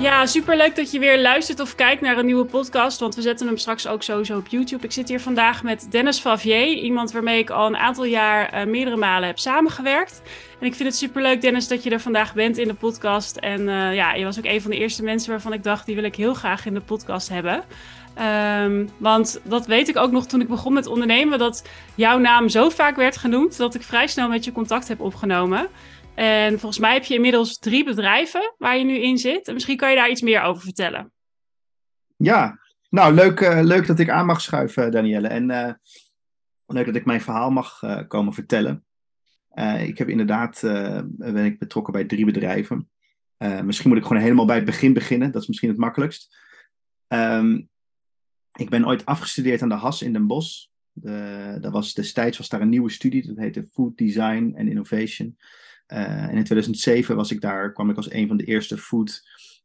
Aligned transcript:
Ja, 0.00 0.26
superleuk 0.26 0.76
dat 0.76 0.90
je 0.90 0.98
weer 0.98 1.20
luistert 1.20 1.60
of 1.60 1.74
kijkt 1.74 2.02
naar 2.02 2.18
een 2.18 2.26
nieuwe 2.26 2.44
podcast. 2.44 3.00
Want 3.00 3.14
we 3.14 3.22
zetten 3.22 3.46
hem 3.46 3.56
straks 3.56 3.86
ook 3.86 4.02
sowieso 4.02 4.36
op 4.36 4.46
YouTube. 4.46 4.84
Ik 4.84 4.92
zit 4.92 5.08
hier 5.08 5.20
vandaag 5.20 5.62
met 5.62 5.86
Dennis 5.90 6.18
Favier. 6.18 6.66
Iemand 6.66 7.12
waarmee 7.12 7.38
ik 7.38 7.50
al 7.50 7.66
een 7.66 7.76
aantal 7.76 8.04
jaar 8.04 8.54
uh, 8.54 8.66
meerdere 8.66 8.96
malen 8.96 9.28
heb 9.28 9.38
samengewerkt. 9.38 10.22
En 10.60 10.66
ik 10.66 10.74
vind 10.74 10.88
het 10.88 10.98
superleuk, 10.98 11.40
Dennis, 11.40 11.68
dat 11.68 11.82
je 11.82 11.90
er 11.90 12.00
vandaag 12.00 12.34
bent 12.34 12.58
in 12.58 12.68
de 12.68 12.74
podcast. 12.74 13.36
En 13.36 13.60
uh, 13.60 13.94
ja, 13.94 14.14
je 14.14 14.24
was 14.24 14.38
ook 14.38 14.44
een 14.44 14.62
van 14.62 14.70
de 14.70 14.76
eerste 14.76 15.02
mensen 15.02 15.30
waarvan 15.30 15.52
ik 15.52 15.62
dacht... 15.62 15.86
die 15.86 15.94
wil 15.94 16.04
ik 16.04 16.14
heel 16.14 16.34
graag 16.34 16.66
in 16.66 16.74
de 16.74 16.80
podcast 16.80 17.28
hebben. 17.28 17.64
Um, 18.62 18.90
want 18.96 19.40
dat 19.42 19.66
weet 19.66 19.88
ik 19.88 19.96
ook 19.96 20.10
nog 20.10 20.26
toen 20.26 20.40
ik 20.40 20.48
begon 20.48 20.72
met 20.72 20.86
ondernemen... 20.86 21.38
dat 21.38 21.68
jouw 21.94 22.18
naam 22.18 22.48
zo 22.48 22.68
vaak 22.68 22.96
werd 22.96 23.16
genoemd... 23.16 23.56
dat 23.56 23.74
ik 23.74 23.82
vrij 23.82 24.06
snel 24.06 24.28
met 24.28 24.44
je 24.44 24.52
contact 24.52 24.88
heb 24.88 25.00
opgenomen... 25.00 25.68
En 26.20 26.58
volgens 26.58 26.78
mij 26.78 26.92
heb 26.92 27.04
je 27.04 27.14
inmiddels 27.14 27.58
drie 27.58 27.84
bedrijven 27.84 28.54
waar 28.58 28.76
je 28.76 28.84
nu 28.84 28.98
in 28.98 29.18
zit. 29.18 29.48
En 29.48 29.54
misschien 29.54 29.76
kan 29.76 29.90
je 29.90 29.96
daar 29.96 30.10
iets 30.10 30.20
meer 30.20 30.42
over 30.42 30.62
vertellen. 30.62 31.12
Ja, 32.16 32.58
nou 32.88 33.14
leuk, 33.14 33.40
uh, 33.40 33.60
leuk 33.62 33.86
dat 33.86 33.98
ik 33.98 34.10
aan 34.10 34.26
mag 34.26 34.40
schuiven, 34.40 34.90
Danielle. 34.90 35.28
En 35.28 35.50
uh, 35.50 35.72
leuk 36.66 36.86
dat 36.86 36.94
ik 36.94 37.04
mijn 37.04 37.20
verhaal 37.20 37.50
mag 37.50 37.82
komen 38.08 38.32
vertellen. 38.32 38.84
ik 39.78 39.98
heb 39.98 40.08
inderdaad, 40.08 40.60
ben 41.04 41.44
ik 41.44 41.58
betrokken 41.58 41.92
bij 41.92 42.04
drie 42.04 42.24
bedrijven. 42.24 42.90
misschien 43.38 43.88
moet 43.88 43.98
ik 43.98 44.04
gewoon 44.06 44.22
helemaal 44.22 44.46
bij 44.46 44.56
het 44.56 44.64
begin 44.64 44.92
beginnen. 44.92 45.32
Dat 45.32 45.42
is 45.42 45.48
misschien 45.48 45.68
het 45.68 45.78
makkelijkst. 45.78 46.36
Um, 47.08 47.68
ik 48.52 48.70
ben 48.70 48.86
ooit 48.86 49.06
afgestudeerd 49.06 49.62
aan 49.62 49.68
de 49.68 49.74
HAS 49.74 50.02
in 50.02 50.12
Den 50.12 50.26
Bosch. 50.26 50.66
Dat 51.60 51.72
was, 51.72 51.94
destijds 51.94 52.38
was 52.38 52.48
daar 52.48 52.60
een 52.60 52.68
nieuwe 52.68 52.90
studie, 52.90 53.26
dat 53.26 53.36
heette 53.36 53.68
Food 53.72 53.96
Design 53.96 54.54
and 54.58 54.68
Innovation. 54.68 55.36
Uh, 55.92 56.22
en 56.22 56.36
in 56.36 56.44
2007 56.44 57.16
was 57.16 57.30
ik 57.30 57.40
daar, 57.40 57.72
kwam 57.72 57.90
ik 57.90 57.96
als 57.96 58.12
een 58.12 58.28
van 58.28 58.36
de 58.36 58.44
eerste 58.44 58.78
food 58.78 59.22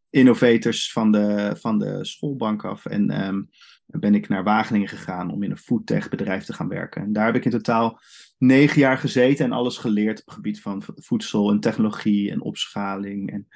innovators 0.09 0.91
van 0.91 1.11
de, 1.11 1.55
van 1.59 1.79
de 1.79 2.05
schoolbank 2.05 2.65
af. 2.65 2.85
En 2.85 3.27
um, 3.27 3.49
ben 3.85 4.15
ik 4.15 4.27
naar 4.27 4.43
Wageningen 4.43 4.87
gegaan 4.87 5.31
om 5.31 5.43
in 5.43 5.51
een 5.51 5.57
foodtech 5.57 6.09
bedrijf 6.09 6.43
te 6.43 6.53
gaan 6.53 6.67
werken. 6.67 7.01
En 7.01 7.13
daar 7.13 7.25
heb 7.25 7.35
ik 7.35 7.45
in 7.45 7.51
totaal 7.51 7.99
negen 8.37 8.79
jaar 8.79 8.97
gezeten 8.97 9.45
en 9.45 9.51
alles 9.51 9.77
geleerd 9.77 10.19
op 10.19 10.25
het 10.25 10.35
gebied 10.35 10.61
van 10.61 10.83
voedsel 10.85 11.51
en 11.51 11.59
technologie 11.59 12.31
en 12.31 12.41
opschaling. 12.41 13.31
En, 13.31 13.47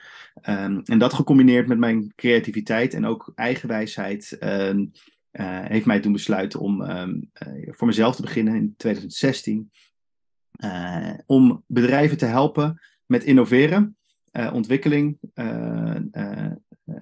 um, 0.64 0.82
en 0.84 1.00
dat 1.00 1.14
gecombineerd 1.14 1.68
met 1.68 1.78
mijn 1.78 2.14
creativiteit 2.16 2.94
en 2.94 3.06
ook 3.06 3.32
eigenwijsheid. 3.36 4.38
Um, 4.40 4.92
uh, 5.32 5.60
heeft 5.66 5.86
mij 5.86 6.00
toen 6.00 6.12
besluiten 6.12 6.60
om 6.60 6.82
uh, 6.82 7.08
voor 7.66 7.88
mezelf 7.88 8.16
te 8.16 8.22
beginnen 8.22 8.56
in 8.56 8.74
2016. 8.78 9.72
Uh, 10.66 11.14
om 11.26 11.64
bedrijven 11.68 12.18
te 12.18 12.26
helpen 12.26 12.82
met 13.06 13.24
innoveren, 13.24 13.98
uh, 14.32 14.54
ontwikkeling. 14.54 15.18
Uh, 15.34 15.96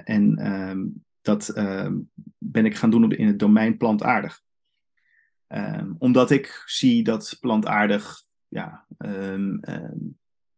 en 0.04 0.52
um, 0.52 1.04
dat 1.22 1.50
ehm, 1.50 1.96
ben 2.38 2.66
ik 2.66 2.76
gaan 2.76 2.90
doen 2.90 3.12
in 3.12 3.28
het 3.28 3.40
domein 3.40 3.78
plantaardig. 3.78 4.42
Um, 5.48 5.96
omdat 5.98 6.32
ik 6.32 6.64
zie 6.66 7.04
dat 7.04 7.38
plantaardig, 7.40 8.24
ja, 8.48 8.86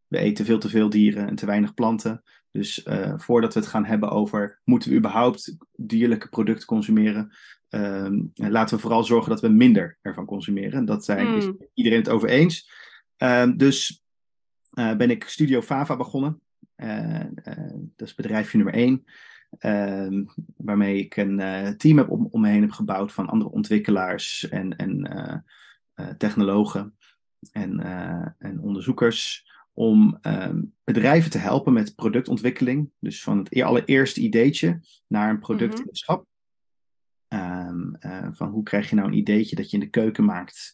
we 0.07 0.17
eten 0.17 0.45
veel 0.45 0.59
te 0.59 0.69
veel 0.69 0.89
dieren 0.89 1.27
en 1.27 1.35
te 1.35 1.45
weinig 1.45 1.73
planten. 1.73 2.23
Dus 2.51 2.85
voordat 3.15 3.53
we 3.53 3.59
het 3.59 3.69
gaan 3.69 3.85
hebben 3.85 4.09
over 4.09 4.59
moeten 4.63 4.89
we 4.89 4.95
überhaupt 4.95 5.57
dierlijke 5.75 6.29
producten 6.29 6.67
consumeren, 6.67 7.31
um, 7.69 8.31
laten 8.33 8.75
we 8.75 8.81
vooral 8.81 9.03
zorgen 9.03 9.29
dat 9.29 9.41
we 9.41 9.47
minder 9.47 9.97
ervan 10.01 10.25
consumeren. 10.25 10.85
Dat 10.85 11.05
zijn, 11.05 11.27
mm. 11.27 11.37
is 11.37 11.49
iedereen 11.73 11.99
het 11.99 12.09
over 12.09 12.29
eens. 12.29 12.71
Uh, 13.19 13.51
dus 13.55 14.05
uh, 14.73 14.95
ben 14.95 15.09
ik 15.09 15.23
Studio 15.23 15.61
Fava 15.61 15.95
begonnen. 15.95 16.41
Uh, 16.75 17.25
dat 17.95 18.07
is 18.07 18.15
bedrijfje 18.15 18.57
nummer 18.57 18.75
één. 18.75 19.05
Ehm, 19.57 20.25
waarmee 20.57 20.97
ik 20.97 21.17
een 21.17 21.37
team 21.77 21.97
heb 21.97 22.09
om, 22.09 22.27
om 22.31 22.41
me 22.41 22.49
heen 22.49 22.61
heb 22.61 22.71
gebouwd 22.71 23.11
van 23.11 23.29
andere 23.29 23.51
ontwikkelaars 23.51 24.49
en, 24.49 24.75
en 24.75 25.45
technologen 26.17 26.97
en, 27.51 27.79
en 28.37 28.59
onderzoekers. 28.59 29.47
Om 29.73 30.17
ehm, 30.21 30.61
bedrijven 30.83 31.31
te 31.31 31.37
helpen 31.37 31.73
met 31.73 31.95
productontwikkeling. 31.95 32.91
Dus 32.99 33.23
van 33.23 33.37
het 33.37 33.55
e-, 33.55 33.63
allereerste 33.63 34.21
ideetje 34.21 34.79
naar 35.07 35.29
een. 35.29 35.85
Mm 37.29 37.97
-hmm. 37.99 38.35
van 38.35 38.49
hoe 38.49 38.63
krijg 38.63 38.89
je 38.89 38.95
nou 38.95 39.07
een 39.07 39.17
ideetje 39.17 39.55
dat 39.55 39.71
je 39.71 39.77
in 39.77 39.83
de 39.83 39.89
keuken 39.89 40.25
maakt 40.25 40.73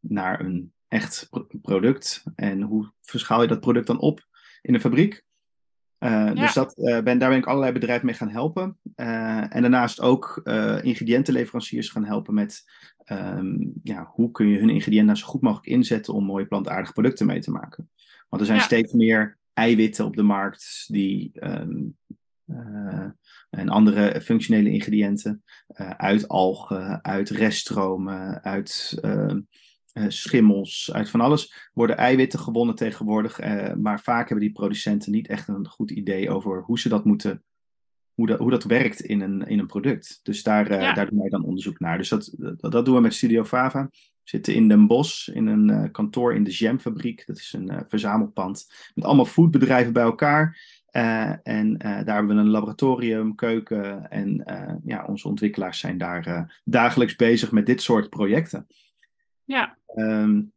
naar 0.00 0.40
een 0.40 0.72
echt 0.88 1.28
product. 1.62 2.22
En 2.34 2.62
hoe 2.62 2.92
verschaal 3.00 3.42
je 3.42 3.48
dat 3.48 3.60
product 3.60 3.86
dan 3.86 4.00
op 4.00 4.26
in 4.62 4.74
een 4.74 4.80
fabriek? 4.80 5.24
Ja. 5.98 6.34
Dus 6.34 6.52
dat, 6.52 6.78
uh, 6.78 7.00
ben, 7.00 7.18
daar 7.18 7.28
ben 7.28 7.38
ik 7.38 7.46
allerlei 7.46 7.72
bedrijven 7.72 8.06
mee 8.06 8.14
gaan 8.14 8.28
helpen. 8.28 8.78
En 8.94 9.60
daarnaast 9.60 10.00
ook 10.00 10.40
ingrediëntenleveranciers 10.82 11.88
gaan 11.88 12.04
helpen 12.04 12.34
met 12.34 12.64
um, 13.06 13.72
ja, 13.82 14.10
hoe 14.12 14.30
kun 14.30 14.46
je 14.46 14.58
hun 14.58 14.70
ingrediënten 14.70 15.06
nou 15.06 15.18
zo 15.18 15.26
goed 15.26 15.40
mogelijk 15.40 15.66
inzetten 15.66 16.14
om 16.14 16.24
mooie 16.24 16.46
plantaardige 16.46 16.92
producten 16.92 17.26
mee 17.26 17.40
te 17.40 17.50
maken. 17.50 17.90
Want 18.28 18.42
er 18.42 18.46
zijn 18.46 18.58
ja. 18.58 18.64
steeds 18.64 18.92
meer 18.92 19.38
eiwitten 19.52 20.04
op 20.04 20.16
de 20.16 20.22
markt 20.22 20.84
die 20.86 21.32
um, 21.34 21.96
en 23.50 23.68
andere 23.68 24.20
functionele 24.20 24.70
ingrediënten 24.70 25.42
uh, 25.68 25.90
uit 25.90 26.28
algen, 26.28 27.04
uit 27.04 27.30
reststromen, 27.30 28.42
uit 28.42 28.98
uh, 29.02 29.34
schimmels, 30.08 30.90
uit 30.92 31.10
van 31.10 31.20
alles, 31.20 31.70
worden 31.72 31.96
eiwitten 31.96 32.38
gewonnen 32.38 32.74
tegenwoordig. 32.74 33.40
Maar 33.76 34.00
vaak 34.00 34.28
hebben 34.28 34.46
die 34.46 34.54
producenten 34.54 35.12
niet 35.12 35.28
echt 35.28 35.48
een 35.48 35.68
goed 35.68 35.90
idee 35.90 36.30
over 36.30 36.62
hoe 36.62 36.78
ze 36.78 36.88
dat 36.88 37.04
moeten, 37.04 37.42
hoe 38.14 38.26
dat, 38.26 38.38
hoe 38.38 38.50
dat 38.50 38.64
werkt 38.64 39.00
in 39.00 39.20
een, 39.20 39.46
in 39.46 39.58
een 39.58 39.66
product. 39.66 40.20
Dus 40.22 40.42
daar, 40.42 40.72
ja. 40.72 40.92
daar 40.92 41.10
doen 41.10 41.20
wij 41.20 41.28
dan 41.28 41.44
onderzoek 41.44 41.80
naar. 41.80 41.98
Dus 41.98 42.08
dat, 42.08 42.34
dat, 42.36 42.72
dat, 42.72 42.84
doen 42.84 42.94
we 42.94 43.00
met 43.00 43.14
Studio 43.14 43.44
Fava. 43.44 43.88
We 43.90 44.30
zitten 44.30 44.54
in 44.54 44.68
Den 44.68 44.86
Bosch 44.86 45.28
in 45.28 45.46
een 45.46 45.90
kantoor 45.90 46.34
in 46.34 46.44
de 46.44 46.50
Jamfabriek. 46.50 47.26
Dat 47.26 47.36
is 47.36 47.52
een 47.52 47.84
verzamelpand 47.88 48.72
met 48.94 49.04
allemaal 49.04 49.24
foodbedrijven 49.24 49.92
bij 49.92 50.02
elkaar. 50.02 50.58
Uh, 50.96 51.34
en 51.42 51.70
uh, 51.72 51.78
daar 51.78 52.14
hebben 52.14 52.36
we 52.36 52.42
een 52.42 52.48
laboratorium, 52.48 53.34
keuken 53.34 54.10
en 54.10 54.42
uh, 54.46 54.74
ja, 54.84 55.04
onze 55.04 55.28
ontwikkelaars 55.28 55.78
zijn 55.78 55.98
daar 55.98 56.60
dagelijks 56.64 57.16
bezig 57.16 57.52
met 57.52 57.66
dit 57.66 57.82
soort 57.82 58.10
projecten. 58.10 58.66
Ja. 59.44 59.78
Um, 59.94 60.52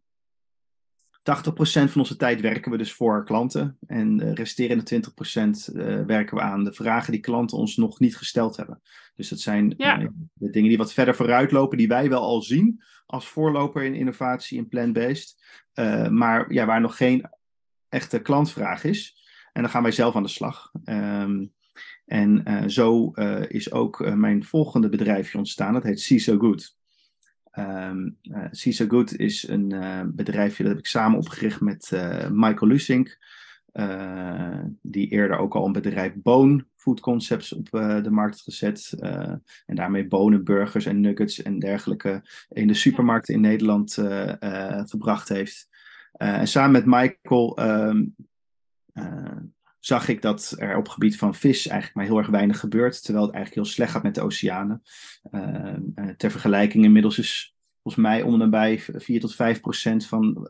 80% 1.20 1.22
van 1.62 1.92
onze 1.96 2.16
tijd 2.16 2.42
werken 2.42 2.72
we 2.72 2.78
dus 2.78 2.94
voor 2.94 3.26
klanten 3.26 3.78
en 3.88 4.18
de 4.18 4.34
resterende 4.34 5.02
20% 5.72 5.76
werken 6.06 6.36
we 6.36 6.42
aan 6.42 6.64
de 6.64 6.74
vragen 6.74 7.12
die 7.12 7.22
klanten 7.22 7.58
ons 7.58 7.76
nog 7.76 8.00
niet 8.00 8.18
gesteld 8.18 8.58
hebben. 8.58 8.82
Dus 9.16 9.30
dat 9.30 9.40
zijn 9.40 9.74
ja. 9.78 9.98
de 10.34 10.50
dingen 10.50 10.70
die 10.70 10.78
wat 10.78 10.94
verder 10.94 11.16
vooruit 11.16 11.52
lopen, 11.52 11.78
die 11.78 11.88
wij 11.88 12.10
wel 12.10 12.22
al 12.22 12.42
zien 12.42 12.84
als 13.06 13.28
voorloper 13.28 13.84
in 13.84 13.96
innovatie 13.96 14.58
en 14.58 14.68
plant-based, 14.68 15.36
maar 16.10 16.54
ja, 16.54 16.66
waar 16.66 16.82
nog 16.82 16.98
geen 16.98 17.30
echte 17.90 18.20
klantvraag 18.20 18.84
is. 18.84 19.18
En 19.58 19.64
dan 19.64 19.72
gaan 19.72 19.84
wij 19.84 19.92
zelf 19.92 20.16
aan 20.16 20.24
de 20.24 20.30
slag. 20.30 20.72
Um, 20.86 21.54
en 22.06 22.44
uh, 22.48 22.64
zo 22.68 23.12
uh, 23.16 23.42
is 23.48 23.72
ook 23.72 24.00
uh, 24.00 24.14
mijn 24.14 24.44
volgende 24.44 24.90
bedrijfje 24.90 25.38
ontstaan. 25.38 25.74
Dat 25.74 25.84
heet 25.84 26.00
See 26.00 26.20
So 26.20 26.38
Good. 26.38 26.78
Um, 27.60 28.18
See 28.52 28.72
So 28.72 28.86
Good 28.88 29.16
is 29.16 29.48
een 29.48 29.70
bedrijfje 30.16 30.64
dat 30.64 30.72
heb 30.72 30.82
ik 30.82 30.88
samen 30.88 31.20
opgericht 31.20 31.62
met 31.62 31.92
Michael 32.32 32.68
Lusink. 32.68 33.18
die 34.82 35.08
eerder 35.08 35.38
ook 35.38 35.56
al 35.56 35.66
een 35.66 35.72
bedrijf 35.72 36.14
Bone 36.16 36.66
Food 36.76 37.00
Concepts 37.00 37.54
op 37.54 37.70
de 37.72 38.10
markt 38.12 38.42
gezet. 38.42 38.94
en 39.66 39.76
daarmee 39.76 40.08
bonen, 40.08 40.44
burgers 40.44 40.86
en 40.86 41.02
nuggets 41.02 41.42
en 41.42 41.60
dergelijke 41.60 42.24
in 42.50 42.68
de 42.68 42.74
supermarkten 42.74 43.34
in 43.34 43.42
Nederland 43.42 43.94
gebracht 44.90 45.30
heeft. 45.30 45.70
en 46.12 46.48
samen 46.48 46.72
met 46.72 46.86
Michael 46.86 47.60
uh, 48.98 49.38
zag 49.88 50.08
ik 50.08 50.22
dat 50.22 50.56
er 50.58 50.78
op 50.78 50.88
gebied 50.88 51.18
van 51.18 51.36
vis 51.36 51.68
eigenlijk 51.68 51.96
maar 51.96 52.06
heel 52.06 52.18
erg 52.18 52.28
weinig 52.28 52.60
gebeurt, 52.60 53.04
terwijl 53.04 53.26
het 53.26 53.36
eigenlijk 53.36 53.66
heel 53.66 53.76
slecht 53.76 53.92
gaat 53.92 54.04
met 54.04 54.16
de 54.16 54.22
oceanen. 54.22 54.82
Uh, 55.32 55.74
uh, 55.96 56.10
ter 56.18 56.32
vergelijking, 56.32 56.84
inmiddels 56.84 57.18
is 57.18 57.56
volgens 57.84 58.06
mij 58.06 58.22
om 58.22 58.42
en 58.42 58.50
bij 58.50 58.80
4 58.80 59.20
tot 59.20 59.36
5 59.36 59.62
procent 59.62 60.06
van 60.06 60.48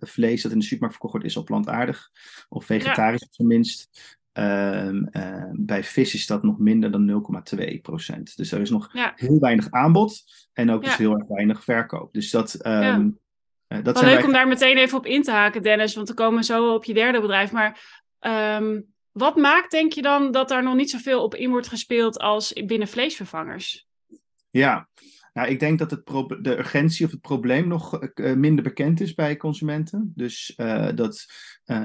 vlees 0.00 0.42
dat 0.42 0.52
in 0.52 0.58
de 0.58 0.64
supermarkt 0.64 0.94
verkocht 0.94 1.12
wordt, 1.12 1.26
is 1.26 1.36
al 1.36 1.44
plantaardig 1.44 2.10
of 2.48 2.64
vegetarisch 2.64 3.20
ja. 3.20 3.26
op 3.26 3.34
zijn 3.34 3.48
minst. 3.48 3.88
Ehm, 4.32 5.04
bij 5.52 5.84
vis 5.84 6.14
is 6.14 6.26
dat 6.26 6.42
nog 6.42 6.58
minder 6.58 6.90
dan 6.90 7.24
0,2 7.56 7.80
procent. 7.82 8.36
Dus 8.36 8.52
er 8.52 8.60
is 8.60 8.70
nog 8.70 8.88
ja. 8.92 9.12
heel 9.16 9.38
weinig 9.38 9.70
aanbod 9.70 10.22
en 10.52 10.70
ook 10.70 10.82
ja. 10.82 10.88
dus 10.88 10.98
heel 10.98 11.18
erg 11.18 11.26
weinig 11.28 11.64
verkoop. 11.64 12.12
Dus 12.12 12.30
dat, 12.30 12.66
um, 12.66 13.18
uh, 13.68 13.82
dat 13.82 14.00
Wel 14.00 14.04
leuk 14.04 14.18
wij... 14.18 14.24
om 14.24 14.32
daar 14.32 14.48
meteen 14.48 14.76
even 14.76 14.98
op 14.98 15.06
in 15.06 15.22
te 15.22 15.30
haken, 15.30 15.62
Dennis, 15.62 15.94
want 15.94 16.08
we 16.08 16.14
komen 16.14 16.44
zo 16.44 16.74
op 16.74 16.84
je 16.84 16.94
derde 16.94 17.20
bedrijf. 17.20 17.52
Maar 17.52 18.02
um, 18.26 18.94
wat 19.12 19.36
maakt, 19.36 19.70
denk 19.70 19.92
je 19.92 20.02
dan, 20.02 20.30
dat 20.30 20.48
daar 20.48 20.62
nog 20.62 20.74
niet 20.74 20.90
zoveel 20.90 21.22
op 21.22 21.34
in 21.34 21.50
wordt 21.50 21.68
gespeeld 21.68 22.18
als 22.18 22.52
binnen 22.52 22.88
vleesvervangers? 22.88 23.86
Ja, 24.50 24.88
Nou, 25.32 25.48
ik 25.48 25.60
denk 25.60 25.78
dat 25.78 25.90
het 25.90 26.06
de 26.42 26.58
urgentie 26.58 27.06
of 27.06 27.10
het 27.10 27.20
probleem 27.20 27.68
nog 27.68 28.08
uh, 28.14 28.34
minder 28.34 28.64
bekend 28.64 29.00
is 29.00 29.14
bij 29.14 29.36
consumenten. 29.36 30.12
Dus 30.14 30.54
uh, 30.56 30.88
dat 30.94 31.26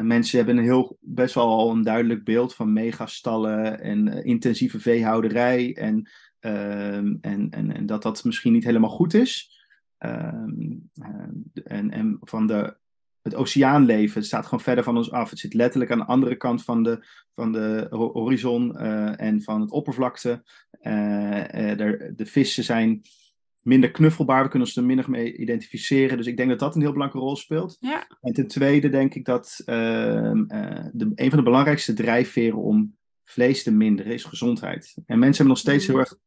mensen 0.01 0.37
hebben 0.37 0.57
een 0.57 0.63
heel, 0.63 0.97
best 0.99 1.35
wel 1.35 1.47
al 1.47 1.71
een 1.71 1.83
duidelijk 1.83 2.23
beeld 2.23 2.55
van 2.55 2.73
megastallen 2.73 3.81
en 3.81 4.23
intensieve 4.23 4.79
veehouderij. 4.79 5.75
En, 5.75 6.09
ehm, 6.39 7.15
en, 7.21 7.49
en, 7.49 7.75
en 7.75 7.85
dat 7.85 8.03
dat 8.03 8.23
misschien 8.23 8.53
niet 8.53 8.63
helemaal 8.63 8.89
goed 8.89 9.13
is. 9.13 9.57
Ehm, 9.97 10.77
en, 11.63 11.91
en 11.91 12.17
van 12.21 12.47
de 12.47 12.77
het 13.21 13.35
oceaanleven 13.35 14.23
staat 14.23 14.43
gewoon 14.43 14.63
verder 14.63 14.83
van 14.83 14.97
ons 14.97 15.11
af. 15.11 15.29
Het 15.29 15.39
zit 15.39 15.53
letterlijk 15.53 15.91
aan 15.91 15.97
de 15.97 16.05
andere 16.05 16.35
kant 16.35 16.63
van 16.63 16.83
de, 16.83 17.05
van 17.35 17.51
de 17.51 17.87
horizon 17.89 18.75
uh, 18.75 19.21
en 19.21 19.41
van 19.41 19.61
het 19.61 19.71
oppervlakte. 19.71 20.43
Uh, 20.81 21.43
de, 21.51 22.13
de 22.15 22.25
vissen 22.25 22.63
zijn 22.63 23.01
minder 23.61 23.91
knuffelbaar. 23.91 24.43
We 24.43 24.49
kunnen 24.49 24.67
ons 24.67 24.77
er 24.77 24.83
minder 24.83 25.09
mee 25.09 25.37
identificeren. 25.37 26.17
Dus 26.17 26.27
ik 26.27 26.37
denk 26.37 26.49
dat 26.49 26.59
dat 26.59 26.75
een 26.75 26.81
heel 26.81 26.91
belangrijke 26.91 27.27
rol 27.27 27.35
speelt. 27.35 27.77
Ja. 27.79 28.07
En 28.21 28.33
ten 28.33 28.47
tweede 28.47 28.89
denk 28.89 29.15
ik 29.15 29.25
dat 29.25 29.61
ehm, 29.65 30.47
de, 30.93 31.11
een 31.15 31.29
van 31.29 31.37
de 31.37 31.43
belangrijkste 31.43 31.93
drijfveren 31.93 32.57
om 32.57 32.97
vlees 33.23 33.63
te 33.63 33.71
minderen 33.71 34.13
is 34.13 34.23
gezondheid. 34.23 34.93
En 35.05 35.19
mensen 35.19 35.45
hebben 35.45 35.47
nog 35.47 35.57
steeds 35.57 35.87
mm. 35.87 35.91
heel 35.91 35.99
erg 35.99 36.17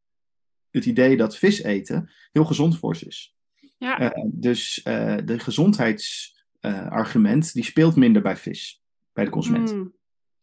het 0.69 0.85
idee 0.85 1.17
dat 1.17 1.37
vis 1.37 1.63
eten 1.63 2.11
heel 2.31 2.45
gezond 2.45 2.77
voor 2.77 2.95
ze 2.95 3.05
is. 3.05 3.35
Ja. 3.77 4.13
dus 4.25 4.81
de 5.25 5.39
gezondheids 5.39 6.32
uh, 6.65 6.91
argument, 6.91 7.53
die 7.53 7.63
speelt 7.63 7.95
minder 7.95 8.21
bij 8.21 8.37
vis, 8.37 8.81
bij 9.13 9.23
de 9.23 9.31
consument. 9.31 9.73
Mm. 9.73 9.93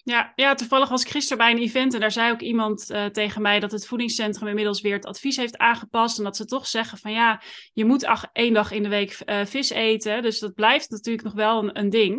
Ja, 0.03 0.33
ja, 0.35 0.55
toevallig 0.55 0.89
was 0.89 1.03
ik 1.03 1.09
gisteren 1.09 1.39
bij 1.39 1.51
een 1.51 1.63
event 1.63 1.95
en 1.95 2.01
daar 2.01 2.13
zei 2.13 2.33
ook 2.33 2.41
iemand 2.41 2.91
uh, 2.91 3.07
tegen 3.07 3.43
mij 3.43 3.61
dat 3.61 3.73
het 3.73 3.87
voedingscentrum 3.87 4.49
inmiddels 4.49 4.81
weer 4.81 4.95
het 4.95 5.07
advies 5.07 5.37
heeft 5.37 5.59
aangepast. 5.59 6.19
En 6.19 6.25
dat 6.25 6.37
ze 6.37 6.45
toch 6.45 6.67
zeggen 6.67 6.99
van 6.99 7.13
ja, 7.13 7.43
je 7.73 7.85
moet 7.85 8.05
ach, 8.05 8.27
één 8.33 8.55
dag 8.55 8.71
in 8.71 8.83
de 8.83 8.89
week 8.89 9.23
uh, 9.27 9.45
vis 9.45 9.71
eten. 9.71 10.23
Dus 10.23 10.39
dat 10.39 10.55
blijft 10.55 10.91
natuurlijk 10.91 11.25
nog 11.25 11.35
wel 11.35 11.63
een, 11.63 11.79
een 11.79 11.91
ding. 11.91 12.17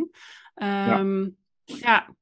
Um, 0.55 1.35
ja. 1.63 1.75
ja. 1.75 2.15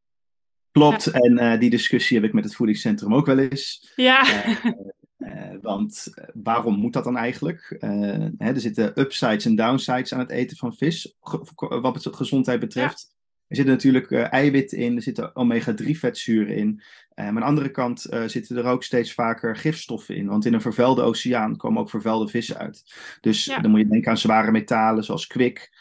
Klopt, 0.72 1.04
ja. 1.04 1.12
en 1.12 1.44
uh, 1.44 1.60
die 1.60 1.70
discussie 1.70 2.18
heb 2.18 2.26
ik 2.26 2.34
met 2.34 2.44
het 2.44 2.56
voedingscentrum 2.56 3.14
ook 3.14 3.26
wel 3.26 3.38
eens. 3.38 3.92
Ja. 3.96 4.24
Uh, 5.20 5.56
want 5.62 6.08
uh, 6.16 6.26
waarom 6.34 6.76
moet 6.76 6.94
dat 6.94 7.04
dan 7.04 7.18
eigenlijk? 7.18 7.78
Uh, 7.80 7.90
hè, 8.38 8.54
er 8.54 8.60
zitten 8.60 9.00
upsides 9.00 9.46
en 9.46 9.56
downsides 9.56 10.14
aan 10.14 10.20
het 10.20 10.30
eten 10.30 10.58
van 10.58 10.76
vis, 10.76 11.16
wat 11.60 12.04
het 12.04 12.16
gezondheid 12.16 12.60
betreft. 12.60 13.08
Ja. 13.10 13.18
Er 13.48 13.56
zitten 13.56 13.74
natuurlijk 13.74 14.12
eiwitten 14.12 14.78
in, 14.78 14.96
er 14.96 15.02
zitten 15.02 15.32
omega-3 15.36 15.86
vetzuren 15.86 16.56
in. 16.56 16.82
maar 17.16 17.26
aan 17.28 17.36
de 17.36 17.42
andere 17.42 17.72
kant 17.72 18.08
zitten 18.26 18.58
er 18.58 18.66
ook 18.66 18.84
steeds 18.84 19.14
vaker 19.14 19.56
gifstoffen 19.56 20.16
in. 20.16 20.28
Want 20.28 20.46
in 20.46 20.54
een 20.54 20.62
vervuilde 20.62 21.02
oceaan 21.02 21.58
komen 21.58 21.82
ook 21.82 21.90
vervuilde 21.90 22.28
vissen 22.28 22.58
uit. 22.58 22.94
Dus 23.22 23.46
ja. 23.46 23.60
dan 23.60 23.72
moet 23.72 23.80
je 23.80 23.88
denken 23.88 24.10
aan 24.12 24.18
zware 24.18 24.52
metalen 24.52 25.04
zoals 25.04 25.28
kwik. 25.28 25.72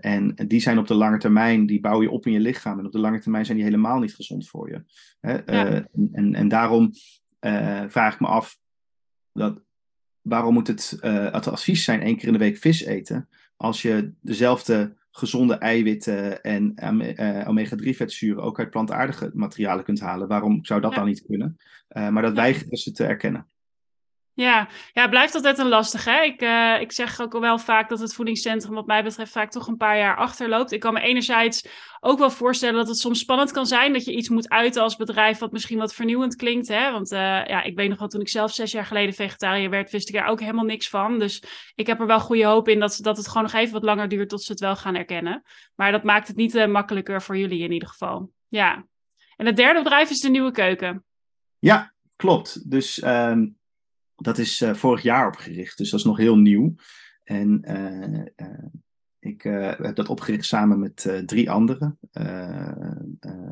en 0.00 0.34
die 0.46 0.60
zijn 0.60 0.78
op 0.78 0.86
de 0.86 0.94
lange 0.94 1.18
termijn, 1.18 1.66
die 1.66 1.80
bouw 1.80 2.02
je 2.02 2.10
op 2.10 2.26
in 2.26 2.32
je 2.32 2.40
lichaam. 2.40 2.78
En 2.78 2.86
op 2.86 2.92
de 2.92 2.98
lange 2.98 3.20
termijn 3.20 3.44
zijn 3.44 3.56
die 3.56 3.66
helemaal 3.66 3.98
niet 3.98 4.14
gezond 4.14 4.48
voor 4.48 4.70
je. 4.70 4.82
Hè? 5.20 5.32
Ja. 5.32 5.86
en, 6.12 6.34
en 6.34 6.48
daarom 6.48 6.92
uh, 7.46 7.84
vraag 7.88 8.14
ik 8.14 8.20
me 8.20 8.26
af 8.26 8.58
dat, 9.32 9.60
waarom 10.20 10.54
moet 10.54 10.66
het, 10.66 10.98
uh, 11.00 11.32
het 11.32 11.46
advies 11.46 11.84
zijn 11.84 12.00
één 12.00 12.16
keer 12.16 12.26
in 12.26 12.32
de 12.32 12.38
week 12.38 12.56
vis 12.56 12.84
eten 12.84 13.28
als 13.56 13.82
je 13.82 14.12
dezelfde 14.20 14.96
gezonde 15.10 15.54
eiwitten 15.54 16.42
en 16.42 16.74
uh, 16.82 17.48
omega-3 17.48 17.88
vetzuren 17.88 18.42
ook 18.42 18.58
uit 18.58 18.70
plantaardige 18.70 19.30
materialen 19.34 19.84
kunt 19.84 20.00
halen. 20.00 20.28
Waarom 20.28 20.64
zou 20.64 20.80
dat 20.80 20.90
ja. 20.90 20.96
dan 20.96 21.06
niet 21.06 21.26
kunnen? 21.26 21.56
maar 21.88 22.22
dat 22.22 22.34
weigeren 22.34 22.76
ze 22.76 22.92
te 22.92 23.04
erkennen. 23.04 23.46
Ja, 24.34 24.68
ja, 24.92 25.08
blijft 25.08 25.34
altijd 25.34 25.58
een 25.58 25.68
lastig. 25.68 26.04
Hè? 26.04 26.22
Ik, 26.22 26.42
uh, 26.42 26.80
ik 26.80 26.92
zeg 26.92 27.20
ook 27.20 27.38
wel 27.38 27.58
vaak 27.58 27.88
dat 27.88 27.98
het 27.98 28.14
voedingscentrum, 28.14 28.74
wat 28.74 28.86
mij 28.86 29.02
betreft, 29.02 29.32
vaak 29.32 29.50
toch 29.50 29.66
een 29.66 29.76
paar 29.76 29.98
jaar 29.98 30.16
achterloopt. 30.16 30.72
Ik 30.72 30.80
kan 30.80 30.92
me 30.92 31.00
enerzijds 31.00 31.66
ook 32.00 32.18
wel 32.18 32.30
voorstellen 32.30 32.74
dat 32.74 32.88
het 32.88 32.98
soms 32.98 33.18
spannend 33.18 33.50
kan 33.50 33.66
zijn 33.66 33.92
dat 33.92 34.04
je 34.04 34.12
iets 34.12 34.28
moet 34.28 34.48
uiten 34.48 34.82
als 34.82 34.96
bedrijf 34.96 35.38
wat 35.38 35.52
misschien 35.52 35.78
wat 35.78 35.94
vernieuwend 35.94 36.36
klinkt. 36.36 36.68
Hè? 36.68 36.90
Want 36.90 37.12
uh, 37.12 37.18
ja, 37.46 37.62
ik 37.62 37.76
weet 37.76 37.88
nog 37.88 37.98
wel, 37.98 38.08
toen 38.08 38.20
ik 38.20 38.28
zelf 38.28 38.52
zes 38.52 38.72
jaar 38.72 38.86
geleden 38.86 39.14
vegetariër 39.14 39.70
werd, 39.70 39.90
wist 39.90 40.08
ik 40.08 40.14
er 40.14 40.26
ook 40.26 40.40
helemaal 40.40 40.64
niks 40.64 40.88
van. 40.88 41.18
Dus 41.18 41.42
ik 41.74 41.86
heb 41.86 42.00
er 42.00 42.06
wel 42.06 42.20
goede 42.20 42.44
hoop 42.44 42.68
in 42.68 42.80
dat, 42.80 42.98
dat 43.00 43.16
het 43.16 43.28
gewoon 43.28 43.42
nog 43.42 43.52
even 43.52 43.72
wat 43.72 43.84
langer 43.84 44.08
duurt 44.08 44.28
tot 44.28 44.42
ze 44.42 44.52
het 44.52 44.60
wel 44.60 44.76
gaan 44.76 44.94
erkennen. 44.94 45.42
Maar 45.74 45.92
dat 45.92 46.02
maakt 46.02 46.28
het 46.28 46.36
niet 46.36 46.54
uh, 46.54 46.66
makkelijker 46.66 47.22
voor 47.22 47.36
jullie 47.36 47.62
in 47.62 47.72
ieder 47.72 47.88
geval. 47.88 48.30
Ja. 48.48 48.86
En 49.36 49.46
het 49.46 49.56
derde 49.56 49.82
bedrijf 49.82 50.10
is 50.10 50.20
de 50.20 50.30
nieuwe 50.30 50.50
keuken. 50.50 51.04
Ja, 51.58 51.92
klopt. 52.16 52.70
Dus. 52.70 53.02
Um 53.04 53.60
dat 54.22 54.38
is 54.38 54.60
uh, 54.60 54.74
vorig 54.74 55.02
jaar 55.02 55.26
opgericht, 55.26 55.78
dus 55.78 55.90
dat 55.90 56.00
is 56.00 56.06
nog 56.06 56.16
heel 56.16 56.36
nieuw. 56.36 56.74
En 57.24 57.62
uh, 57.64 58.48
uh, 58.48 58.64
ik 59.18 59.42
heb 59.42 59.94
dat 59.94 60.08
opgericht 60.08 60.44
samen 60.44 60.80
met 60.80 61.22
drie 61.26 61.50
anderen. 61.50 61.98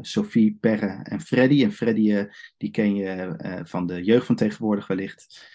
Sophie, 0.00 0.56
Perre 0.60 1.00
en 1.02 1.20
Freddy. 1.20 1.64
En 1.64 1.72
Freddy, 1.72 2.26
die 2.56 2.70
ken 2.70 2.94
je 2.94 3.34
van 3.64 3.86
de 3.86 4.04
jeugd 4.04 4.26
van 4.26 4.34
tegenwoordig 4.34 4.86
wellicht. 4.86 5.46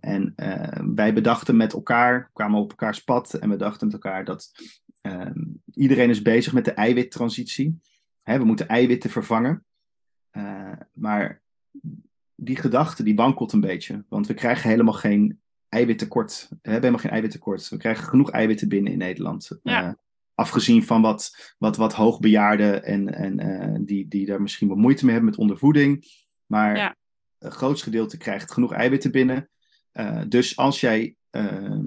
en 0.00 0.34
wij 0.94 1.12
bedachten 1.14 1.56
met 1.56 1.72
elkaar, 1.72 2.30
kwamen 2.32 2.60
op 2.60 2.70
elkaars 2.70 3.04
pad 3.04 3.34
en 3.34 3.50
we 3.50 3.56
dachten 3.56 3.86
met 3.86 3.94
elkaar 3.94 4.24
dat 4.24 4.52
iedereen 5.72 6.10
is 6.10 6.22
bezig 6.22 6.52
met 6.52 6.64
de 6.64 6.72
eiwittransitie. 6.72 7.78
Hè, 8.22 8.38
we 8.38 8.44
moeten 8.44 8.68
eiwitten 8.68 9.10
vervangen. 9.10 9.64
maar 10.92 11.42
die 12.44 12.56
gedachte 12.56 13.02
die 13.02 13.14
wankelt 13.14 13.52
een 13.52 13.60
beetje. 13.60 14.04
Want 14.08 14.26
we 14.26 14.34
krijgen 14.34 14.70
helemaal 14.70 14.94
geen 14.94 15.40
eiwittekort. 15.68 16.46
We 16.50 16.56
hebben 16.60 16.80
helemaal 16.80 17.00
geen 17.00 17.10
eiwittekort. 17.10 17.68
We 17.68 17.76
krijgen 17.76 18.04
genoeg 18.04 18.30
eiwitten 18.30 18.68
binnen 18.68 18.92
in 18.92 18.98
Nederland. 18.98 19.58
Ja. 19.62 19.86
Uh, 19.86 19.92
afgezien 20.34 20.84
van 20.84 21.02
wat, 21.02 21.54
wat, 21.58 21.76
wat 21.76 21.92
hoogbejaarden 21.92 22.84
en, 22.84 23.14
en 23.14 23.40
uh, 23.40 23.78
die, 23.80 24.08
die 24.08 24.26
daar 24.26 24.42
misschien 24.42 24.68
wat 24.68 24.76
moeite 24.76 25.04
mee 25.04 25.14
hebben 25.14 25.30
met 25.30 25.40
ondervoeding. 25.40 26.04
Maar 26.46 26.76
ja. 26.76 26.96
een 27.38 27.50
groot 27.50 27.82
gedeelte 27.82 28.16
krijgt 28.16 28.52
genoeg 28.52 28.72
eiwitten 28.72 29.10
binnen. 29.10 29.48
Uh, 29.92 30.22
dus 30.28 30.56
als 30.56 30.80
jij 30.80 31.16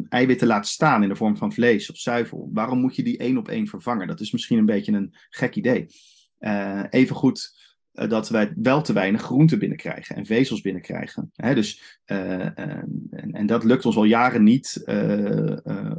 eiwitten 0.10 0.48
laat 0.48 0.68
staan 0.68 1.04
in 1.04 1.10
de 1.10 1.16
vorm 1.16 1.38
van 1.38 1.54
vlees 1.54 1.92
of 1.92 1.98
zuivel, 1.98 2.50
waarom 2.54 2.80
moet 2.80 2.96
je 2.96 3.04
die 3.04 3.18
één 3.18 3.38
op 3.38 3.48
één 3.48 3.68
vervangen? 3.68 4.08
Dat 4.08 4.20
is 4.20 4.32
misschien 4.32 4.58
een 4.58 4.66
beetje 4.66 4.92
een 4.92 5.14
gek 5.30 5.56
idee. 5.56 5.86
even 6.90 7.16
goed 7.16 7.57
dat 8.06 8.30
wij 8.30 8.54
wel 8.56 8.82
te 8.82 8.94
weinig 8.94 9.22
groenten 9.22 9.60
binnenkrijgen 9.60 10.16
en 10.16 10.26
vezels 10.26 10.62
binnenkrijgen. 10.62 11.32
Hè, 11.36 11.56
dus, 11.56 12.00
uh, 12.06 12.60
en, 12.60 13.30
en, 13.32 13.46
dat 13.46 13.64
lukt 13.64 13.86
ons 13.86 13.96
al 13.96 14.04
jaren 14.04 14.44
niet, 14.44 14.84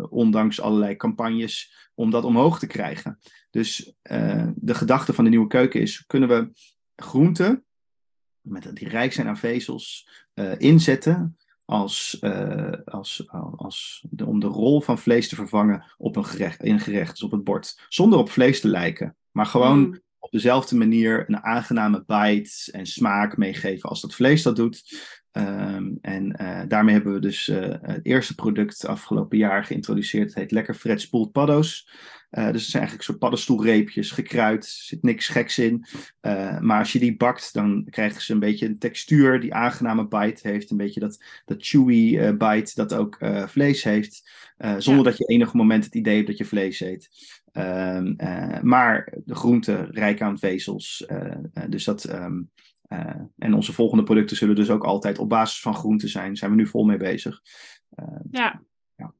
ondanks 0.08 0.60
allerlei 0.60 0.96
campagnes, 0.96 1.90
om 1.94 2.10
dat 2.10 2.24
omhoog 2.24 2.58
te 2.58 2.66
krijgen. 2.66 3.18
Dus 3.50 3.94
de 4.54 4.74
gedachte 4.74 5.12
van 5.12 5.24
de 5.24 5.30
nieuwe 5.30 5.46
keuken 5.46 5.80
is: 5.80 6.04
kunnen 6.06 6.28
we 6.28 6.50
groenten, 6.96 7.64
met, 8.40 8.76
die 8.76 8.88
rijk 8.88 9.12
zijn 9.12 9.26
aan 9.26 9.38
vezels, 9.38 10.08
inzetten 10.58 11.36
als, 11.64 12.22
als, 12.84 13.28
als 13.56 14.06
de, 14.10 14.26
om 14.26 14.40
de 14.40 14.46
rol 14.46 14.80
van 14.80 14.98
vlees 14.98 15.28
te 15.28 15.34
vervangen 15.34 15.84
op 15.96 16.16
een 16.16 16.24
gerecht, 16.24 16.62
in 16.62 16.72
een 16.72 16.80
gerecht, 16.80 17.10
dus 17.10 17.22
op 17.22 17.30
het 17.30 17.44
bord, 17.44 17.86
zonder 17.88 18.18
op 18.18 18.30
vlees 18.30 18.60
te 18.60 18.68
lijken, 18.68 19.16
maar 19.30 19.46
gewoon. 19.46 19.78
Mm 19.78 20.06
op 20.18 20.30
dezelfde 20.30 20.76
manier 20.76 21.24
een 21.26 21.42
aangename 21.42 22.04
bite 22.06 22.72
en 22.72 22.86
smaak 22.86 23.36
meegeven 23.36 23.88
als 23.88 24.00
dat 24.00 24.14
vlees 24.14 24.42
dat 24.42 24.56
doet. 24.56 24.82
Um, 25.32 25.98
en 26.00 26.36
uh, 26.40 26.60
daarmee 26.68 26.94
hebben 26.94 27.12
we 27.12 27.20
dus 27.20 27.48
uh, 27.48 27.74
het 27.82 28.06
eerste 28.06 28.34
product 28.34 28.86
afgelopen 28.86 29.38
jaar 29.38 29.64
geïntroduceerd. 29.64 30.28
Het 30.28 30.34
heet 30.34 30.50
Lekker 30.50 30.74
Fred 30.74 31.00
Spoelt 31.00 31.32
Paddo's. 31.32 31.88
Uh, 32.30 32.44
dus 32.44 32.60
het 32.60 32.70
zijn 32.70 32.82
eigenlijk 32.82 33.02
soort 33.02 33.18
paddenstoelreepjes, 33.18 34.10
gekruid, 34.10 34.64
er 34.64 34.70
zit 34.70 35.02
niks 35.02 35.28
geks 35.28 35.58
in. 35.58 35.86
maar 36.60 36.78
als 36.78 36.92
je 36.92 36.98
die 36.98 37.16
bakt, 37.16 37.52
dan 37.52 37.86
krijgen 37.90 38.22
ze 38.22 38.32
een 38.32 38.38
beetje 38.38 38.66
een 38.66 38.78
textuur 38.78 39.40
die 39.40 39.54
aangename 39.54 40.08
bite 40.08 40.48
heeft. 40.48 40.70
Een 40.70 40.76
beetje 40.76 41.00
dat, 41.00 41.22
dat 41.44 41.66
chewy 41.66 42.36
bite 42.36 42.72
dat 42.74 42.94
ook 42.94 43.18
vlees 43.46 43.82
heeft. 43.82 44.30
zonder 44.58 45.04
ja. 45.04 45.10
dat 45.10 45.18
je 45.18 45.24
enig 45.24 45.52
moment 45.52 45.84
het 45.84 45.94
idee 45.94 46.14
hebt 46.14 46.26
dat 46.26 46.38
je 46.38 46.44
vlees 46.44 46.80
eet. 46.80 47.08
Um, 47.58 48.14
uh, 48.18 48.60
maar 48.60 49.12
de 49.24 49.34
groenten 49.34 49.90
rijk 49.90 50.22
aan 50.22 50.38
vezels. 50.38 51.04
Uh, 51.08 51.18
uh, 51.54 51.64
dus 51.68 51.84
dat, 51.84 52.10
um, 52.10 52.50
en 53.38 53.54
onze 53.54 53.72
volgende 53.72 54.02
producten 54.04 54.36
zullen 54.36 54.54
dus 54.54 54.70
ook 54.70 54.84
altijd 54.84 55.18
op 55.18 55.28
basis 55.28 55.60
van 55.60 55.74
groenten 55.74 56.08
zijn. 56.08 56.26
Daar 56.26 56.36
zijn 56.36 56.50
we 56.50 56.56
nu 56.56 56.66
vol 56.66 56.84
mee 56.84 56.96
bezig. 56.96 57.40
Ehm, 57.94 58.20
ja. 58.30 58.62
ja. 58.96 59.12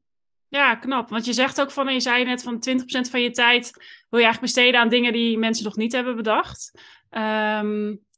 Ja, 0.49 0.75
knap. 0.75 1.09
Want 1.09 1.25
je 1.25 1.33
zegt 1.33 1.61
ook 1.61 1.71
van, 1.71 1.93
je 1.93 2.01
zei 2.01 2.25
net 2.25 2.43
van 2.43 2.63
20% 2.69 3.11
van 3.11 3.21
je 3.21 3.31
tijd 3.31 3.71
wil 4.09 4.21
je 4.21 4.27
eigenlijk 4.27 4.41
besteden 4.41 4.81
aan 4.81 4.89
dingen 4.89 5.13
die 5.13 5.39
mensen 5.39 5.65
nog 5.65 5.77
niet 5.77 5.93
hebben 5.93 6.17
bedacht. 6.17 6.71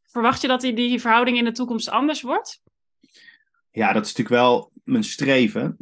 verwacht 0.07 0.41
je 0.41 0.49
dat 0.49 0.61
die, 0.61 0.73
die 0.73 1.01
verhouding 1.01 1.39
in 1.39 1.45
de 1.45 1.53
toekomst 1.53 1.91
anders 1.91 2.23
wordt? 2.23 2.63
Ja, 3.71 3.93
dat 3.93 4.07
is 4.07 4.17
natuurlijk 4.17 4.43
wel 4.43 4.73
mijn 4.85 5.05
streven. 5.05 5.77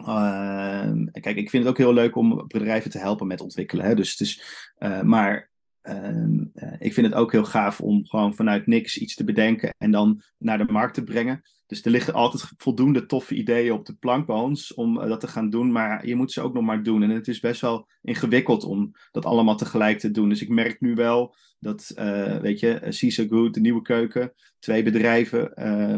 Uh, 0.00 0.92
kijk, 1.12 1.36
ik 1.36 1.50
vind 1.50 1.64
het 1.64 1.72
ook 1.72 1.78
heel 1.78 1.92
leuk 1.92 2.16
om 2.16 2.44
bedrijven 2.46 2.90
te 2.90 2.98
helpen 2.98 3.26
met 3.26 3.40
ontwikkelen. 3.40 3.84
Hè? 3.84 3.94
Dus 3.94 4.10
het 4.10 4.20
is, 4.20 4.42
uh, 4.78 5.00
maar 5.00 5.52
Ehm, 5.84 6.44
eh, 6.54 6.72
ik 6.78 6.92
vind 6.94 7.06
het 7.06 7.14
ook 7.14 7.32
heel 7.32 7.44
gaaf 7.44 7.80
om 7.80 8.06
gewoon 8.06 8.34
vanuit 8.34 8.66
niks 8.66 8.98
iets 8.98 9.14
te 9.14 9.24
bedenken 9.24 9.74
en 9.78 9.90
dan 9.90 10.22
naar 10.38 10.58
de 10.58 10.72
markt 10.72 10.94
te 10.94 11.04
brengen. 11.04 11.42
Dus 11.66 11.82
er 11.82 11.90
liggen 11.90 12.14
altijd 12.14 12.52
voldoende 12.56 13.06
toffe 13.06 13.34
ideeën 13.34 13.72
op 13.72 13.86
de 13.86 13.94
plank 13.94 14.26
bij 14.26 14.36
ons 14.36 14.74
om 14.74 15.00
eh, 15.00 15.08
dat 15.08 15.20
te 15.20 15.26
gaan 15.28 15.50
doen, 15.50 15.72
maar 15.72 16.06
je 16.06 16.14
moet 16.14 16.32
ze 16.32 16.40
ook 16.40 16.54
nog 16.54 16.64
maar 16.64 16.82
doen. 16.82 17.02
En 17.02 17.10
het 17.10 17.28
is 17.28 17.40
best 17.40 17.60
wel 17.60 17.88
ingewikkeld 18.02 18.64
om 18.64 18.92
dat 19.10 19.24
allemaal 19.24 19.56
tegelijk 19.56 19.98
te 19.98 20.10
doen. 20.10 20.28
Dus 20.28 20.42
ik 20.42 20.48
merk 20.48 20.80
nu 20.80 20.94
wel 20.94 21.34
dat, 21.58 21.92
uh, 21.98 22.36
weet 22.36 22.60
je, 22.60 22.78
Caesar 22.80 23.26
Good, 23.26 23.54
de 23.54 23.60
nieuwe 23.60 23.82
keuken, 23.82 24.32
twee 24.58 24.82
bedrijven 24.82 25.52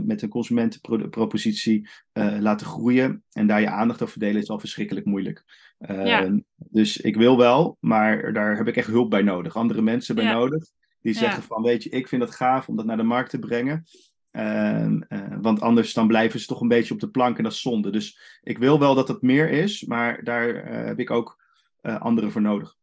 met 0.06 0.22
een 0.22 0.28
consumentenpropositie 0.28 1.88
laten 2.40 2.66
groeien 2.66 3.24
en 3.32 3.46
daar 3.46 3.60
je 3.60 3.70
aandacht 3.70 4.02
over 4.02 4.12
verdelen 4.12 4.42
is 4.42 4.48
al 4.48 4.58
verschrikkelijk 4.58 5.06
moeilijk. 5.06 5.44
Ja. 5.78 6.40
Dus 6.56 6.96
ik 6.96 7.16
wil 7.16 7.36
wel, 7.36 7.76
maar 7.80 8.32
daar 8.32 8.56
heb 8.56 8.68
ik 8.68 8.76
echt 8.76 8.86
hulp 8.86 9.10
bij 9.10 9.22
nodig. 9.22 9.56
Andere 9.56 9.82
mensen 9.82 10.14
bij 10.14 10.24
Ja. 10.24 10.32
nodig. 10.32 10.64
Die 11.00 11.12
Ja. 11.14 11.18
zeggen 11.20 11.42
van, 11.42 11.62
weet 11.62 11.82
je, 11.82 11.90
ik 11.90 12.08
vind 12.08 12.22
het 12.22 12.34
gaaf 12.34 12.68
om 12.68 12.76
dat 12.76 12.86
naar 12.86 12.96
de 12.96 13.02
markt 13.02 13.30
te 13.30 13.38
brengen. 13.38 13.84
Ehm, 14.36 15.02
eh, 15.08 15.36
want 15.40 15.60
anders 15.60 15.92
dan 15.92 16.06
blijven 16.06 16.40
ze 16.40 16.46
toch 16.46 16.60
een 16.60 16.68
beetje 16.68 16.94
op 16.94 17.00
de 17.00 17.10
plank 17.10 17.36
en 17.36 17.42
dat 17.42 17.52
is 17.52 17.60
zonde. 17.60 17.90
Dus 17.90 18.38
ik 18.42 18.58
wil 18.58 18.78
wel 18.78 18.94
dat 18.94 19.08
het 19.08 19.22
meer 19.22 19.50
is, 19.50 19.84
maar 19.84 20.24
daar 20.24 20.54
eh, 20.54 20.86
heb 20.86 20.98
ik 20.98 21.10
ook 21.10 21.42
eh, 21.80 22.00
anderen 22.00 22.32
voor 22.32 22.40
nodig. 22.40 22.76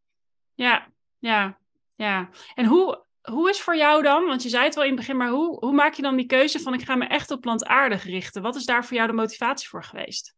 Ja, 0.53 0.87
ja, 1.19 1.57
ja. 1.95 2.29
En 2.55 2.65
hoe, 2.65 3.03
hoe 3.21 3.49
is 3.49 3.61
voor 3.61 3.75
jou 3.75 4.03
dan, 4.03 4.25
want 4.25 4.43
je 4.43 4.49
zei 4.49 4.63
het 4.63 4.75
wel 4.75 4.83
in 4.83 4.89
het 4.89 4.99
begin, 4.99 5.17
maar 5.17 5.29
hoe, 5.29 5.57
hoe 5.59 5.73
maak 5.73 5.93
je 5.93 6.01
dan 6.01 6.15
die 6.15 6.25
keuze 6.25 6.59
van 6.59 6.73
ik 6.73 6.81
ga 6.81 6.95
me 6.95 7.05
echt 7.05 7.31
op 7.31 7.41
plantaardig 7.41 8.03
richten? 8.03 8.41
Wat 8.41 8.55
is 8.55 8.65
daar 8.65 8.85
voor 8.85 8.95
jou 8.95 9.07
de 9.07 9.13
motivatie 9.13 9.69
voor 9.69 9.83
geweest? 9.83 10.35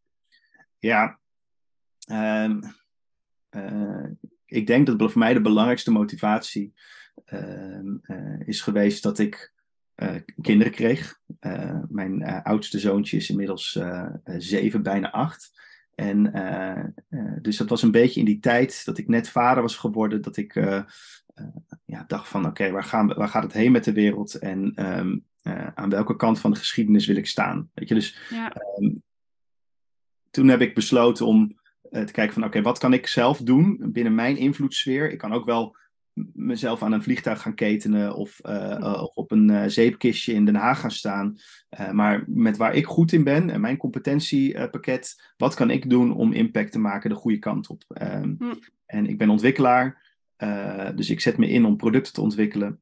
Ja, 0.80 1.20
ehm, 2.00 2.62
eh, 3.50 4.06
ik 4.46 4.68
denk 4.68 4.86
dat 4.86 5.12
voor 5.12 5.22
mij 5.22 5.34
de 5.34 5.42
belangrijkste 5.42 5.92
motivatie 5.92 6.74
ehm, 7.26 7.96
eh, 8.02 8.48
is 8.48 8.62
geweest 8.62 9.04
dat 9.04 9.20
ik 9.20 9.54
kinderen 10.42 10.74
kreeg. 10.74 11.20
Eh, 11.40 11.80
mijn 11.90 12.22
eh, 12.22 12.44
oudste 12.44 12.80
zoontje 12.80 13.18
is 13.18 13.30
inmiddels 13.30 13.76
eh, 13.76 14.06
eh, 14.24 14.36
zeven, 14.38 14.84
bijna 14.84 15.12
acht. 15.12 15.64
En 15.96 16.34
eh, 16.34 16.84
eh, 17.10 17.38
dus 17.42 17.58
dat 17.58 17.70
was 17.70 17.82
een 17.82 17.92
beetje 17.92 18.20
in 18.20 18.26
die 18.26 18.40
tijd 18.40 18.86
dat 18.86 18.98
ik 18.98 19.08
net 19.08 19.30
vader 19.30 19.62
was 19.62 19.76
geworden, 19.76 20.22
dat 20.22 20.38
ik 20.38 20.56
eh, 20.56 20.82
eh, 21.34 21.46
ja, 21.86 22.04
dacht 22.08 22.28
van 22.28 22.46
oké, 22.46 22.72
waar, 22.72 22.84
gaan 22.84 23.08
we, 23.08 23.14
waar 23.14 23.28
gaat 23.28 23.44
het 23.44 23.54
heen 23.54 23.72
met 23.72 23.84
de 23.84 23.94
wereld 23.94 24.34
en 24.36 24.72
ehm, 24.76 25.18
eh, 25.42 25.68
aan 25.76 25.90
welke 25.90 26.16
kant 26.16 26.40
van 26.40 26.52
de 26.52 26.58
geschiedenis 26.58 27.06
wil 27.06 27.16
ik 27.16 27.28
staan? 27.28 27.70
Weet 27.74 27.90
je, 27.90 27.96
dus 27.96 28.20
Ja, 28.30 28.54
toen 30.32 30.48
heb 30.48 30.62
ik 30.62 30.76
besloten 30.76 31.26
om 31.26 31.60
eh, 31.92 32.04
te 32.04 32.14
kijken 32.14 32.34
van 32.34 32.44
oké, 32.44 32.62
wat 32.62 32.78
kan 32.78 32.94
ik 32.94 33.08
zelf 33.08 33.38
doen 33.38 33.80
binnen 33.92 34.16
mijn 34.16 34.38
invloedssfeer? 34.38 35.12
Ik 35.12 35.18
kan 35.18 35.34
ook 35.34 35.46
wel 35.46 35.76
mezelf 36.34 36.84
aan 36.84 36.92
een 36.92 37.04
vliegtuig 37.04 37.42
gaan 37.42 37.56
ketenen 37.56 38.16
of, 38.16 38.40
eh, 38.40 38.72
eh, 38.72 39.02
of 39.04 39.16
op 39.16 39.32
een 39.32 39.50
eh, 39.50 39.64
zeepkistje 39.68 40.34
in 40.34 40.46
Den 40.46 40.56
Haag 40.56 40.80
gaan 40.80 40.92
staan. 40.92 41.38
Eh, 41.70 41.92
maar 41.92 42.24
met 42.28 42.58
waar 42.58 42.76
ik 42.76 42.86
goed 42.86 43.12
in 43.12 43.24
ben 43.24 43.50
en 43.50 43.62
mijn 43.62 43.78
competentiepakket, 43.78 45.34
wat 45.38 45.54
kan 45.54 45.70
ik 45.70 45.90
doen 45.90 46.16
om 46.16 46.34
impact 46.34 46.72
te 46.72 46.80
maken 46.80 47.10
de 47.10 47.16
goede 47.16 47.40
kant 47.40 47.70
op? 47.70 47.84
Ehm, 47.88 48.34
Hm. 48.38 48.54
En 48.86 49.08
ik 49.08 49.18
ben 49.18 49.30
ontwikkelaar, 49.30 50.16
eh, 50.36 50.90
dus 50.96 51.10
ik 51.10 51.20
zet 51.20 51.38
me 51.38 51.50
in 51.50 51.66
om 51.66 51.78
producten 51.78 52.14
te 52.14 52.22
ontwikkelen. 52.22 52.80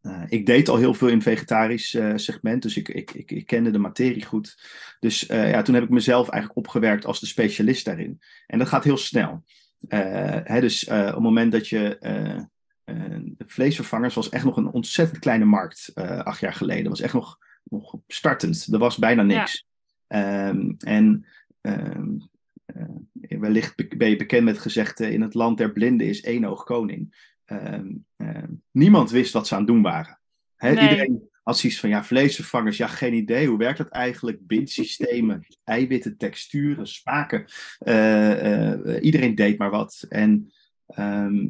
Eh, 0.00 0.22
ik 0.28 0.46
deed 0.46 0.68
al 0.68 0.76
heel 0.76 0.94
veel 0.94 1.08
in 1.08 1.22
vegetarisch 1.22 1.94
eh, 1.94 2.12
segment, 2.14 2.62
dus 2.62 2.76
ik, 2.76 2.88
ik, 2.88 3.10
ik, 3.10 3.30
ik 3.30 3.46
kende 3.46 3.70
de 3.70 3.78
materie 3.78 4.24
goed. 4.24 4.58
Dus 5.00 5.26
eh, 5.26 5.50
ja, 5.50 5.62
toen 5.62 5.74
heb 5.74 5.84
ik 5.84 5.90
mezelf 5.90 6.28
eigenlijk 6.28 6.66
opgewerkt 6.66 7.04
als 7.04 7.20
de 7.20 7.26
specialist 7.26 7.84
daarin. 7.84 8.20
En 8.46 8.58
dat 8.58 8.68
gaat 8.68 8.84
heel 8.84 8.96
snel. 8.96 9.44
Eh, 9.88 10.40
hè, 10.44 10.60
dus 10.60 10.84
eh, 10.86 10.98
op 11.00 11.12
het 11.14 11.22
moment 11.22 11.52
dat 11.52 11.68
je. 11.68 11.98
eh, 11.98 12.40
de 13.20 13.44
vleesvervangers 13.46 14.14
was 14.14 14.28
echt 14.28 14.44
nog 14.44 14.56
een 14.56 14.70
ontzettend 14.72 15.18
kleine 15.18 15.44
markt 15.44 15.90
acht 16.24 16.40
jaar 16.40 16.52
geleden. 16.52 16.88
Was 16.88 17.00
echt 17.00 17.14
nog, 17.14 17.38
nog 17.64 17.94
startend. 18.06 18.68
Er 18.72 18.78
was 18.78 18.96
bijna 18.98 19.22
niks. 19.22 19.66
Ehm, 20.06 20.72
en 20.78 21.26
ehm, 21.60 22.16
eh, 22.66 23.38
wellicht 23.40 23.76
be- 23.76 23.96
ben 23.96 24.08
je 24.10 24.16
bekend 24.16 24.44
met 24.44 24.58
gezegde: 24.58 25.12
in 25.12 25.20
het 25.22 25.34
land 25.34 25.58
der 25.58 25.72
blinden 25.72 26.06
is 26.06 26.20
één 26.22 26.44
oog 26.44 26.64
koning. 26.64 27.32
Ehm, 27.44 27.92
niemand 28.70 29.10
wist 29.10 29.32
wat 29.32 29.46
ze 29.46 29.54
aan 29.54 29.60
het 29.60 29.68
doen 29.68 29.82
waren. 29.82 30.18
Nee. 30.74 30.90
Iedereen 30.90 31.30
had 31.48 31.58
zoiets 31.58 31.80
van: 31.80 31.88
ja, 31.88 32.04
vleesvervangers, 32.04 32.76
ja, 32.76 32.86
geen 32.86 33.14
idee. 33.14 33.46
Hoe 33.46 33.58
werkt 33.58 33.78
dat 33.78 33.88
eigenlijk? 33.88 34.46
Bindsystemen, 34.46 35.46
eiwitten, 35.64 36.16
texturen, 36.16 36.86
smaken. 36.86 37.44
Eh, 37.78 38.72
eh, 38.72 39.02
iedereen 39.02 39.34
deed 39.34 39.58
maar 39.58 39.70
wat. 39.70 40.04
En 40.08 40.52
ehm, 40.86 41.46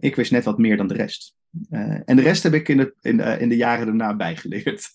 ik 0.00 0.16
wist 0.16 0.30
net 0.30 0.44
wat 0.44 0.58
meer 0.58 0.76
dan 0.76 0.86
de 0.86 0.94
rest. 0.94 1.34
Eh, 1.70 2.00
en 2.04 2.16
de 2.16 2.22
rest 2.22 2.42
heb 2.42 2.54
ik 2.54 2.68
in 2.68 2.76
de, 2.76 2.94
in, 3.00 3.16
de- 3.16 3.36
in 3.38 3.48
de 3.48 3.56
jaren 3.56 3.86
daarna 3.86 4.16
bijgeleerd. 4.16 4.88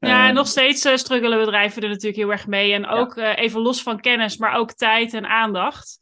ja 0.00 0.28
en 0.28 0.34
nog 0.34 0.46
steeds 0.46 0.88
struggelen 0.94 1.38
bedrijven 1.38 1.82
er 1.82 1.88
natuurlijk 1.88 2.16
heel 2.16 2.30
erg 2.30 2.46
mee. 2.46 2.72
En 2.72 2.86
ook 2.86 3.16
even 3.16 3.60
los 3.60 3.82
van 3.82 4.00
kennis, 4.00 4.36
maar 4.36 4.54
ook 4.54 4.72
tijd 4.72 5.14
en 5.14 5.26
aandacht. 5.26 5.98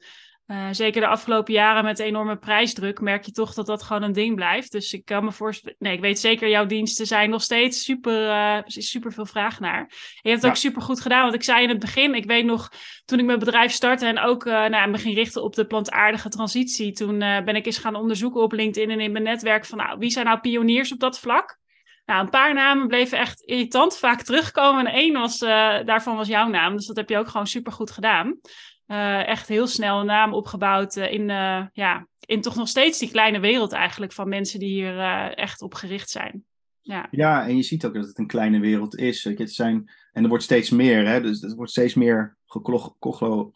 Eh, 0.46 0.68
zeker 0.70 1.00
de 1.00 1.06
afgelopen 1.06 1.52
jaren 1.52 1.84
met 1.84 1.96
de 1.96 2.04
enorme 2.04 2.36
prijsdruk 2.36 3.00
merk 3.00 3.24
je 3.24 3.32
toch 3.32 3.54
dat 3.54 3.66
dat 3.66 3.82
gewoon 3.82 4.02
een 4.02 4.12
ding 4.12 4.34
blijft. 4.34 4.72
Dus 4.72 4.92
ik 4.92 5.04
kan 5.04 5.24
me 5.24 5.32
voorstellen, 5.32 5.76
nee, 5.78 5.92
ik 5.92 6.00
weet 6.00 6.18
zeker, 6.18 6.48
jouw 6.48 6.66
diensten 6.66 7.06
zijn 7.06 7.30
nog 7.30 7.42
steeds 7.42 7.84
super, 7.84 8.12
eh, 8.28 8.56
er 8.56 8.64
is 8.76 8.90
super 8.90 9.12
veel 9.12 9.26
vraag 9.26 9.60
naar. 9.60 9.78
En 9.80 9.86
je 9.88 10.28
hebt 10.28 10.34
het 10.34 10.42
Ja. 10.42 10.48
ook 10.48 10.56
super 10.56 10.82
goed 10.82 11.00
gedaan, 11.00 11.22
want 11.22 11.34
ik 11.34 11.42
zei 11.42 11.62
in 11.62 11.68
het 11.68 11.78
begin, 11.78 12.14
ik 12.14 12.24
weet 12.24 12.44
nog 12.44 12.70
toen 13.04 13.18
ik 13.18 13.24
mijn 13.24 13.38
bedrijf 13.38 13.72
startte 13.72 14.06
en 14.06 14.18
ook 14.18 14.46
eh 14.46 14.64
nou, 14.64 14.90
me 14.90 14.98
ging 14.98 15.14
richten 15.14 15.42
op 15.42 15.54
de 15.54 15.66
plantaardige 15.66 16.28
transitie. 16.28 16.92
Toen 16.92 17.22
eh, 17.22 17.44
ben 17.44 17.56
ik 17.56 17.66
eens 17.66 17.78
gaan 17.78 17.94
onderzoeken 17.94 18.42
op 18.42 18.52
LinkedIn 18.52 18.90
en 18.90 19.00
in 19.00 19.12
mijn 19.12 19.24
netwerk 19.24 19.64
van 19.64 19.78
nou, 19.78 19.98
wie 19.98 20.10
zijn 20.10 20.26
nou 20.26 20.40
pioniers 20.40 20.92
op 20.92 20.98
dat 21.00 21.18
vlak? 21.18 21.58
Nou, 22.04 22.20
een 22.20 22.30
paar 22.30 22.54
namen 22.54 22.88
bleven 22.88 23.18
echt 23.18 23.40
irritant 23.42 23.98
vaak 23.98 24.22
terugkomen. 24.22 24.86
En 24.86 24.92
één 24.92 25.12
was, 25.12 25.42
eh, 25.42 25.76
daarvan 25.84 26.16
was 26.16 26.28
jouw 26.28 26.48
naam. 26.48 26.76
Dus 26.76 26.86
dat 26.86 26.96
heb 26.96 27.08
je 27.08 27.18
ook 27.18 27.28
gewoon 27.28 27.46
super 27.46 27.72
goed 27.72 27.90
gedaan. 27.90 28.40
Eh, 28.86 29.26
echt 29.28 29.48
heel 29.48 29.66
snel 29.66 30.00
een 30.00 30.06
naam 30.06 30.32
opgebouwd 30.34 30.96
eh, 30.96 31.12
in, 31.12 31.30
eh, 31.30 31.64
ja, 31.72 32.06
in 32.26 32.40
toch 32.40 32.54
nog 32.56 32.68
steeds 32.68 32.98
die 32.98 33.10
kleine 33.10 33.40
wereld 33.40 33.72
eigenlijk 33.72 34.12
van 34.12 34.28
mensen 34.28 34.58
die 34.58 34.68
hier 34.68 34.98
echt 35.34 35.62
op 35.62 35.74
gericht 35.74 36.10
zijn. 36.10 36.44
Ja, 36.80 37.08
Ja, 37.10 37.46
en 37.46 37.56
je 37.56 37.62
ziet 37.62 37.86
ook 37.86 37.94
dat 37.94 38.06
het 38.06 38.18
een 38.18 38.26
kleine 38.26 38.60
wereld 38.60 38.96
is. 38.98 39.24
Het 39.24 39.52
zijn, 39.52 39.90
en 40.12 40.22
er 40.22 40.28
wordt 40.28 40.44
steeds 40.44 40.70
meer, 40.70 41.06
hè? 41.08 41.20
dus 41.20 41.42
er 41.42 41.54
wordt 41.54 41.70
steeds 41.70 41.94
meer 41.94 42.36
geklo- 42.46 42.96
koglo- 42.98 43.52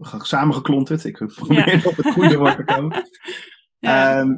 ge- 0.00 0.24
samengeklonterd. 0.24 1.04
Ik 1.04 1.16
probeer 1.34 1.68
Ja. 1.76 1.80
op 1.88 1.96
het 1.96 2.10
goede 2.12 2.36
woord 2.36 2.56
te 2.56 2.64
komen. 2.64 3.04
ja, 3.78 4.18
Ehm, 4.20 4.36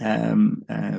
eh, 0.00 0.94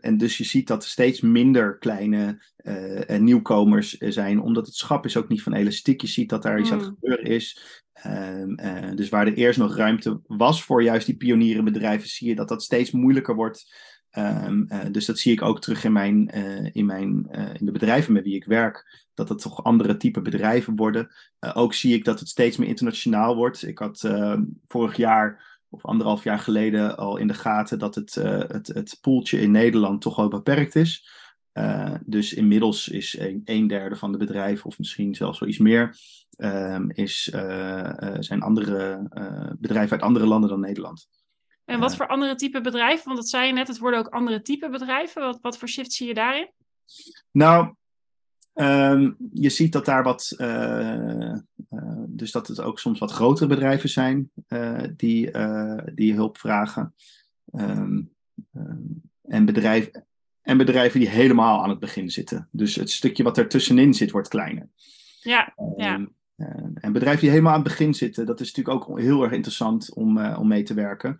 en 0.00 0.16
dus 0.16 0.38
je 0.38 0.44
ziet 0.44 0.66
dat 0.66 0.82
er 0.82 0.88
steeds 0.88 1.20
minder 1.20 1.78
kleine 1.78 2.42
eh, 2.56 3.14
eh, 3.14 3.20
nieuwkomers 3.22 4.00
er 4.00 4.12
zijn, 4.12 4.40
omdat 4.40 4.66
het 4.66 4.74
schap 4.74 5.04
is 5.04 5.16
ook 5.16 5.28
niet 5.28 5.42
van 5.42 5.52
elastiek. 5.52 6.00
Je 6.00 6.06
ziet 6.06 6.28
dat 6.28 6.42
daar 6.42 6.60
iets 6.60 6.72
aan 6.72 6.78
het 6.78 6.88
Mm. 6.88 6.94
gebeuren 7.00 7.24
is. 7.24 7.62
Ehm, 7.92 8.54
eh, 8.54 8.94
dus 8.94 9.08
waar 9.08 9.26
er 9.26 9.34
eerst 9.34 9.58
nog 9.58 9.76
ruimte 9.76 10.20
was 10.26 10.62
voor 10.64 10.82
juist 10.82 11.06
die 11.06 11.16
pionierenbedrijven, 11.16 12.08
zie 12.08 12.28
je 12.28 12.34
dat 12.34 12.48
dat 12.48 12.62
steeds 12.62 12.90
moeilijker 12.90 13.34
wordt. 13.34 13.74
Ehm, 14.10 14.62
eh, 14.68 14.86
dus 14.90 15.06
dat 15.06 15.18
zie 15.18 15.32
ik 15.32 15.42
ook 15.42 15.60
terug 15.60 15.84
in, 15.84 15.92
mijn, 15.92 16.28
eh, 16.30 16.74
in, 16.74 16.86
mijn, 16.86 17.26
eh, 17.30 17.54
in 17.58 17.66
de 17.66 17.72
bedrijven 17.72 18.12
met 18.12 18.24
wie 18.24 18.34
ik 18.34 18.44
werk. 18.44 19.06
Dat 19.14 19.28
het 19.28 19.38
toch 19.38 19.64
andere 19.64 19.96
type 19.96 20.20
bedrijven 20.20 20.76
worden. 20.76 21.08
Eh, 21.38 21.56
ook 21.56 21.74
zie 21.74 21.94
ik 21.94 22.04
dat 22.04 22.18
het 22.18 22.28
steeds 22.28 22.56
meer 22.56 22.68
internationaal 22.68 23.36
wordt. 23.36 23.66
Ik 23.66 23.78
had 23.78 24.04
eh, 24.04 24.38
vorig 24.68 24.96
jaar 24.96 25.47
of 25.70 25.84
anderhalf 25.84 26.24
jaar 26.24 26.38
geleden 26.38 26.96
al 26.96 27.16
in 27.16 27.26
de 27.26 27.34
gaten 27.34 27.78
dat 27.78 27.94
het, 27.94 28.16
eh, 28.16 28.38
het, 28.38 28.66
het 28.66 28.98
poeltje 29.00 29.40
in 29.40 29.50
Nederland 29.50 30.00
toch 30.00 30.16
wel 30.16 30.28
beperkt 30.28 30.74
is. 30.74 31.08
Eh, 31.52 31.94
dus 32.04 32.34
inmiddels 32.34 32.88
is 32.88 33.18
een, 33.18 33.42
een 33.44 33.66
derde 33.66 33.96
van 33.96 34.12
de 34.12 34.18
bedrijven, 34.18 34.66
of 34.66 34.78
misschien 34.78 35.14
zelfs 35.14 35.38
wel 35.38 35.48
iets 35.48 35.58
meer, 35.58 35.96
ehm, 36.36 36.90
is, 36.90 37.30
eh, 37.30 38.14
zijn 38.18 38.42
andere 38.42 39.06
bedrijven 39.58 39.92
uit 39.92 40.02
andere 40.02 40.26
landen 40.26 40.50
dan 40.50 40.60
Nederland. 40.60 41.08
en 41.64 41.80
wat 41.80 41.96
voor 41.96 42.06
andere 42.06 42.34
type 42.34 42.60
bedrijven? 42.60 43.04
Want 43.04 43.16
dat 43.16 43.28
zei 43.28 43.46
je 43.46 43.52
net, 43.52 43.68
het 43.68 43.78
worden 43.78 44.00
ook 44.00 44.08
andere 44.08 44.42
type 44.42 44.68
bedrijven. 44.68 45.22
Wat, 45.22 45.38
wat 45.40 45.58
voor 45.58 45.68
shift 45.68 45.92
zie 45.92 46.06
je 46.06 46.14
daarin? 46.14 46.50
Nou, 47.30 47.74
ehm, 48.58 49.10
je 49.32 49.48
ziet 49.48 49.72
dat 49.72 49.84
daar 49.84 50.02
wat, 50.02 50.34
eh, 50.36 51.32
eh, 51.32 51.38
dus 52.06 52.30
dat 52.32 52.48
het 52.48 52.60
ook 52.60 52.78
soms 52.78 52.98
wat 52.98 53.12
grotere 53.12 53.48
bedrijven 53.48 53.88
zijn 53.88 54.30
eh, 54.46 54.82
die, 54.96 55.30
die 55.94 56.14
hulp 56.14 56.38
vragen. 56.38 56.94
Ehm, 57.52 58.00
ehm, 58.52 58.76
en, 59.22 59.44
bedrijf, 59.44 59.90
en 60.42 60.56
bedrijven 60.56 61.00
die 61.00 61.08
helemaal 61.08 61.62
aan 61.62 61.70
het 61.70 61.78
begin 61.78 62.10
zitten. 62.10 62.48
Dus 62.52 62.74
het 62.74 62.90
stukje 62.90 63.22
wat 63.22 63.38
er 63.38 63.48
tussenin 63.48 63.94
zit, 63.94 64.10
wordt 64.10 64.28
kleiner. 64.28 64.68
Ja, 65.20 65.54
ja. 65.76 66.06
En 66.74 66.92
bedrijven 66.92 67.20
die 67.20 67.30
helemaal 67.30 67.52
aan 67.52 67.60
het 67.60 67.68
begin 67.68 67.94
zitten, 67.94 68.26
dat 68.26 68.40
is 68.40 68.54
natuurlijk 68.54 68.88
ook 68.90 68.98
heel 68.98 69.22
erg 69.22 69.32
interessant 69.32 69.94
om, 69.94 70.24
om 70.26 70.48
mee 70.48 70.62
te 70.62 70.74
werken. 70.74 71.16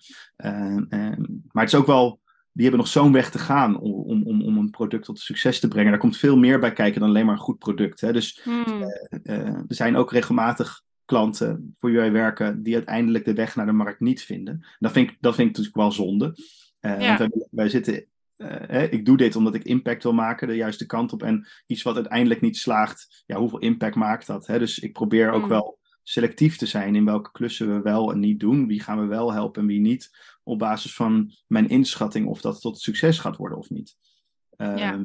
Maar 1.52 1.64
het 1.64 1.72
is 1.72 1.74
ook 1.74 1.86
wel, 1.86 2.20
die 2.58 2.66
hebben 2.66 2.84
nog 2.84 2.92
zo'n 2.92 3.12
weg 3.12 3.30
te 3.30 3.38
gaan 3.38 3.80
om, 3.80 4.22
om, 4.24 4.42
om, 4.42 4.58
een 4.58 4.70
product 4.70 5.04
tot 5.04 5.18
succes 5.18 5.60
te 5.60 5.68
brengen. 5.68 5.90
Daar 5.90 6.00
komt 6.00 6.16
veel 6.16 6.36
meer 6.36 6.58
bij 6.58 6.72
kijken 6.72 7.00
dan 7.00 7.08
alleen 7.08 7.24
maar 7.24 7.34
een 7.34 7.40
goed 7.40 7.58
product. 7.58 8.00
Hè? 8.00 8.12
Dus 8.12 8.40
Hmm. 8.42 8.82
eh, 9.22 9.46
er 9.46 9.64
zijn 9.68 9.96
ook 9.96 10.12
regelmatig 10.12 10.82
klanten 11.04 11.76
voor 11.80 11.92
wij 11.92 12.12
werken 12.12 12.62
die 12.62 12.74
uiteindelijk 12.74 13.24
de 13.24 13.34
weg 13.34 13.56
naar 13.56 13.66
de 13.66 13.72
markt 13.72 14.00
niet 14.00 14.22
vinden. 14.22 14.66
Dat 14.78 14.92
vind 14.92 15.10
ik, 15.10 15.16
dat 15.20 15.34
vind 15.34 15.48
ik 15.48 15.56
natuurlijk 15.56 15.82
wel 15.82 16.06
zonde. 16.06 16.36
Uh, 16.80 17.06
Want 17.06 17.18
wij, 17.18 17.46
wij 17.50 17.68
zitten 17.68 18.06
uh, 18.36 18.92
ik 18.92 19.04
doe 19.04 19.16
dit 19.16 19.36
omdat 19.36 19.54
ik 19.54 19.64
impact 19.64 20.02
wil 20.02 20.12
maken, 20.12 20.48
de 20.48 20.54
juiste 20.54 20.86
kant 20.86 21.12
op. 21.12 21.22
En 21.22 21.46
iets 21.66 21.82
wat 21.82 21.94
uiteindelijk 21.94 22.40
niet 22.40 22.56
slaagt, 22.56 23.22
ja, 23.26 23.36
hoeveel 23.36 23.58
impact 23.58 23.94
maakt 23.94 24.26
dat? 24.26 24.46
Hè? 24.46 24.58
Dus 24.58 24.78
ik 24.78 24.92
probeer 24.92 25.30
ook 25.30 25.42
mm. 25.42 25.48
wel 25.48 25.77
selectief 26.08 26.56
te 26.56 26.66
zijn 26.66 26.94
in 26.94 27.04
welke 27.04 27.30
klussen 27.30 27.74
we 27.74 27.80
wel 27.80 28.12
en 28.12 28.20
niet 28.20 28.40
doen. 28.40 28.66
Wie 28.66 28.80
gaan 28.80 29.00
we 29.00 29.06
wel 29.06 29.32
helpen 29.32 29.62
en 29.62 29.68
wie 29.68 29.80
niet. 29.80 30.16
Op 30.42 30.58
basis 30.58 30.94
van 30.94 31.32
mijn 31.46 31.68
inschatting 31.68 32.26
of 32.26 32.40
dat 32.40 32.60
tot 32.60 32.80
succes 32.80 33.18
gaat 33.18 33.36
worden 33.36 33.58
of 33.58 33.70
niet. 33.70 33.96
Ja. 34.56 35.04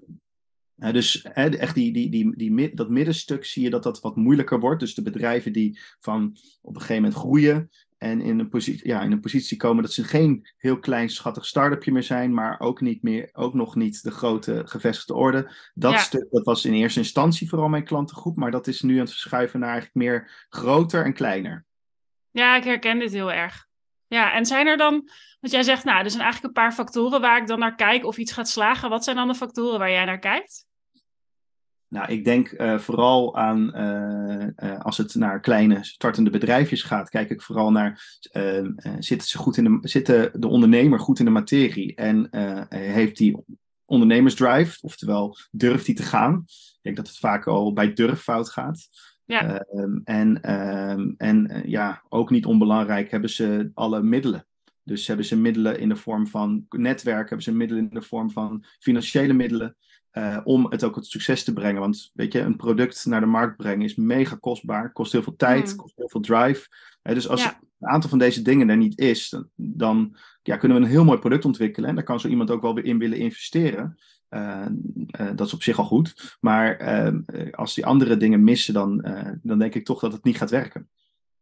Uh, 0.77 0.91
dus 0.91 1.21
echt 1.21 1.75
die, 1.75 1.93
die, 1.93 2.09
die, 2.09 2.35
die, 2.35 2.75
dat 2.75 2.89
middenstuk 2.89 3.45
zie 3.45 3.63
je 3.63 3.69
dat 3.69 3.83
dat 3.83 4.01
wat 4.01 4.15
moeilijker 4.15 4.59
wordt. 4.59 4.79
Dus 4.79 4.95
de 4.95 5.01
bedrijven 5.01 5.53
die 5.53 5.79
van 5.99 6.37
op 6.61 6.75
een 6.75 6.81
gegeven 6.81 7.01
moment 7.03 7.19
groeien 7.19 7.69
en 8.03 8.21
in 8.21 8.39
een, 8.39 8.49
positie, 8.49 8.87
ja, 8.87 9.01
in 9.01 9.11
een 9.11 9.19
positie 9.19 9.57
komen 9.57 9.83
dat 9.83 9.93
ze 9.93 10.03
geen 10.03 10.47
heel 10.57 10.79
klein 10.79 11.09
schattig 11.09 11.45
start-upje 11.45 11.91
meer 11.91 12.03
zijn, 12.03 12.33
maar 12.33 12.59
ook, 12.59 12.81
niet 12.81 13.03
meer, 13.03 13.29
ook 13.33 13.53
nog 13.53 13.75
niet 13.75 14.03
de 14.03 14.11
grote 14.11 14.61
gevestigde 14.65 15.13
orde. 15.13 15.51
Dat 15.73 15.99
stuk 15.99 16.27
dat 16.31 16.45
was 16.45 16.65
in 16.65 16.73
eerste 16.73 16.99
instantie 16.99 17.49
vooral 17.49 17.67
mijn 17.67 17.83
klantengroep, 17.83 18.35
maar 18.35 18.51
dat 18.51 18.67
is 18.67 18.81
nu 18.81 18.93
aan 18.93 18.99
het 18.99 19.09
verschuiven 19.09 19.59
naar 19.59 19.69
eigenlijk 19.69 19.97
meer 19.97 20.45
groter 20.49 21.05
en 21.05 21.13
kleiner. 21.13 21.65
Ja, 22.31 22.55
ik 22.55 22.63
herken 22.63 22.99
dit 22.99 23.11
heel 23.11 23.31
erg. 23.31 23.67
Ja, 24.07 24.33
en 24.33 24.45
zijn 24.45 24.67
er 24.67 24.77
dan, 24.77 25.09
want 25.39 25.53
jij 25.53 25.63
zegt, 25.63 25.83
nou, 25.83 26.03
er 26.03 26.09
zijn 26.09 26.23
eigenlijk 26.23 26.55
een 26.55 26.63
paar 26.63 26.73
factoren 26.73 27.21
waar 27.21 27.41
ik 27.41 27.47
dan 27.47 27.59
naar 27.59 27.75
kijk 27.75 28.05
of 28.05 28.17
iets 28.17 28.31
gaat 28.31 28.49
slagen. 28.49 28.89
Wat 28.89 29.03
zijn 29.03 29.15
dan 29.15 29.27
de 29.27 29.35
factoren 29.35 29.79
waar 29.79 29.91
jij 29.91 30.05
naar 30.05 30.19
kijkt? 30.19 30.65
Nou, 31.93 32.11
ik 32.11 32.25
denk 32.25 32.51
uh, 32.51 32.79
vooral 32.79 33.37
aan, 33.37 33.71
uh, 33.75 34.69
uh, 34.69 34.79
als 34.79 34.97
het 34.97 35.15
naar 35.15 35.39
kleine 35.39 35.83
startende 35.83 36.29
bedrijfjes 36.29 36.83
gaat, 36.83 37.09
kijk 37.09 37.29
ik 37.29 37.41
vooral 37.41 37.71
naar, 37.71 38.17
ehm, 38.31 38.71
zitten, 38.99 39.27
ze 39.27 39.37
goed 39.37 39.57
in 39.57 39.63
de, 39.63 39.87
zitten 39.87 40.41
de 40.41 40.47
ondernemer 40.47 40.99
goed 40.99 41.19
in 41.19 41.25
de 41.25 41.31
materie 41.31 41.95
en 41.95 42.27
heeft 42.69 43.17
die 43.17 43.43
ondernemersdrive, 43.85 44.77
oftewel 44.81 45.37
durft 45.51 45.85
hij 45.85 45.95
te 45.95 46.03
gaan. 46.03 46.43
Ik 46.47 46.79
denk 46.81 46.95
dat 46.95 47.07
het 47.07 47.17
vaak 47.17 47.47
al 47.47 47.73
bij 47.73 47.93
durf 47.93 48.21
fout 48.21 48.49
gaat. 48.49 48.87
Ja. 49.25 49.59
Ehm, 49.59 49.99
en 50.03 50.41
ehm, 50.41 51.11
en 51.17 51.63
ja, 51.65 52.03
ook 52.09 52.29
niet 52.29 52.45
onbelangrijk, 52.45 53.11
hebben 53.11 53.29
ze 53.29 53.71
alle 53.73 54.03
middelen. 54.03 54.45
Dus 54.83 55.07
hebben 55.07 55.25
ze 55.25 55.37
middelen 55.37 55.79
in 55.79 55.89
de 55.89 55.95
vorm 55.95 56.27
van 56.27 56.65
netwerk, 56.69 57.29
hebben 57.29 57.43
ze 57.43 57.53
middelen 57.53 57.83
in 57.83 57.89
de 57.89 58.01
vorm 58.01 58.31
van 58.31 58.65
financiële 58.79 59.33
middelen. 59.33 59.75
Uh, 60.17 60.39
om 60.43 60.65
het 60.69 60.83
ook 60.83 60.93
tot 60.93 61.05
succes 61.05 61.43
te 61.43 61.53
brengen. 61.53 61.81
Want 61.81 62.11
weet 62.13 62.33
je, 62.33 62.39
een 62.39 62.55
product 62.55 63.05
naar 63.05 63.19
de 63.19 63.25
markt 63.25 63.57
brengen 63.57 63.85
is 63.85 63.95
mega 63.95 64.35
kostbaar. 64.35 64.91
Kost 64.91 65.11
heel 65.11 65.23
veel 65.23 65.35
tijd, 65.35 65.71
mm. 65.71 65.75
kost 65.75 65.95
heel 65.95 66.09
veel 66.09 66.21
drive. 66.21 66.67
Uh, 67.03 67.13
dus 67.13 67.27
als 67.27 67.43
een 67.43 67.87
aantal 67.87 68.09
van 68.09 68.19
deze 68.19 68.41
dingen 68.41 68.69
er 68.69 68.77
niet 68.77 68.99
is, 68.99 69.29
dan, 69.29 69.49
dan 69.55 70.15
ja, 70.43 70.57
kunnen 70.57 70.77
we 70.77 70.83
een 70.83 70.89
heel 70.89 71.03
mooi 71.03 71.19
product 71.19 71.45
ontwikkelen. 71.45 71.89
En 71.89 71.95
daar 71.95 72.03
kan 72.03 72.19
zo 72.19 72.27
iemand 72.27 72.51
ook 72.51 72.61
wel 72.61 72.73
weer 72.75 72.85
in 72.85 72.97
willen 72.97 73.17
investeren. 73.17 73.99
Uh, 74.29 74.65
dat 75.35 75.47
is 75.47 75.53
op 75.53 75.63
zich 75.63 75.77
al 75.77 75.85
goed. 75.85 76.37
Maar 76.39 76.77
als 77.51 77.73
die 77.73 77.85
andere 77.85 78.17
dingen 78.17 78.43
missen, 78.43 78.73
dan, 78.73 79.05
dan 79.41 79.59
denk 79.59 79.75
ik 79.75 79.85
toch 79.85 79.99
dat 79.99 80.13
het 80.13 80.23
niet 80.23 80.37
gaat 80.37 80.49
werken. 80.49 80.89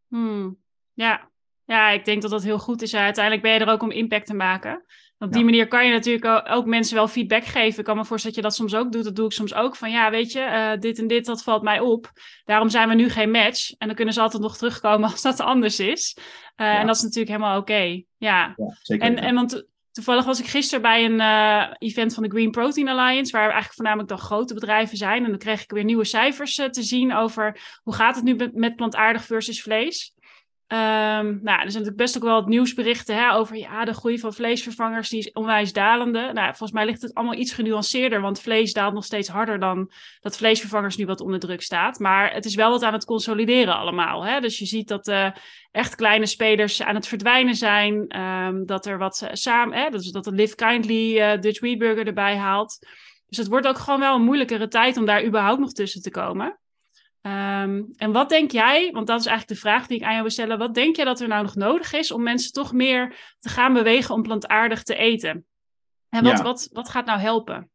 Hmm. 0.08 0.58
Ja. 0.92 1.30
ja, 1.64 1.90
ik 1.90 2.04
denk 2.04 2.22
dat 2.22 2.30
dat 2.30 2.42
heel 2.42 2.58
goed 2.58 2.82
is. 2.82 2.94
Uiteindelijk 2.94 3.42
ben 3.42 3.52
je 3.52 3.58
er 3.58 3.72
ook 3.72 3.82
om 3.82 3.90
impact 3.90 4.26
te 4.26 4.34
maken. 4.34 4.84
Op 5.22 5.32
die 5.32 5.44
manier 5.44 5.68
kan 5.68 5.86
je 5.86 5.92
natuurlijk 5.92 6.48
ook, 6.50 6.66
mensen 6.66 6.94
wel 6.94 7.08
feedback 7.08 7.44
geven. 7.44 7.78
Ik 7.78 7.84
kan 7.84 7.96
me 7.96 8.04
voorstellen 8.04 8.36
dat 8.36 8.44
je 8.44 8.50
dat 8.50 8.68
soms 8.68 8.84
ook 8.84 8.92
doet. 8.92 9.04
Dat 9.04 9.16
doe 9.16 9.26
ik 9.26 9.32
soms 9.32 9.54
ook. 9.54 9.76
Van 9.76 9.90
ja, 9.90 10.10
weet 10.10 10.32
je, 10.32 10.40
uh, 10.40 10.80
dit 10.80 10.98
en 10.98 11.06
dit, 11.06 11.24
dat 11.24 11.42
valt 11.42 11.62
mij 11.62 11.80
op. 11.80 12.10
Daarom 12.44 12.68
zijn 12.68 12.88
we 12.88 12.94
nu 12.94 13.08
geen 13.08 13.30
match. 13.30 13.70
En 13.78 13.86
dan 13.86 13.96
kunnen 13.96 14.14
ze 14.14 14.20
altijd 14.20 14.42
nog 14.42 14.56
terugkomen 14.56 15.10
als 15.10 15.22
dat 15.22 15.40
anders 15.40 15.80
is. 15.80 16.16
Uh, 16.16 16.66
ja. 16.66 16.78
En 16.78 16.86
dat 16.86 16.96
is 16.96 17.02
natuurlijk 17.02 17.30
helemaal 17.30 17.58
oké. 17.58 17.72
Okay. 17.72 18.06
Ja. 18.16 18.54
ja, 18.56 18.76
zeker. 18.82 19.06
En, 19.06 19.16
en 19.18 19.34
want 19.34 19.66
toevallig 19.92 20.24
was 20.24 20.40
ik 20.40 20.46
gisteren 20.46 20.82
bij 20.82 21.04
een 21.04 21.20
uh, 21.20 21.74
event 21.78 22.14
van 22.14 22.22
de 22.22 22.30
Green 22.30 22.50
Protein 22.50 22.88
Alliance. 22.88 23.32
Waar 23.32 23.42
eigenlijk 23.42 23.74
voornamelijk 23.74 24.08
dan 24.08 24.18
grote 24.18 24.54
bedrijven 24.54 24.96
zijn. 24.96 25.24
En 25.24 25.30
dan 25.30 25.38
kreeg 25.38 25.62
ik 25.62 25.70
weer 25.70 25.84
nieuwe 25.84 26.04
cijfers 26.04 26.54
te 26.54 26.82
zien 26.82 27.14
over 27.14 27.60
hoe 27.82 27.94
gaat 27.94 28.14
het 28.14 28.24
nu 28.24 28.34
met, 28.34 28.54
met 28.54 28.76
plantaardig 28.76 29.24
versus 29.24 29.62
vlees. 29.62 30.14
Um, 30.72 30.78
nou, 30.78 31.42
er 31.42 31.42
zijn 31.42 31.62
natuurlijk 31.62 31.96
best 31.96 32.16
ook 32.16 32.22
wel 32.22 32.34
wat 32.34 32.48
nieuwsberichten 32.48 33.16
hè, 33.16 33.34
over 33.34 33.56
ja, 33.56 33.84
de 33.84 33.94
groei 33.94 34.18
van 34.18 34.32
vleesvervangers, 34.32 35.08
die 35.08 35.18
is 35.18 35.32
onwijs 35.32 35.72
dalende. 35.72 36.30
Nou, 36.32 36.46
volgens 36.46 36.72
mij 36.72 36.84
ligt 36.84 37.02
het 37.02 37.14
allemaal 37.14 37.34
iets 37.34 37.52
genuanceerder, 37.52 38.20
want 38.20 38.40
vlees 38.40 38.72
daalt 38.72 38.94
nog 38.94 39.04
steeds 39.04 39.28
harder 39.28 39.58
dan 39.58 39.90
dat 40.20 40.36
vleesvervangers 40.36 40.96
nu 40.96 41.06
wat 41.06 41.20
onder 41.20 41.40
druk 41.40 41.62
staat. 41.62 41.98
Maar 41.98 42.32
het 42.32 42.44
is 42.44 42.54
wel 42.54 42.70
wat 42.70 42.82
aan 42.82 42.92
het 42.92 43.04
consolideren 43.04 43.76
allemaal. 43.76 44.24
Hè? 44.24 44.40
Dus 44.40 44.58
je 44.58 44.66
ziet 44.66 44.88
dat 44.88 45.08
uh, 45.08 45.30
echt 45.70 45.94
kleine 45.94 46.26
spelers 46.26 46.82
aan 46.82 46.94
het 46.94 47.08
verdwijnen 47.08 47.54
zijn, 47.54 48.20
um, 48.20 48.66
dat 48.66 48.86
er 48.86 48.98
wat 48.98 49.28
samen, 49.32 49.78
hè, 49.78 49.90
dat 49.90 50.24
de 50.24 50.32
Live 50.32 50.54
Kindly 50.54 51.18
uh, 51.18 51.40
Dutch 51.40 51.60
Wheatburger 51.60 52.06
erbij 52.06 52.36
haalt. 52.36 52.78
Dus 53.28 53.38
het 53.38 53.48
wordt 53.48 53.66
ook 53.66 53.78
gewoon 53.78 54.00
wel 54.00 54.14
een 54.14 54.24
moeilijkere 54.24 54.68
tijd 54.68 54.96
om 54.96 55.06
daar 55.06 55.24
überhaupt 55.24 55.60
nog 55.60 55.72
tussen 55.72 56.02
te 56.02 56.10
komen. 56.10 56.60
Um, 57.26 57.92
en 57.96 58.12
wat 58.12 58.28
denk 58.28 58.50
jij, 58.50 58.90
want 58.92 59.06
dat 59.06 59.20
is 59.20 59.26
eigenlijk 59.26 59.60
de 59.60 59.68
vraag 59.68 59.86
die 59.86 59.96
ik 59.96 60.02
aan 60.02 60.10
jou 60.10 60.22
wil 60.22 60.30
stellen, 60.30 60.58
wat 60.58 60.74
denk 60.74 60.96
jij 60.96 61.04
dat 61.04 61.20
er 61.20 61.28
nou 61.28 61.42
nog 61.42 61.54
nodig 61.54 61.92
is 61.92 62.10
om 62.10 62.22
mensen 62.22 62.52
toch 62.52 62.72
meer 62.72 63.34
te 63.38 63.48
gaan 63.48 63.72
bewegen 63.72 64.14
om 64.14 64.22
plantaardig 64.22 64.82
te 64.82 64.94
eten? 64.94 65.46
En 66.08 66.24
wat, 66.24 66.40
wat, 66.40 66.68
wat 66.72 66.88
gaat 66.88 67.06
nou 67.06 67.20
helpen? 67.20 67.70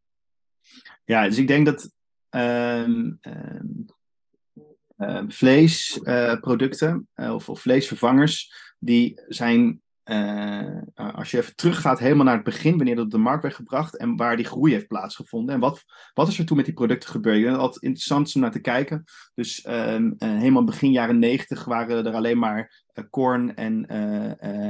Ja, 1.06 1.24
dus 1.24 1.38
ik 1.38 1.48
denk 1.48 1.66
dat 1.66 1.92
uh, 2.32 2.88
uh, 4.98 5.22
vleesproducten 5.28 7.08
uh, 7.16 7.34
of, 7.34 7.50
of, 7.50 7.62
vleesvervangers, 7.62 8.54
die 8.80 9.22
zijn 9.28 9.82
uh, 10.10 10.82
als 10.96 11.32
je 11.32 11.38
even 11.38 11.56
teruggaat 11.56 12.00
helemaal 12.00 12.26
naar 12.26 12.36
het 12.36 12.44
begin, 12.44 12.78
wanneer 12.78 12.96
dat 12.96 13.06
op 13.06 13.12
de 13.12 13.18
markt 13.18 13.42
werd 13.42 13.56
gebracht 13.56 13.98
en 13.98 14.16
waar 14.16 14.36
die 14.36 14.46
groei 14.46 14.74
heeft 14.74 14.88
plaatsgevonden. 14.88 15.56
En 15.56 15.62
wat, 15.62 15.84
wat 16.14 16.28
is 16.28 16.40
er 16.40 16.46
toen 16.46 16.56
met 16.56 16.66
die 16.66 16.74
producten 16.74 17.10
gebeurd? 17.10 17.44
Het 17.44 17.54
is 17.54 17.58
altijd 17.58 17.84
interessant 17.84 18.36
om 18.36 18.42
naar 18.42 18.52
te 18.52 18.60
kijken. 18.60 19.04
Dus 19.36 19.66
uh, 19.66 19.98
helemaal 20.18 20.64
begin 20.64 20.92
jaren 20.92 21.20
negentig 21.20 21.66
waren 21.66 22.06
er 22.06 22.14
alleen 22.14 22.40
maar 22.40 22.84
uh, 22.94 23.06
korn 23.10 23.56
en, 23.56 23.88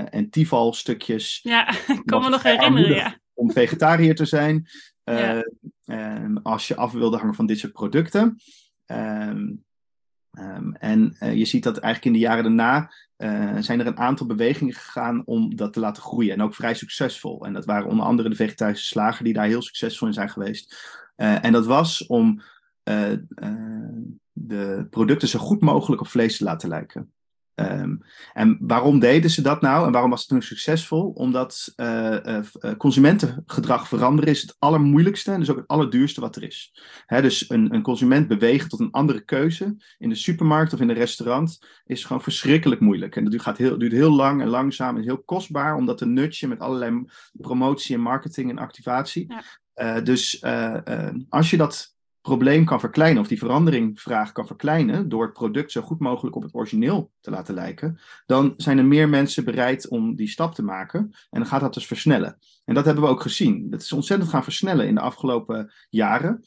en 0.10 0.30
tival 0.30 0.74
stukjes. 0.74 1.40
Ja, 1.44 1.70
ik 2.00 2.06
kan 2.06 2.22
me 2.22 2.30
nog 2.30 2.44
herinneren, 2.44 2.96
ja. 2.96 3.20
Om 3.34 3.52
vegetariër 3.52 4.16
te 4.16 4.26
zijn. 4.26 4.68
Ja. 5.04 5.44
Ehm, 5.86 6.38
als 6.38 6.68
je 6.68 6.76
af 6.76 6.92
wilde 6.92 7.18
hangen 7.18 7.36
van 7.36 7.46
dit 7.46 7.60
soort 7.60 7.74
producten. 7.74 8.38
Um, 8.86 9.66
en 10.80 11.16
je 11.20 11.46
ziet 11.46 11.64
dat 11.64 11.78
eigenlijk 11.78 12.06
in 12.06 12.22
de 12.22 12.28
jaren 12.28 12.44
daarna 12.44 12.92
uh, 13.18 13.58
zijn 13.60 13.80
er 13.80 13.88
een 13.88 13.98
aantal 13.98 14.26
bewegingen 14.28 14.74
gegaan 14.74 15.22
om 15.26 15.56
dat 15.56 15.74
te 15.74 15.80
laten 15.80 16.04
groeien. 16.04 16.34
En 16.34 16.42
ook 16.42 16.56
vrij 16.56 16.74
succesvol. 16.74 17.46
En 17.46 17.54
dat 17.54 17.66
waren 17.66 17.88
onder 17.88 18.06
andere 18.06 18.30
de 18.30 18.36
vegetarische 18.36 18.86
slager 18.86 19.24
die 19.24 19.34
daar 19.34 19.46
heel 19.46 19.62
succesvol 19.62 20.08
in 20.08 20.14
zijn 20.14 20.30
geweest. 20.30 20.76
Uh, 21.18 21.46
en 21.46 21.52
dat 21.52 21.66
was 21.66 22.06
om 22.06 22.42
de 24.32 24.88
producten 24.90 25.28
zo 25.28 25.40
goed 25.40 25.62
mogelijk 25.62 26.02
op 26.02 26.08
vlees 26.08 26.38
te 26.38 26.44
laten 26.44 26.70
lijken. 26.70 27.12
Um, 27.60 28.02
en 28.34 28.58
waarom 28.62 29.00
deden 29.00 29.30
ze 29.30 29.42
dat 29.42 29.62
nou 29.62 29.86
en 29.86 29.92
waarom 29.92 30.10
was 30.10 30.20
het 30.20 30.30
toen 30.30 30.42
succesvol? 30.42 31.10
Omdat 31.10 31.74
uh, 31.76 32.18
uh, 32.26 32.42
consumentengedrag 32.78 33.88
veranderen 33.88 34.32
is 34.32 34.42
het 34.42 34.56
allermoeilijkste 34.60 35.32
en 35.32 35.40
dus 35.40 35.50
ook 35.50 35.58
het 35.58 35.68
allerduurste 35.68 36.22
wat 36.22 36.36
er 36.36 36.44
is. 36.44 36.82
Hè, 37.06 37.22
dus 37.22 37.50
een, 37.50 37.74
een 37.74 37.82
consument 37.82 38.28
bewegen 38.28 38.70
tot 38.70 38.80
een 38.80 38.92
andere 38.92 39.22
keuze 39.22 39.76
in 39.98 40.10
de 40.10 40.16
supermarkt 40.16 40.74
of 40.74 40.80
in 40.80 40.90
een 40.90 40.96
restaurant 40.96 41.66
is 41.86 42.06
gewoon 42.06 42.22
verschrikkelijk 42.22 42.82
moeilijk. 42.82 43.16
En 43.16 43.26
dat 43.26 43.42
gaat 43.42 43.58
heel, 43.58 43.78
duurt 43.78 43.92
heel 43.92 44.12
lang 44.12 44.42
en 44.42 44.48
langzaam 44.48 44.98
en 44.98 45.04
heel 45.04 45.24
kostbaar, 45.24 45.76
omdat 45.76 46.02
een 46.02 46.14
nutje 46.14 46.48
met 46.48 46.60
allerlei 46.60 47.06
promotie 47.32 47.96
en 47.96 48.02
marketing 48.02 48.50
en 48.50 48.58
activatie. 48.58 49.26
Ja. 49.28 49.98
Uh, 49.98 50.04
dus 50.04 50.44
als 51.30 51.50
je 51.50 51.58
dat 51.58 51.96
probleem 52.28 52.66
kan 52.66 52.80
verkleinen 52.80 53.22
of 53.22 53.28
die 53.28 53.38
veranderingvraag 53.38 54.32
kan 54.32 54.48
verkleinen 54.48 55.10
door 55.10 55.24
het 55.24 55.34
product 55.34 55.72
zo 55.72 55.82
goed 55.82 56.00
mogelijk 56.00 56.36
op 56.36 56.44
het 56.44 56.54
origineel 56.54 57.12
te 57.22 57.32
laten 57.32 57.54
lijken, 57.54 58.00
dan 58.26 58.54
zijn 58.58 58.78
er 58.78 58.86
meer 58.86 59.10
mensen 59.10 59.46
bereid 59.46 59.88
om 59.88 60.16
die 60.16 60.28
stap 60.28 60.56
te 60.56 60.64
maken 60.64 61.00
en 61.00 61.40
dan 61.40 61.46
gaat 61.46 61.62
dat 61.62 61.74
dus 61.74 61.88
versnellen. 61.88 62.38
En 62.66 62.74
dat 62.74 62.86
hebben 62.86 63.04
we 63.04 63.10
ook 63.10 63.22
gezien. 63.22 63.70
Dat 63.70 63.82
is 63.82 63.92
ontzettend 63.92 64.30
gaan 64.30 64.44
versnellen 64.44 64.88
in 64.88 64.96
de 64.96 65.02
afgelopen 65.02 65.72
jaren. 65.90 66.44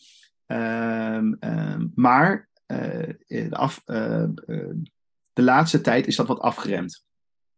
Um, 0.47 1.37
um, 1.41 1.93
maar 1.95 2.49
uh, 2.67 3.09
de, 3.27 3.57
af, 3.57 3.83
uh, 3.87 4.25
de 5.33 5.43
laatste 5.43 5.81
tijd 5.81 6.07
is 6.07 6.17
dat 6.17 6.27
wat 6.27 6.41
afgeremd. 6.41 7.05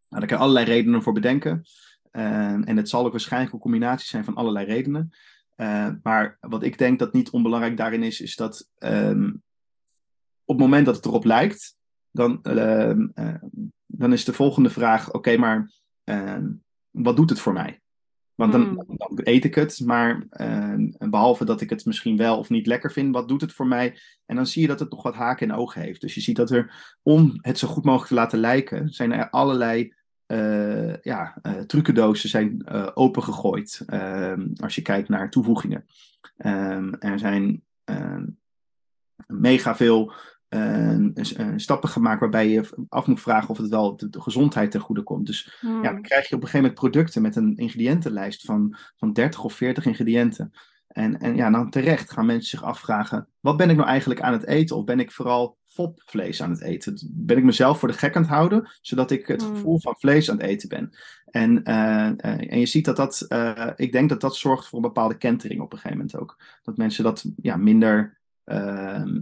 Nou, 0.09 0.19
daar 0.19 0.27
kan 0.27 0.37
je 0.37 0.43
allerlei 0.43 0.65
redenen 0.65 1.03
voor 1.03 1.13
bedenken. 1.13 1.63
en 2.11 2.77
het 2.77 2.89
zal 2.89 3.05
ook 3.05 3.11
waarschijnlijk 3.11 3.53
een 3.53 3.59
combinatie 3.59 4.07
zijn 4.07 4.23
van 4.23 4.35
allerlei 4.35 4.65
redenen. 4.65 5.11
Uh, 5.57 5.89
maar 6.03 6.37
wat 6.39 6.63
ik 6.63 6.77
denk 6.77 6.99
dat 6.99 7.13
niet 7.13 7.29
onbelangrijk 7.29 7.77
daarin 7.77 8.03
is, 8.03 8.21
is 8.21 8.35
dat 8.35 8.69
um, 8.79 9.43
op 10.45 10.55
het 10.55 10.65
moment 10.65 10.85
dat 10.85 10.95
het 10.95 11.05
erop 11.05 11.25
lijkt, 11.25 11.77
dan, 12.11 12.39
uh, 12.43 12.89
uh, 13.15 13.35
dan 13.85 14.13
is 14.13 14.25
de 14.25 14.33
volgende 14.33 14.69
vraag: 14.69 15.07
oké, 15.07 15.17
okay, 15.17 15.35
maar 15.35 15.71
ehm, 16.03 16.51
wat 16.91 17.15
doet 17.15 17.29
het 17.29 17.39
voor 17.39 17.53
mij? 17.53 17.81
Want 18.35 18.51
dan, 18.51 18.61
hmm. 18.61 18.97
dan 18.97 19.19
eet 19.23 19.45
ik 19.45 19.55
het, 19.55 19.79
maar 19.85 20.27
behalve 21.09 21.45
dat 21.45 21.61
ik 21.61 21.69
het 21.69 21.85
misschien 21.85 22.17
wel 22.17 22.37
of 22.37 22.49
niet 22.49 22.67
lekker 22.67 22.91
vind, 22.91 23.13
wat 23.13 23.27
doet 23.27 23.41
het 23.41 23.53
voor 23.53 23.67
mij? 23.67 23.97
En 24.25 24.35
dan 24.35 24.47
zie 24.47 24.61
je 24.61 24.67
dat 24.67 24.79
het 24.79 24.89
nog 24.89 25.03
wat 25.03 25.15
haken 25.15 25.49
en 25.49 25.55
ogen 25.55 25.81
heeft. 25.81 26.01
Dus 26.01 26.15
je 26.15 26.21
ziet 26.21 26.35
dat 26.35 26.51
er, 26.51 26.95
om 27.01 27.37
het 27.41 27.57
zo 27.57 27.67
goed 27.67 27.83
mogelijk 27.83 28.09
te 28.09 28.15
laten 28.15 28.39
lijken, 28.39 28.89
zijn 28.89 29.11
er 29.11 29.29
allerlei 29.29 29.93
uh, 30.33 30.95
ja, 31.01 31.35
uh, 31.43 31.59
trucendozen 31.59 32.29
zijn 32.29 32.65
uh, 32.71 32.89
opengegooid. 32.93 33.83
Ehm, 33.85 34.47
als 34.55 34.75
je 34.75 34.81
kijkt 34.81 35.09
naar 35.09 35.29
toevoegingen. 35.29 35.85
Um, 36.37 36.93
er 36.99 37.19
zijn 37.19 37.63
ehm, 37.83 38.25
mega 39.27 39.75
veel 39.75 40.13
stappen 41.55 41.89
gemaakt 41.89 42.19
waarbij 42.19 42.49
je 42.49 42.85
af 42.89 43.07
moet 43.07 43.21
vragen 43.21 43.49
of 43.49 43.57
het 43.57 43.69
wel 43.69 43.97
de, 43.97 44.09
de 44.09 44.21
gezondheid 44.21 44.71
ten 44.71 44.79
goede 44.79 45.03
komt. 45.03 45.25
Dus 45.25 45.57
Hmm. 45.59 45.83
ja, 45.83 45.91
dan 45.91 46.01
krijg 46.01 46.29
je 46.29 46.35
op 46.35 46.41
een 46.41 46.47
gegeven 46.47 46.59
moment 46.61 46.79
producten 46.79 47.21
met 47.21 47.35
een 47.35 47.55
ingrediëntenlijst 47.55 48.45
van, 48.45 48.75
van 48.95 49.13
30 49.13 49.43
of 49.43 49.53
40 49.53 49.85
ingrediënten. 49.85 50.53
En, 50.87 51.19
en 51.19 51.35
ja, 51.35 51.49
dan 51.49 51.69
terecht 51.69 52.11
gaan 52.11 52.25
mensen 52.25 52.49
zich 52.49 52.63
afvragen: 52.63 53.27
wat 53.39 53.57
ben 53.57 53.69
ik 53.69 53.75
nou 53.75 53.87
eigenlijk 53.87 54.21
aan 54.21 54.33
het 54.33 54.45
eten? 54.45 54.75
Of 54.75 54.83
ben 54.83 54.99
ik 54.99 55.11
vooral 55.11 55.57
fopvlees 55.73 56.41
aan 56.41 56.49
het 56.49 56.61
eten? 56.61 56.99
Ben 57.11 57.37
ik 57.37 57.43
mezelf 57.43 57.79
voor 57.79 57.87
de 57.87 57.97
gek 57.97 58.15
aan 58.15 58.21
het 58.21 58.31
houden, 58.31 58.69
zodat 58.81 59.11
ik 59.11 59.27
het 59.27 59.41
Hmm. 59.43 59.55
gevoel 59.55 59.79
van 59.79 59.95
vlees 59.97 60.29
aan 60.29 60.37
het 60.37 60.45
eten 60.45 60.69
ben? 60.69 60.93
En, 61.25 61.63
eh, 61.63 62.07
eh, 62.07 62.51
en 62.51 62.59
je 62.59 62.65
ziet 62.65 62.85
dat 62.85 62.95
dat, 62.95 63.25
eh, 63.27 63.69
ik 63.75 63.91
denk 63.91 64.09
dat 64.09 64.21
dat 64.21 64.35
zorgt 64.35 64.67
voor 64.67 64.77
een 64.79 64.85
bepaalde 64.85 65.17
kentering 65.17 65.61
op 65.61 65.71
een 65.71 65.77
gegeven 65.77 65.97
moment 65.97 66.17
ook. 66.17 66.41
Dat 66.63 66.77
mensen 66.77 67.03
dat 67.03 67.25
ja, 67.41 67.57
minder, 67.57 68.17
ehm, 68.43 69.19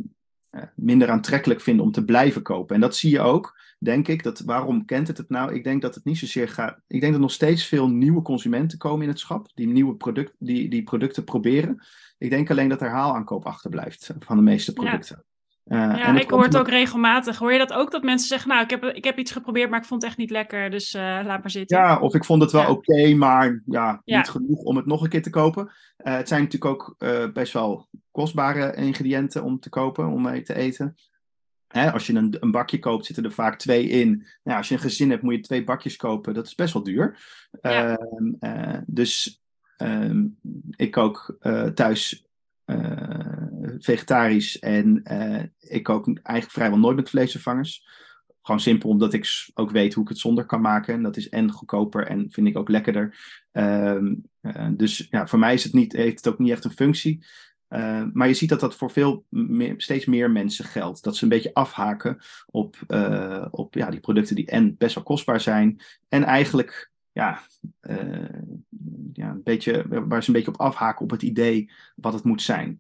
eh, 0.49 0.63
minder 0.75 1.09
aantrekkelijk 1.09 1.61
vinden 1.61 1.85
om 1.85 1.91
te 1.91 2.05
blijven 2.05 2.41
kopen. 2.41 2.75
En 2.75 2.81
dat 2.81 2.95
zie 2.95 3.11
je 3.11 3.19
ook, 3.19 3.57
denk 3.79 4.07
ik. 4.07 4.23
Dat, 4.23 4.39
waarom 4.39 4.85
kent 4.85 5.07
het 5.07 5.17
het 5.17 5.29
nou? 5.29 5.53
Ik 5.53 5.63
denk 5.63 5.81
dat 5.81 5.95
het 5.95 6.03
niet 6.03 6.17
zozeer 6.17 6.49
gaat. 6.49 6.79
Ik 6.87 6.99
denk 7.01 7.11
dat 7.11 7.21
nog 7.21 7.31
steeds 7.31 7.65
veel 7.65 7.89
nieuwe 7.89 8.21
consumenten 8.21 8.77
komen 8.77 9.01
in 9.01 9.09
het 9.09 9.19
schap, 9.19 9.51
die 9.53 9.67
nieuwe 9.67 9.95
product, 9.95 10.35
die, 10.39 10.69
die 10.69 10.83
producten 10.83 11.23
proberen. 11.23 11.83
Ik 12.17 12.29
denk 12.29 12.49
alleen 12.49 12.69
dat 12.69 12.79
herhaalaankoop 12.79 13.45
achterblijft 13.45 14.13
van 14.19 14.35
de 14.37 14.43
meeste 14.43 14.73
Ja. 14.81 15.23
Ja, 15.63 16.05
en 16.07 16.15
ik 16.17 16.29
hoor 16.29 16.43
het 16.43 16.57
ook 16.57 16.67
regelmatig. 16.67 17.37
Hoor 17.37 17.51
je 17.51 17.57
dat 17.57 17.73
ook? 17.73 17.91
Dat 17.91 18.03
mensen 18.03 18.27
zeggen, 18.27 18.49
nou, 18.49 18.63
ik 18.63 18.69
heb, 18.69 18.83
ik 18.83 19.03
heb 19.03 19.17
iets 19.17 19.31
geprobeerd, 19.31 19.69
maar 19.69 19.79
ik 19.79 19.85
vond 19.85 20.01
het 20.01 20.11
echt 20.11 20.19
niet 20.19 20.29
lekker. 20.29 20.69
Dus 20.69 20.93
eh, 20.93 21.01
laat 21.01 21.41
maar 21.41 21.49
zitten. 21.49 21.77
Ja, 21.77 21.99
of 21.99 22.15
ik 22.15 22.25
vond 22.25 22.41
het 22.41 22.51
wel 22.51 22.61
Ja. 22.61 22.69
oké, 22.69 23.13
maar 23.15 23.61
ja, 23.65 24.01
Ja. 24.05 24.17
niet 24.17 24.29
genoeg 24.29 24.59
om 24.59 24.75
het 24.75 24.85
nog 24.85 25.03
een 25.03 25.09
keer 25.09 25.21
te 25.21 25.29
kopen. 25.29 25.71
Eh, 25.97 26.15
het 26.15 26.27
zijn 26.27 26.43
natuurlijk 26.43 26.71
ook 26.71 26.95
eh, 26.97 27.31
best 27.33 27.53
wel 27.53 27.87
kostbare 28.11 28.75
ingrediënten 28.75 29.43
om 29.43 29.59
te 29.59 29.69
kopen, 29.69 30.07
om 30.07 30.21
mee 30.21 30.41
te 30.41 30.53
eten. 30.53 30.95
Hè, 31.67 31.91
als 31.91 32.07
je 32.07 32.13
een, 32.13 32.37
een 32.39 32.51
bakje 32.51 32.79
koopt, 32.79 33.05
zitten 33.05 33.23
er 33.23 33.31
vaak 33.31 33.57
twee 33.57 33.87
in. 33.87 34.27
Nou, 34.43 34.57
als 34.57 34.67
je 34.67 34.73
een 34.73 34.79
gezin 34.81 35.09
hebt, 35.09 35.21
moet 35.21 35.35
je 35.35 35.41
twee 35.41 35.63
bakjes 35.63 35.95
kopen. 35.95 36.33
Dat 36.33 36.45
is 36.45 36.55
best 36.55 36.73
wel 36.73 36.83
duur. 36.83 37.17
Ja. 37.61 37.97
Ehm, 37.97 38.33
eh, 38.39 38.79
dus 38.85 39.41
ehm, 39.77 40.25
ik 40.75 40.91
kook 40.91 41.37
thuis 41.73 42.25
vegetarisch 43.79 44.59
en 44.59 45.03
eh, 45.03 45.43
ik 45.59 45.83
kook 45.83 46.05
eigenlijk 46.05 46.51
vrijwel 46.51 46.79
nooit 46.79 46.95
met 46.95 47.09
vleesvervangers. 47.09 47.87
Gewoon 48.41 48.59
simpel 48.59 48.89
omdat 48.89 49.13
ik 49.13 49.49
ook 49.53 49.71
weet 49.71 49.93
hoe 49.93 50.03
ik 50.03 50.09
het 50.09 50.17
zonder 50.17 50.45
kan 50.45 50.61
maken. 50.61 50.93
En 50.93 51.03
dat 51.03 51.17
is 51.17 51.29
en 51.29 51.51
goedkoper 51.51 52.07
en 52.07 52.27
vind 52.29 52.47
ik 52.47 52.57
ook 52.57 52.69
lekkerder. 52.69 53.17
Ehm, 53.51 54.13
eh, 54.41 54.67
dus 54.71 55.07
ja, 55.09 55.27
voor 55.27 55.39
mij 55.39 55.53
is 55.53 55.63
het 55.63 55.73
niet, 55.73 55.93
heeft 55.93 56.25
het 56.25 56.33
ook 56.33 56.39
niet 56.39 56.51
echt 56.51 56.63
een 56.63 56.71
functie. 56.71 57.25
Eh, 57.67 58.03
maar 58.13 58.27
je 58.27 58.33
ziet 58.33 58.49
dat 58.49 58.59
dat 58.59 58.75
voor 58.75 58.91
veel 58.91 59.25
steeds 59.77 60.05
meer 60.05 60.31
mensen 60.31 60.65
geldt. 60.65 61.03
Dat 61.03 61.15
ze 61.15 61.23
een 61.23 61.29
beetje 61.29 61.53
afhaken 61.53 62.17
op, 62.45 62.77
op 63.51 63.73
ja, 63.73 63.89
die 63.89 63.99
producten 63.99 64.35
die 64.35 64.45
en 64.45 64.77
best 64.77 64.95
wel 64.95 65.03
kostbaar 65.03 65.41
zijn. 65.41 65.81
En 66.09 66.23
eigenlijk 66.23 66.91
ja, 67.11 67.41
ja, 69.13 69.29
een 69.29 69.43
beetje, 69.43 69.85
waar 69.87 70.23
ze 70.23 70.29
een 70.29 70.35
beetje 70.35 70.51
op 70.51 70.59
afhaken 70.59 71.01
op 71.01 71.11
het 71.11 71.21
idee 71.21 71.71
wat 71.95 72.13
het 72.13 72.23
moet 72.23 72.41
zijn. 72.41 72.79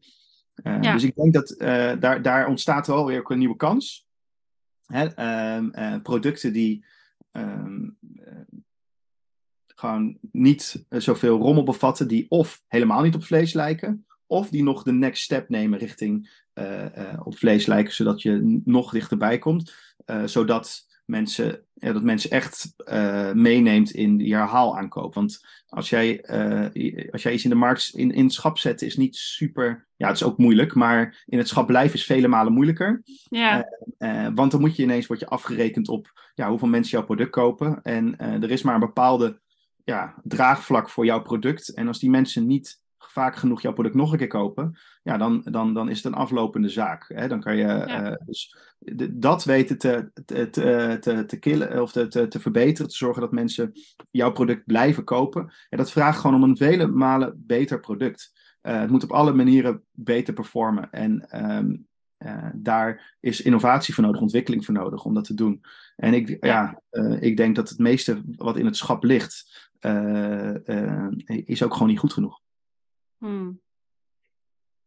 Eh, 0.55 0.77
Ja. 0.81 0.93
Dus 0.93 1.03
ik 1.03 1.15
denk 1.15 1.33
dat 1.33 1.49
eh, 1.49 1.93
daar, 1.99 2.21
daar 2.21 2.47
ontstaat 2.47 2.87
wel 2.87 3.05
weer 3.05 3.19
ook 3.19 3.29
een 3.29 3.37
nieuwe 3.37 3.55
kans. 3.55 4.07
Hè, 4.85 5.05
ehm, 5.05 5.69
eh, 5.69 6.01
producten 6.01 6.53
die 6.53 6.85
ehm, 7.31 7.89
eh, 8.15 8.33
gewoon 9.67 10.17
niet 10.31 10.85
zoveel 10.89 11.37
rommel 11.37 11.63
bevatten, 11.63 12.07
die 12.07 12.25
of 12.29 12.63
helemaal 12.67 13.01
niet 13.01 13.15
op 13.15 13.23
vlees 13.23 13.53
lijken, 13.53 14.05
of 14.25 14.49
die 14.49 14.63
nog 14.63 14.83
de 14.83 14.91
next 14.91 15.23
step 15.23 15.49
nemen 15.49 15.79
richting 15.79 16.39
op 17.23 17.37
vlees 17.37 17.65
lijken, 17.65 17.93
zodat 17.93 18.21
je 18.21 18.61
nog 18.65 18.91
dichterbij 18.91 19.37
komt. 19.37 19.73
Zodat 20.25 20.87
mensen, 21.11 21.65
ja, 21.73 21.93
dat 21.93 22.03
mensen 22.03 22.29
echt 22.29 22.73
eh, 22.85 23.31
meeneemt 23.31 23.91
in 23.91 24.17
die 24.17 24.35
herhaalaankoop. 24.35 25.13
Want 25.13 25.45
als 25.67 25.89
jij, 25.89 26.23
i- 26.73 27.09
als 27.11 27.23
jij 27.23 27.33
iets 27.33 27.43
in 27.43 27.49
de 27.49 27.55
markt 27.55 27.91
in, 27.95 28.11
in 28.11 28.23
het 28.23 28.33
schap 28.33 28.57
zetten 28.57 28.87
is 28.87 28.97
niet 28.97 29.15
super. 29.15 29.87
Ja, 29.95 30.07
het 30.07 30.15
is 30.15 30.23
ook 30.23 30.37
moeilijk, 30.37 30.73
maar 30.75 31.23
in 31.25 31.37
het 31.37 31.47
schap 31.47 31.67
blijven 31.67 31.95
is 31.95 32.05
vele 32.05 32.27
malen 32.27 32.53
moeilijker. 32.53 33.01
Ja, 33.29 33.69
Eh, 33.97 34.27
want 34.35 34.51
dan 34.51 34.59
moet 34.61 34.75
je 34.75 34.83
ineens 34.83 35.07
word 35.07 35.19
je 35.19 35.27
afgerekend 35.27 35.87
op 35.87 36.31
ja, 36.35 36.49
hoeveel 36.49 36.67
mensen 36.67 36.97
jouw 36.97 37.05
product 37.05 37.29
kopen. 37.29 37.81
En 37.81 38.17
er 38.17 38.51
is 38.51 38.61
maar 38.61 38.73
een 38.73 38.79
bepaalde 38.79 39.39
ja, 39.83 40.15
draagvlak 40.23 40.89
voor 40.89 41.05
jouw 41.05 41.21
product. 41.21 41.73
En 41.73 41.87
als 41.87 41.99
die 41.99 42.09
mensen 42.09 42.47
niet 42.47 42.80
vaak 43.09 43.35
genoeg 43.35 43.61
jouw 43.61 43.73
product 43.73 43.95
nog 43.95 44.11
een 44.11 44.17
keer 44.17 44.27
kopen, 44.27 44.77
ja, 45.03 45.17
dan, 45.17 45.41
dan, 45.43 45.73
dan 45.73 45.89
is 45.89 45.97
het 45.97 46.05
een 46.05 46.19
aflopende 46.19 46.69
zaak. 46.69 47.05
Hè? 47.07 47.27
Dan 47.27 47.39
kan 47.39 47.57
je 47.57 47.65
eh, 47.65 48.15
dus 48.25 48.55
de- 48.77 49.17
dat 49.17 49.43
weten 49.43 49.77
te, 49.77 50.11
te, 50.25 50.49
te, 50.49 50.97
te, 50.99 51.25
te 51.25 51.39
killen 51.39 51.81
of 51.81 51.91
te, 51.91 52.07
te, 52.07 52.27
te 52.27 52.39
verbeteren, 52.39 52.89
te 52.89 52.97
zorgen 52.97 53.21
dat 53.21 53.31
mensen 53.31 53.71
jouw 54.11 54.31
product 54.31 54.65
blijven 54.65 55.03
kopen. 55.03 55.53
En 55.69 55.77
dat 55.77 55.91
vraagt 55.91 56.19
gewoon 56.19 56.35
om 56.35 56.49
een 56.49 56.57
vele 56.57 56.87
malen 56.87 57.43
beter 57.45 57.79
product. 57.79 58.39
Eh, 58.61 58.79
het 58.79 58.89
moet 58.89 59.03
op 59.03 59.11
alle 59.11 59.33
manieren 59.33 59.83
beter 59.91 60.33
performen. 60.33 60.91
En 60.91 61.29
ehm, 61.29 61.75
eh, 62.17 62.49
daar 62.53 63.15
is 63.19 63.41
innovatie 63.41 63.93
voor 63.93 64.03
nodig, 64.03 64.21
ontwikkeling 64.21 64.65
voor 64.65 64.73
nodig 64.73 65.05
om 65.05 65.13
dat 65.13 65.25
te 65.25 65.33
doen. 65.33 65.61
En 65.95 66.13
ik, 66.13 66.45
ja. 66.45 66.81
ik 67.19 67.37
denk 67.37 67.55
dat 67.55 67.69
het 67.69 67.79
meeste 67.79 68.21
wat 68.35 68.57
in 68.57 68.65
het 68.65 68.77
schap 68.77 69.03
ligt, 69.03 69.69
is 71.25 71.63
ook 71.63 71.73
gewoon 71.73 71.87
niet 71.87 71.99
goed 71.99 72.13
genoeg. 72.13 72.40
Hmm. 73.21 73.61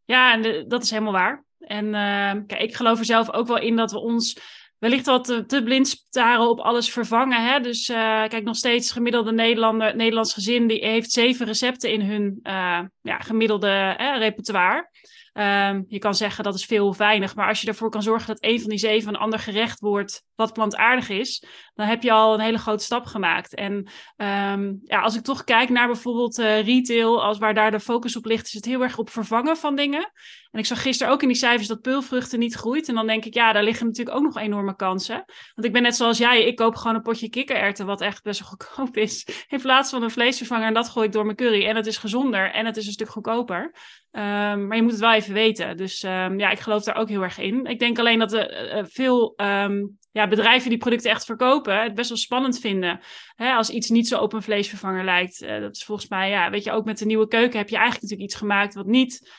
Ja, 0.04 0.32
en 0.32 0.68
dat 0.68 0.82
is 0.82 0.90
helemaal 0.90 1.12
waar. 1.12 1.44
En 1.58 1.86
eh, 1.94 2.46
kijk, 2.46 2.60
ik 2.60 2.74
geloof 2.74 2.98
er 2.98 3.04
zelf 3.04 3.32
ook 3.32 3.46
wel 3.46 3.58
in 3.58 3.76
dat 3.76 3.90
we 3.90 3.98
ons 3.98 4.38
wellicht 4.78 5.06
wat 5.06 5.24
te, 5.24 5.46
te 5.46 5.62
blind 5.62 5.88
staren 5.88 6.48
op 6.48 6.58
alles 6.60 6.90
vervangen. 6.90 7.44
Hè? 7.44 7.60
Dus 7.60 7.88
eh, 7.88 7.96
kijk, 8.26 8.44
nog 8.44 8.56
steeds 8.56 8.92
gemiddelde 8.92 9.32
Nederlander, 9.32 9.96
Nederlands 9.96 10.32
gezin 10.32 10.66
die 10.66 10.84
heeft 10.86 11.10
zeven 11.10 11.46
recepten 11.46 11.92
in 11.92 12.00
hun 12.00 12.38
eh, 12.42 12.80
ja, 13.02 13.18
gemiddelde 13.18 13.90
repertoire. 14.18 14.90
Ehm, 15.34 15.82
je 15.88 15.98
kan 15.98 16.14
zeggen 16.14 16.44
dat 16.44 16.54
is 16.54 16.64
veel 16.64 16.86
of 16.86 16.96
weinig, 16.96 17.34
maar 17.34 17.48
als 17.48 17.60
je 17.60 17.68
ervoor 17.68 17.90
kan 17.90 18.02
zorgen 18.02 18.26
dat 18.26 18.44
een 18.44 18.60
van 18.60 18.70
die 18.70 18.78
zeven 18.78 19.08
een 19.08 19.20
ander 19.20 19.38
gerecht 19.38 19.80
wordt 19.80 20.24
wat 20.34 20.52
plantaardig 20.52 21.08
is, 21.08 21.44
dan 21.74 21.86
heb 21.86 22.02
je 22.02 22.12
al 22.12 22.34
een 22.34 22.40
hele 22.40 22.58
grote 22.58 22.84
stap 22.84 23.04
gemaakt. 23.04 23.54
En 23.54 23.88
Ehm, 24.16 24.74
ja, 24.84 25.00
als 25.00 25.16
ik 25.16 25.22
toch 25.22 25.44
kijk 25.44 25.68
naar 25.68 25.86
bijvoorbeeld 25.86 26.38
eh, 26.38 26.64
retail, 26.64 27.24
als 27.24 27.38
waar 27.38 27.54
daar 27.54 27.70
de 27.70 27.80
focus 27.80 28.16
op 28.16 28.24
ligt, 28.24 28.46
is 28.46 28.52
het 28.52 28.64
heel 28.64 28.82
erg 28.82 28.98
op 28.98 29.10
vervangen 29.10 29.56
van 29.56 29.76
dingen. 29.76 30.12
En 30.54 30.60
ik 30.60 30.66
zag 30.66 30.82
gisteren 30.82 31.12
ook 31.12 31.22
in 31.22 31.28
die 31.28 31.36
cijfers 31.36 31.68
dat 31.68 31.80
peulvruchten 31.80 32.38
niet 32.38 32.54
groeit. 32.54 32.88
En 32.88 32.94
dan 32.94 33.06
denk 33.06 33.24
ik, 33.24 33.34
ja, 33.34 33.52
daar 33.52 33.62
liggen 33.62 33.86
natuurlijk 33.86 34.16
ook 34.16 34.22
nog 34.22 34.38
enorme 34.38 34.76
kansen. 34.76 35.24
Want 35.54 35.66
ik 35.66 35.72
ben 35.72 35.82
net 35.82 35.96
zoals 35.96 36.18
jij, 36.18 36.44
ik 36.44 36.56
koop 36.56 36.76
gewoon 36.76 36.96
een 36.96 37.02
potje 37.02 37.28
kikkererwten, 37.28 37.86
wat 37.86 38.00
echt 38.00 38.22
best 38.22 38.40
wel 38.40 38.48
goedkoop 38.48 38.96
is. 38.96 39.26
In 39.48 39.60
plaats 39.60 39.90
van 39.90 40.02
een 40.02 40.10
vleesvervanger 40.10 40.66
en 40.66 40.74
dat 40.74 40.88
gooi 40.88 41.06
ik 41.06 41.12
door 41.12 41.24
mijn 41.24 41.36
curry. 41.36 41.66
En 41.66 41.76
het 41.76 41.86
is 41.86 41.96
gezonder 41.96 42.52
en 42.52 42.66
het 42.66 42.76
is 42.76 42.86
een 42.86 42.92
stuk 42.92 43.08
goedkoper. 43.08 43.74
Ehm, 44.10 44.66
maar 44.66 44.76
je 44.76 44.82
moet 44.82 44.90
het 44.90 45.00
wel 45.00 45.12
even 45.12 45.34
weten. 45.34 45.76
Dus 45.76 46.02
ehm, 46.02 46.38
ja, 46.38 46.50
ik 46.50 46.60
geloof 46.60 46.82
daar 46.82 46.96
ook 46.96 47.08
heel 47.08 47.22
erg 47.22 47.38
in. 47.38 47.64
Ik 47.64 47.78
denk 47.78 47.98
alleen 47.98 48.18
dat 48.18 48.32
er 48.32 48.50
eh, 48.50 48.84
veel 48.86 49.32
ehm, 49.36 49.82
ja, 50.12 50.28
bedrijven 50.28 50.70
die 50.70 50.78
producten 50.78 51.10
echt 51.10 51.24
verkopen, 51.24 51.82
het 51.82 51.94
best 51.94 52.08
wel 52.08 52.18
spannend 52.18 52.58
vinden. 52.60 53.00
Hè, 53.34 53.52
als 53.52 53.70
iets 53.70 53.90
niet 53.90 54.08
zo 54.08 54.20
op 54.20 54.32
een 54.32 54.42
vleesvervanger 54.42 55.04
lijkt. 55.04 55.42
Eh, 55.42 55.60
dat 55.60 55.76
is 55.76 55.84
volgens 55.84 56.08
mij, 56.08 56.30
ja, 56.30 56.50
weet 56.50 56.64
je, 56.64 56.72
ook 56.72 56.84
met 56.84 56.98
de 56.98 57.06
nieuwe 57.06 57.28
keuken 57.28 57.58
heb 57.58 57.68
je 57.68 57.76
eigenlijk 57.76 58.02
natuurlijk 58.02 58.30
iets 58.30 58.40
gemaakt 58.40 58.74
wat 58.74 58.86
niet 58.86 59.30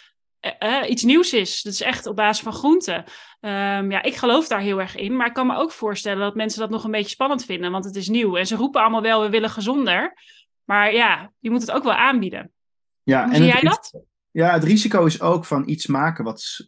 eh, 0.60 0.82
eh, 0.82 0.90
iets 0.90 1.04
nieuws 1.04 1.34
is. 1.34 1.62
Dat 1.62 1.74
is 1.74 1.82
echt 1.82 2.06
op 2.06 2.16
basis 2.16 2.44
van 2.44 2.54
groenten. 2.54 3.04
Ehm, 3.40 3.92
ja, 3.92 4.02
ik 4.04 4.16
geloof 4.16 4.48
daar 4.48 4.60
heel 4.60 4.80
erg 4.80 4.96
in. 4.96 5.16
Maar 5.16 5.28
ik 5.28 5.34
kan 5.34 5.48
me 5.48 5.56
ook 5.56 5.72
voorstellen 5.72 6.20
dat 6.20 6.36
mensen 6.36 6.60
dat 6.60 6.70
nog 6.70 6.84
een 6.84 6.92
beetje 6.92 7.10
spannend 7.10 7.46
vinden, 7.46 7.72
want 7.72 7.86
het 7.86 7.96
is 7.96 8.08
nieuw. 8.08 8.36
En 8.38 8.48
ze 8.48 8.56
roepen 8.56 8.82
allemaal 8.82 9.02
wel, 9.02 9.22
we 9.22 9.30
willen 9.30 9.50
gezonder. 9.50 10.14
Maar 10.64 10.94
ja, 10.94 11.32
je 11.40 11.50
moet 11.52 11.62
het 11.62 11.72
ook 11.72 11.84
wel 11.84 11.94
aanbieden. 11.94 12.52
Ja, 13.04 13.24
Hoe 13.24 13.32
en 13.34 13.38
zie 13.38 13.46
jij 13.46 13.62
dat? 13.62 13.94
Ja, 14.32 14.54
het 14.54 14.64
risico 14.64 15.06
is 15.06 15.22
ook 15.22 15.46
van 15.46 15.70
iets 15.70 15.86
maken 15.88 16.24
wat 16.24 16.68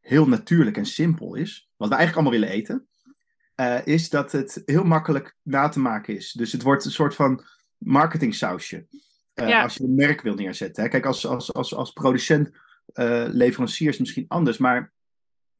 heel 0.00 0.28
natuurlijk 0.28 0.76
en 0.76 0.86
simpel 0.86 1.34
is. 1.34 1.68
Wat 1.76 1.88
we 1.88 1.94
eigenlijk 1.94 2.26
allemaal 2.26 2.40
willen 2.48 2.56
eten. 2.58 2.88
eh, 3.54 3.86
is 3.86 4.08
dat 4.10 4.32
het 4.32 4.62
heel 4.64 4.84
makkelijk 4.84 5.36
na 5.42 5.68
te 5.68 5.80
maken 5.80 6.16
is. 6.16 6.32
Dus 6.32 6.52
het 6.52 6.62
wordt 6.62 6.84
een 6.84 6.90
soort 6.90 7.14
van 7.14 7.44
marketing 7.78 8.34
sausje. 8.34 8.86
Eh, 9.34 9.48
Ja. 9.48 9.62
Als 9.62 9.74
je 9.74 9.84
een 9.84 9.94
merk 9.94 10.20
wil 10.20 10.34
neerzetten. 10.34 10.82
Hè. 10.82 10.88
Kijk, 10.88 11.06
als, 11.06 11.26
als, 11.26 11.54
als, 11.54 11.74
als 11.74 11.90
producent, 11.92 12.50
eh, 12.92 13.24
leverancier 13.28 13.86
is 13.86 13.92
het 13.92 14.00
misschien 14.00 14.28
anders. 14.28 14.58
Maar 14.58 14.92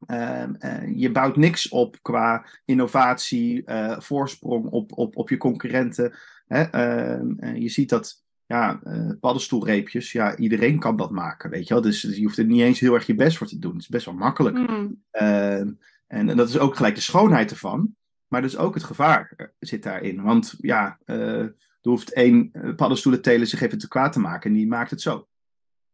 ehm, 0.05 0.53
eh, 0.53 0.97
je 0.97 1.11
bouwt 1.11 1.35
niks 1.35 1.69
op 1.69 1.97
qua 2.01 2.45
innovatie, 2.65 3.63
eh, 3.65 3.99
voorsprong 3.99 4.65
op, 4.65 4.97
op, 4.97 5.17
op 5.17 5.29
je 5.29 5.37
concurrenten. 5.37 6.13
Hè. 6.47 6.61
Ehm, 6.61 7.31
eh, 7.39 7.55
je 7.55 7.69
ziet 7.69 7.89
dat 7.89 8.23
ja, 8.45 8.81
paddenstoelreepjes, 9.19 10.11
ja, 10.11 10.35
iedereen 10.35 10.79
kan 10.79 10.95
dat 10.95 11.11
maken, 11.11 11.49
weet 11.49 11.67
je 11.67 11.73
wel. 11.73 11.83
Dus 11.83 12.01
je 12.01 12.23
hoeft 12.23 12.37
er 12.37 12.45
niet 12.45 12.61
eens 12.61 12.79
heel 12.79 12.93
erg 12.93 13.05
je 13.05 13.15
best 13.15 13.37
voor 13.37 13.47
te 13.47 13.59
doen. 13.59 13.71
Het 13.71 13.81
is 13.81 13.87
best 13.87 14.05
wel 14.05 14.13
makkelijk. 14.13 14.57
Hmm, 14.57 15.03
Ehm, 15.11 15.71
en, 16.07 16.29
en 16.29 16.37
dat 16.37 16.49
is 16.49 16.57
ook 16.57 16.75
gelijk 16.75 16.95
de 16.95 17.01
schoonheid 17.01 17.51
ervan. 17.51 17.95
Maar 18.27 18.41
dus 18.41 18.57
ook 18.57 18.73
het 18.73 18.83
gevaar 18.83 19.51
zit 19.59 19.83
daarin. 19.83 20.21
Want 20.21 20.55
ja, 20.57 20.99
er 21.05 21.55
hoeft 21.81 22.13
één 22.13 22.51
paddenstoelenteler 22.75 23.47
zich 23.47 23.61
even 23.61 23.77
te 23.77 23.87
kwaad 23.87 24.13
te 24.13 24.19
maken 24.19 24.49
en 24.49 24.55
die 24.55 24.67
maakt 24.67 24.91
het 24.91 25.01
zo. 25.01 25.27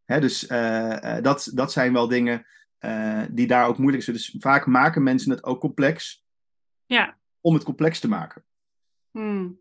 Hè, 0.08 0.20
dus 0.20 0.48
dat, 1.22 1.52
dat 1.54 1.72
zijn 1.72 1.94
wel 1.94 2.08
dingen 2.08 2.46
die 3.30 3.48
daar 3.48 3.68
ook 3.68 3.78
moeilijk 3.78 4.04
zijn. 4.04 4.16
Dus 4.16 4.36
vaak 4.40 4.66
maken 4.66 5.04
mensen 5.04 5.32
het 5.32 5.44
ook 5.44 5.60
complex. 5.60 6.26
Ja. 6.86 7.18
Om 7.42 7.54
het 7.54 7.64
complex 7.64 8.00
te 8.00 8.08
maken. 8.08 8.44
Hmm. 9.12 9.60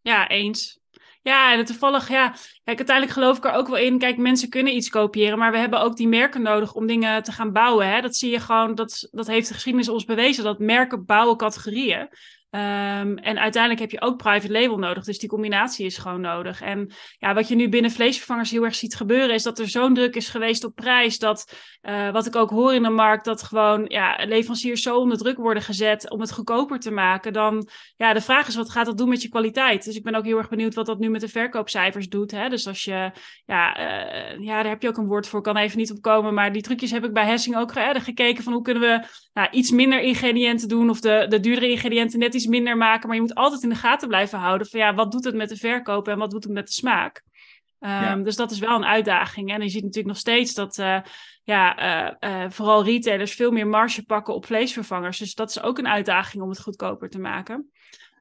Ja, 0.00 0.28
eens. 0.28 0.80
Ja, 1.22 1.52
en 1.52 1.64
toevallig, 1.64 2.08
ja, 2.08 2.28
kijk, 2.64 2.78
uiteindelijk 2.78 3.16
geloof 3.16 3.36
ik 3.36 3.44
er 3.44 3.52
ook 3.52 3.66
wel 3.66 3.76
in. 3.76 3.98
Kijk, 3.98 4.16
mensen 4.16 4.48
kunnen 4.48 4.74
iets 4.74 4.88
kopiëren, 4.88 5.38
maar 5.38 5.52
we 5.52 5.58
hebben 5.58 5.80
ook 5.80 5.96
die 5.96 6.08
merken 6.08 6.42
nodig 6.42 6.74
om 6.74 6.86
dingen 6.86 7.22
te 7.22 7.32
gaan 7.32 7.52
bouwen. 7.52 7.88
Hè? 7.88 8.00
Dat 8.00 8.16
zie 8.16 8.30
je 8.30 8.40
gewoon, 8.40 8.74
dat, 8.74 9.08
dat 9.10 9.26
heeft 9.26 9.48
de 9.48 9.54
geschiedenis 9.54 9.88
ons 9.88 10.04
bewezen, 10.04 10.44
dat 10.44 10.58
merken 10.58 11.04
bouwen 11.04 11.36
categorieën. 11.36 12.08
Um, 12.50 13.18
en 13.18 13.38
uiteindelijk 13.38 13.80
heb 13.80 13.90
je 13.90 14.00
ook 14.00 14.16
private 14.16 14.52
label 14.52 14.78
nodig. 14.78 15.04
Dus 15.04 15.18
die 15.18 15.28
combinatie 15.28 15.86
is 15.86 15.98
gewoon 15.98 16.20
nodig. 16.20 16.60
En 16.60 16.92
ja, 17.18 17.34
wat 17.34 17.48
je 17.48 17.54
nu 17.54 17.68
binnen 17.68 17.90
vleesvervangers 17.90 18.50
heel 18.50 18.64
erg 18.64 18.74
ziet 18.74 18.94
gebeuren, 18.94 19.34
is 19.34 19.42
dat 19.42 19.58
er 19.58 19.68
zo'n 19.68 19.94
druk 19.94 20.14
is 20.16 20.28
geweest 20.28 20.64
op 20.64 20.74
prijs. 20.74 21.18
Dat 21.18 21.54
uh, 21.82 22.10
wat 22.10 22.26
ik 22.26 22.36
ook 22.36 22.50
hoor 22.50 22.74
in 22.74 22.82
de 22.82 22.88
markt, 22.88 23.24
dat 23.24 23.42
gewoon 23.42 23.84
ja, 23.88 24.24
leveranciers 24.24 24.82
zo 24.82 24.96
onder 24.96 25.18
druk 25.18 25.36
worden 25.36 25.62
gezet 25.62 26.10
om 26.10 26.20
het 26.20 26.32
goedkoper 26.32 26.78
te 26.78 26.90
maken. 26.90 27.32
Dan 27.32 27.68
ja, 27.96 28.12
de 28.12 28.20
vraag 28.20 28.48
is: 28.48 28.56
wat 28.56 28.70
gaat 28.70 28.86
dat 28.86 28.98
doen 28.98 29.08
met 29.08 29.22
je 29.22 29.28
kwaliteit? 29.28 29.84
Dus 29.84 29.96
ik 29.96 30.02
ben 30.02 30.14
ook 30.14 30.24
heel 30.24 30.38
erg 30.38 30.48
benieuwd 30.48 30.74
wat 30.74 30.86
dat 30.86 30.98
nu 30.98 31.08
met 31.08 31.20
de 31.20 31.28
verkoopcijfers 31.28 32.08
doet. 32.08 32.30
Hè? 32.30 32.48
Dus 32.48 32.66
als 32.66 32.84
je, 32.84 33.10
ja, 33.44 33.78
uh, 33.78 34.38
ja, 34.40 34.62
daar 34.62 34.72
heb 34.72 34.82
je 34.82 34.88
ook 34.88 34.96
een 34.96 35.06
woord 35.06 35.28
voor, 35.28 35.42
kan 35.42 35.56
even 35.56 35.78
niet 35.78 35.92
opkomen. 35.92 36.34
Maar 36.34 36.52
die 36.52 36.62
trucjes 36.62 36.90
heb 36.90 37.04
ik 37.04 37.12
bij 37.12 37.26
Hessing 37.26 37.56
ook 37.56 37.72
gekeken 37.72 38.44
van 38.44 38.52
hoe 38.52 38.62
kunnen 38.62 38.82
we 38.82 39.06
nou, 39.32 39.48
iets 39.50 39.70
minder 39.70 40.00
ingrediënten 40.00 40.68
doen 40.68 40.90
of 40.90 41.00
de, 41.00 41.26
de 41.28 41.40
duurdere 41.40 41.70
ingrediënten 41.70 42.18
net 42.18 42.34
iets 42.36 42.46
minder 42.46 42.76
maken. 42.76 43.06
Maar 43.06 43.16
je 43.16 43.22
moet 43.22 43.34
altijd 43.34 43.62
in 43.62 43.68
de 43.68 43.74
gaten 43.74 44.08
blijven 44.08 44.38
houden 44.38 44.66
van 44.66 44.80
ja, 44.80 44.94
wat 44.94 45.12
doet 45.12 45.24
het 45.24 45.34
met 45.34 45.48
de 45.48 45.56
verkoop 45.56 46.08
en 46.08 46.18
wat 46.18 46.30
doet 46.30 46.44
het 46.44 46.52
met 46.52 46.66
de 46.66 46.72
smaak. 46.72 47.24
Um, 47.80 48.22
Dus 48.22 48.36
dat 48.36 48.50
is 48.50 48.58
wel 48.58 48.76
een 48.76 48.84
uitdaging. 48.84 49.50
En 49.50 49.62
je 49.62 49.68
ziet 49.68 49.82
natuurlijk 49.82 50.08
nog 50.08 50.16
steeds 50.16 50.54
dat 50.54 50.78
uh, 50.78 50.98
ja, 51.42 51.78
uh, 52.20 52.30
uh, 52.30 52.50
vooral 52.50 52.84
retailers 52.84 53.34
veel 53.34 53.50
meer 53.50 53.66
marge 53.66 54.04
pakken 54.04 54.34
op 54.34 54.46
vleesvervangers. 54.46 55.18
Dus 55.18 55.34
dat 55.34 55.50
is 55.50 55.62
ook 55.62 55.78
een 55.78 55.88
uitdaging 55.88 56.42
om 56.42 56.48
het 56.48 56.60
goedkoper 56.60 57.08
te 57.08 57.18
maken. 57.18 57.70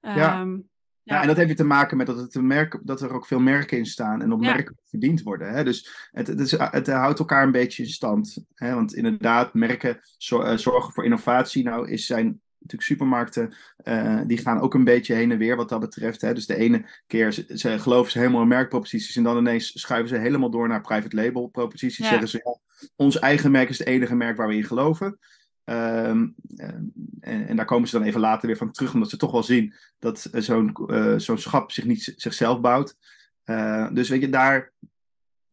Ja. 0.01 0.41
Um, 0.41 0.69
ja. 1.03 1.15
ja. 1.15 1.21
en 1.21 1.27
dat 1.27 1.37
heeft 1.37 1.57
te 1.57 1.63
maken 1.63 1.97
met 1.97 2.07
dat, 2.07 2.17
het 2.17 2.41
merk, 2.41 2.79
dat 2.83 3.01
er 3.01 3.13
ook 3.13 3.25
veel 3.25 3.39
merken 3.39 3.77
in 3.77 3.85
staan 3.85 4.21
en 4.21 4.31
op 4.31 4.43
ja. 4.43 4.53
merken 4.53 4.77
verdiend 4.85 5.21
worden. 5.21 5.53
Hè? 5.53 5.63
Dus 5.63 6.09
het, 6.11 6.27
het, 6.27 6.39
is, 6.39 6.51
het, 6.51 6.87
houdt 6.87 7.19
elkaar 7.19 7.43
een 7.43 7.51
beetje 7.51 7.83
in 7.83 7.89
stand. 7.89 8.45
Hè? 8.53 8.73
Want 8.73 8.93
inderdaad, 8.93 9.53
merken 9.53 9.99
zorgen 10.17 10.93
voor 10.93 11.03
innovatie. 11.03 11.63
Nou, 11.63 11.89
is 11.89 12.05
zijn 12.05 12.41
natuurlijk 12.65 12.89
supermarkten, 12.89 13.53
uh, 13.83 14.21
die 14.27 14.37
gaan 14.37 14.59
ook 14.59 14.73
een 14.73 14.83
beetje 14.83 15.13
heen 15.13 15.31
en 15.31 15.37
weer 15.37 15.55
wat 15.55 15.69
dat 15.69 15.79
betreft. 15.79 16.21
Hè. 16.21 16.33
Dus 16.33 16.45
de 16.45 16.55
ene 16.55 16.85
keer 17.07 17.31
ze, 17.31 17.45
ze 17.47 17.79
geloven 17.79 18.11
ze 18.11 18.17
helemaal 18.17 18.41
in 18.41 18.47
merkproposities 18.47 19.15
en 19.15 19.23
dan 19.23 19.37
ineens 19.37 19.79
schuiven 19.79 20.09
ze 20.09 20.17
helemaal 20.17 20.49
door 20.49 20.67
naar 20.67 20.81
private 20.81 21.15
label 21.15 21.47
proposities. 21.47 22.05
Ja. 22.05 22.09
Zeggen 22.09 22.27
ze, 22.27 22.41
ja, 22.43 22.87
ons 22.95 23.19
eigen 23.19 23.51
merk 23.51 23.69
is 23.69 23.77
het 23.77 23.87
enige 23.87 24.15
merk 24.15 24.37
waar 24.37 24.47
we 24.47 24.55
in 24.55 24.63
geloven. 24.63 25.19
Um, 25.65 26.35
en, 26.55 27.47
en, 27.47 27.55
daar 27.55 27.65
komen 27.65 27.87
ze 27.87 27.97
dan 27.97 28.07
even 28.07 28.19
later 28.19 28.47
weer 28.47 28.57
van 28.57 28.71
terug, 28.71 28.93
omdat 28.93 29.09
ze 29.09 29.17
toch 29.17 29.31
wel 29.31 29.43
zien 29.43 29.73
dat 29.99 30.29
zo'n 30.31 30.77
uh, 30.87 31.17
zo'n 31.17 31.37
schap 31.37 31.71
zich 31.71 31.85
niet 31.85 32.13
zichzelf 32.15 32.61
bouwt. 32.61 32.97
Uh, 33.45 33.87
dus 33.93 34.09
weet 34.09 34.21
je, 34.21 34.29
daar, 34.29 34.71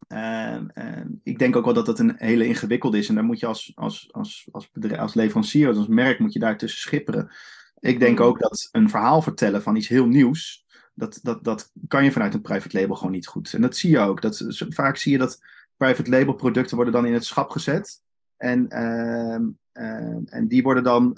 uh, 0.07 0.57
uh, 0.73 1.05
ik 1.23 1.39
denk 1.39 1.55
ook 1.55 1.65
wel 1.65 1.73
dat 1.73 1.85
dat 1.85 1.99
een 1.99 2.15
hele 2.17 2.45
ingewikkelde 2.45 2.97
is. 2.97 3.09
En 3.09 3.15
daar 3.15 3.23
moet 3.23 3.39
je 3.39 3.45
als, 3.45 3.71
als, 3.75 4.09
als, 4.11 4.47
als, 4.51 4.71
bedrijf, 4.71 5.01
als 5.01 5.13
leverancier, 5.13 5.67
als 5.67 5.87
merk, 5.87 6.19
moet 6.19 6.33
je 6.33 6.39
daar 6.39 6.57
tussen 6.57 6.79
schipperen. 6.79 7.31
Ik 7.79 7.99
denk 7.99 8.19
ook 8.19 8.39
dat 8.39 8.69
een 8.71 8.89
verhaal 8.89 9.21
vertellen 9.21 9.61
van 9.61 9.75
iets 9.75 9.87
heel 9.87 10.07
nieuws, 10.07 10.65
dat, 10.93 11.19
dat, 11.23 11.43
dat 11.43 11.71
kan 11.87 12.03
je 12.03 12.11
vanuit 12.11 12.33
een 12.33 12.41
private 12.41 12.79
label 12.79 12.95
gewoon 12.95 13.11
niet 13.11 13.27
goed. 13.27 13.53
En 13.53 13.61
dat 13.61 13.75
zie 13.75 13.89
je 13.89 13.99
ook. 13.99 14.21
Dat, 14.21 14.45
vaak 14.69 14.97
zie 14.97 15.11
je 15.11 15.17
dat 15.17 15.41
private 15.77 16.09
label 16.09 16.33
producten 16.33 16.75
worden 16.75 16.93
dan 16.93 17.05
in 17.05 17.13
het 17.13 17.25
schap 17.25 17.49
gezet. 17.49 18.01
En, 18.37 18.65
uh, 18.69 19.33
en 20.25 20.47
die 20.47 20.63
worden 20.63 20.83
dan 20.83 21.17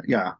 ja, 0.00 0.38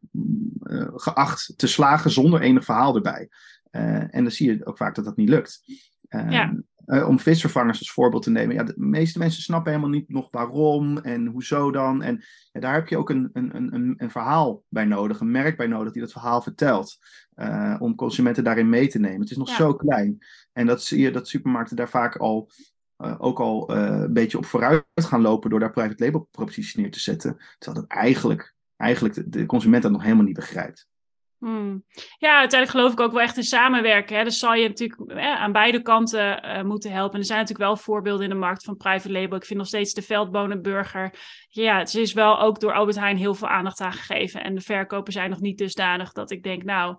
geacht 0.94 1.52
te 1.56 1.66
slagen 1.66 2.10
zonder 2.10 2.40
enig 2.40 2.64
verhaal 2.64 2.94
erbij. 2.94 3.28
en 3.70 4.22
dan 4.22 4.30
zie 4.30 4.50
je 4.50 4.66
ook 4.66 4.76
vaak 4.76 4.94
dat 4.94 5.04
dat 5.04 5.16
niet 5.16 5.28
lukt. 5.28 5.62
Ja. 6.08 6.54
Uh, 6.86 7.08
om 7.08 7.18
visvervangers 7.20 7.78
als 7.78 7.92
voorbeeld 7.92 8.22
te 8.22 8.30
nemen. 8.30 8.54
Ja, 8.54 8.62
de 8.62 8.74
meeste 8.76 9.18
mensen 9.18 9.42
snappen 9.42 9.72
helemaal 9.72 9.94
niet 9.94 10.08
nog 10.08 10.28
waarom 10.30 10.98
en 10.98 11.26
hoezo 11.26 11.70
dan. 11.70 12.02
En 12.02 12.24
ja, 12.52 12.60
daar 12.60 12.74
heb 12.74 12.88
je 12.88 12.96
ook 12.96 13.10
een, 13.10 13.30
een, 13.32 13.74
een, 13.74 13.94
een 13.96 14.10
verhaal 14.10 14.64
bij 14.68 14.84
nodig, 14.84 15.20
een 15.20 15.30
merk 15.30 15.56
bij 15.56 15.66
nodig 15.66 15.92
die 15.92 16.02
dat 16.02 16.12
verhaal 16.12 16.42
vertelt. 16.42 16.98
Uh, 17.36 17.76
om 17.78 17.94
consumenten 17.94 18.44
daarin 18.44 18.68
mee 18.68 18.88
te 18.88 18.98
nemen. 18.98 19.20
Het 19.20 19.30
is 19.30 19.36
nog 19.36 19.48
ja. 19.48 19.56
zo 19.56 19.74
klein. 19.74 20.18
En 20.52 20.66
dat 20.66 20.82
zie 20.82 21.00
je 21.00 21.10
dat 21.10 21.28
supermarkten 21.28 21.76
daar 21.76 21.88
vaak 21.88 22.16
al 22.16 22.50
uh, 22.98 23.14
ook 23.18 23.40
al 23.40 23.70
een 23.70 24.12
beetje 24.12 24.38
op 24.38 24.44
vooruit 24.44 24.84
gaan 24.94 25.20
lopen 25.20 25.50
door 25.50 25.60
daar 25.60 25.70
private 25.70 26.04
label 26.04 26.28
proposities 26.30 26.74
neer 26.74 26.90
te 26.90 27.00
zetten. 27.00 27.36
Terwijl 27.58 27.86
dat 27.86 27.96
eigenlijk, 27.96 28.54
eigenlijk 28.76 29.14
de, 29.14 29.28
de 29.28 29.46
consument 29.46 29.82
dat 29.82 29.92
nog 29.92 30.02
helemaal 30.02 30.24
niet 30.24 30.34
begrijpt. 30.34 30.90
Hmm. 31.42 31.84
Ja, 32.18 32.38
uiteindelijk 32.38 32.70
geloof 32.70 32.92
ik 32.92 33.00
ook 33.00 33.12
wel 33.12 33.20
echt 33.20 33.36
in 33.36 33.42
samenwerken. 33.42 34.16
Hè. 34.16 34.24
Dus 34.24 34.38
zal 34.38 34.54
je 34.54 34.68
natuurlijk 34.68 35.10
eh, 35.10 35.40
aan 35.40 35.52
beide 35.52 35.82
kanten 35.82 36.44
uh, 36.44 36.62
moeten 36.62 36.92
helpen. 36.92 37.14
En 37.14 37.20
er 37.20 37.26
zijn 37.26 37.38
natuurlijk 37.38 37.68
wel 37.68 37.76
voorbeelden 37.76 38.24
in 38.24 38.30
de 38.30 38.36
markt 38.36 38.64
van 38.64 38.76
private 38.76 39.12
label. 39.12 39.36
Ik 39.36 39.44
vind 39.44 39.58
nog 39.58 39.68
steeds 39.68 39.94
de 39.94 40.02
veldbonenburger. 40.02 41.14
Ja, 41.48 41.78
het 41.78 41.94
is 41.94 42.12
wel 42.12 42.40
ook 42.40 42.60
door 42.60 42.72
Albert 42.72 42.98
Heijn 42.98 43.16
heel 43.16 43.34
veel 43.34 43.48
aandacht 43.48 43.80
aan 43.80 43.92
gegeven. 43.92 44.44
En 44.44 44.54
de 44.54 44.60
verkopen 44.60 45.12
zijn 45.12 45.30
nog 45.30 45.40
niet 45.40 45.58
dusdanig 45.58 46.12
dat 46.12 46.30
ik 46.30 46.42
denk, 46.42 46.62
nou, 46.62 46.96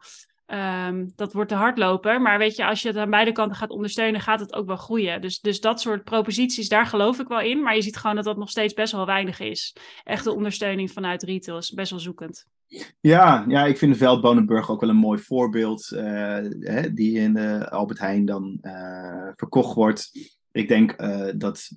um, 0.87 1.11
dat 1.15 1.33
wordt 1.33 1.49
de 1.49 1.55
hardloper. 1.55 2.21
Maar 2.21 2.37
weet 2.37 2.55
je, 2.55 2.65
als 2.65 2.81
je 2.81 2.87
het 2.87 2.97
aan 2.97 3.09
beide 3.09 3.31
kanten 3.31 3.57
gaat 3.57 3.69
ondersteunen, 3.69 4.21
gaat 4.21 4.39
het 4.39 4.53
ook 4.53 4.67
wel 4.67 4.75
groeien. 4.75 5.21
Dus, 5.21 5.39
dus 5.39 5.59
dat 5.59 5.81
soort 5.81 6.03
proposities, 6.03 6.69
daar 6.69 6.85
geloof 6.85 7.19
ik 7.19 7.27
wel 7.27 7.41
in. 7.41 7.61
Maar 7.61 7.75
je 7.75 7.81
ziet 7.81 7.97
gewoon 7.97 8.15
dat 8.15 8.25
dat 8.25 8.37
nog 8.37 8.49
steeds 8.49 8.73
best 8.73 8.91
wel 8.91 9.05
weinig 9.05 9.39
is. 9.39 9.75
Echte 10.03 10.33
ondersteuning 10.33 10.91
vanuit 10.91 11.23
retail 11.23 11.57
is 11.57 11.71
best 11.71 11.91
wel 11.91 11.99
zoekend. 11.99 12.47
Ja, 12.99 13.45
ja, 13.47 13.65
ik 13.65 13.77
vind 13.77 13.97
Veldbonenburg 13.97 14.69
ook 14.69 14.81
wel 14.81 14.89
een 14.89 14.95
mooi 14.95 15.19
voorbeeld. 15.19 15.89
Uh, 15.93 16.01
hè, 16.59 16.93
die 16.93 17.19
in 17.19 17.33
de 17.33 17.69
Albert 17.69 17.99
Heijn 17.99 18.25
dan 18.25 18.57
uh, 18.61 19.29
verkocht 19.35 19.75
wordt. 19.75 20.11
Ik 20.51 20.67
denk 20.67 20.97
dat 21.39 21.69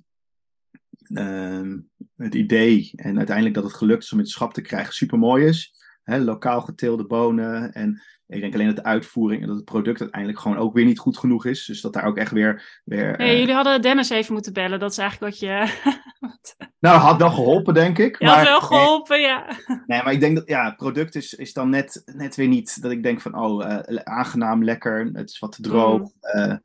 ehm, 1.13 1.79
het 2.15 2.35
idee 2.35 2.91
en 2.95 3.17
uiteindelijk 3.17 3.55
dat 3.55 3.63
het 3.63 3.73
gelukt 3.73 4.03
is 4.03 4.11
om 4.11 4.17
het 4.17 4.29
schap 4.29 4.53
te 4.53 4.61
krijgen 4.61 4.93
super 4.93 5.17
mooi 5.17 5.45
is. 5.45 5.73
Hè, 6.03 6.19
lokaal 6.19 6.61
geteelde 6.61 7.05
bonen 7.05 7.73
en 7.73 8.01
ik 8.27 8.41
denk 8.41 8.53
alleen 8.53 8.67
dat 8.67 8.75
de 8.75 8.83
uitvoering 8.83 9.41
en 9.41 9.47
dat 9.47 9.55
het 9.55 9.65
product 9.65 10.01
uiteindelijk 10.01 10.39
gewoon 10.41 10.57
ook 10.57 10.73
weer 10.73 10.85
niet 10.85 10.99
goed 10.99 11.17
genoeg 11.17 11.45
is. 11.45 11.65
Dus 11.65 11.81
dat 11.81 11.93
daar 11.93 12.05
ook 12.05 12.17
echt 12.17 12.31
weer. 12.31 12.81
weer 12.83 13.17
nee, 13.17 13.33
uh... 13.33 13.39
jullie 13.39 13.53
hadden 13.53 13.81
Dennis 13.81 14.09
even 14.09 14.33
moeten 14.33 14.53
bellen. 14.53 14.79
Dat 14.79 14.91
is 14.91 14.97
eigenlijk 14.97 15.31
wat 15.31 15.39
je. 15.39 15.79
nou, 16.79 16.99
had 16.99 17.17
wel 17.17 17.31
geholpen, 17.31 17.73
denk 17.73 17.97
ik. 17.97 18.19
Je 18.19 18.25
maar... 18.25 18.35
had 18.37 18.47
wel 18.47 18.61
geholpen, 18.61 19.17
nee, 19.17 19.27
ja. 19.27 19.47
Nee, 19.85 20.03
maar 20.03 20.13
ik 20.13 20.19
denk 20.19 20.35
dat 20.35 20.47
ja, 20.47 20.65
het 20.65 20.75
product 20.75 21.15
is, 21.15 21.33
is 21.33 21.53
dan 21.53 21.69
net, 21.69 22.01
net 22.05 22.35
weer 22.35 22.47
niet 22.47 22.81
dat 22.81 22.91
ik 22.91 23.03
denk 23.03 23.21
van 23.21 23.39
oh, 23.39 23.65
uh, 23.65 23.95
aangenaam, 24.03 24.63
lekker. 24.63 25.09
Het 25.13 25.29
is 25.29 25.39
wat 25.39 25.51
te 25.51 25.61
droog. 25.61 25.99
Mm. 25.99 26.41
Uh, 26.41 26.55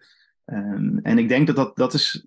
um, 0.44 0.98
en 1.03 1.18
ik 1.18 1.29
denk 1.29 1.46
dat 1.46 1.57
dat, 1.57 1.77
dat 1.77 1.94
is 1.94 2.27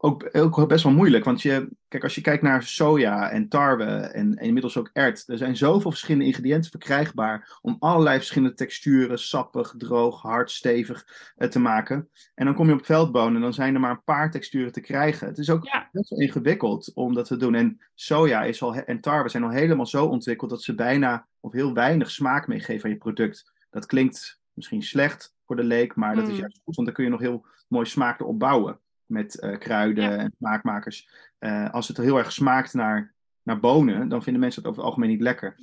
ook, 0.00 0.28
ook 0.32 0.68
best 0.68 0.84
wel 0.84 0.92
moeilijk. 0.92 1.24
Want 1.24 1.42
je, 1.42 1.68
kijk, 1.88 2.02
als 2.02 2.14
je 2.14 2.20
kijkt 2.20 2.42
naar 2.42 2.62
soja 2.62 3.30
en 3.30 3.48
tarwe 3.48 3.84
en, 3.84 4.36
en, 4.36 4.46
inmiddels 4.46 4.76
ook 4.76 4.90
ert, 4.92 5.28
er 5.28 5.38
zijn 5.38 5.56
zoveel 5.56 5.90
verschillende 5.90 6.26
ingrediënten 6.26 6.70
verkrijgbaar 6.70 7.58
om 7.60 7.76
allerlei 7.78 8.16
verschillende 8.16 8.54
texturen, 8.54 9.18
sappig, 9.18 9.74
droog, 9.76 10.22
hard, 10.22 10.50
stevig 10.50 11.06
uh, 11.36 11.48
te 11.48 11.58
maken. 11.58 12.08
En 12.34 12.44
dan 12.44 12.54
kom 12.54 12.66
je 12.66 12.74
op 12.74 12.84
veldbonen 12.84 13.34
en 13.34 13.40
dan 13.40 13.54
zijn 13.54 13.74
er 13.74 13.80
maar 13.80 13.90
een 13.90 14.04
paar 14.04 14.30
texturen 14.30 14.72
te 14.72 14.80
krijgen. 14.80 15.28
Het 15.28 15.38
is 15.38 15.50
ook 15.50 15.64
ja. 15.64 15.88
best 15.92 16.10
wel 16.10 16.20
ingewikkeld 16.20 16.92
om 16.94 17.14
dat 17.14 17.26
te 17.26 17.36
doen. 17.36 17.54
En 17.54 17.80
soja 17.94 18.42
is 18.42 18.62
al, 18.62 18.74
en 18.74 19.00
tarwe 19.00 19.28
zijn 19.28 19.44
al 19.44 19.50
helemaal 19.50 19.86
zo 19.86 20.06
ontwikkeld 20.06 20.50
dat 20.50 20.62
ze 20.62 20.74
bijna 20.74 21.26
of 21.40 21.52
heel 21.52 21.74
weinig 21.74 22.10
smaak 22.10 22.46
meegeven 22.46 22.84
aan 22.84 22.90
je 22.90 22.96
product. 22.96 23.52
Dat 23.70 23.86
klinkt 23.86 24.40
misschien 24.52 24.82
slecht 24.82 25.34
voor 25.46 25.56
de 25.56 25.64
leek, 25.64 25.94
maar 25.94 26.14
dat 26.14 26.28
is 26.28 26.38
juist 26.38 26.60
goed, 26.64 26.74
want 26.74 26.86
dan 26.86 26.96
kun 26.96 27.04
je 27.04 27.10
nog 27.10 27.20
heel 27.20 27.46
mooi 27.68 27.86
smaak 27.86 28.20
erop 28.20 28.38
bouwen 28.38 28.80
met 29.08 29.42
uh, 29.44 29.58
kruiden 29.58 30.04
ja. 30.04 30.16
en 30.16 30.34
smaakmakers. 30.38 31.08
Uh, 31.40 31.70
als 31.70 31.88
het 31.88 31.96
heel 31.96 32.18
erg 32.18 32.32
smaakt 32.32 32.74
naar, 32.74 33.14
naar 33.42 33.60
bonen, 33.60 34.08
dan 34.08 34.22
vinden 34.22 34.40
mensen 34.40 34.60
het 34.62 34.70
over 34.70 34.82
het 34.82 34.90
algemeen 34.90 35.10
niet 35.10 35.22
lekker. 35.22 35.54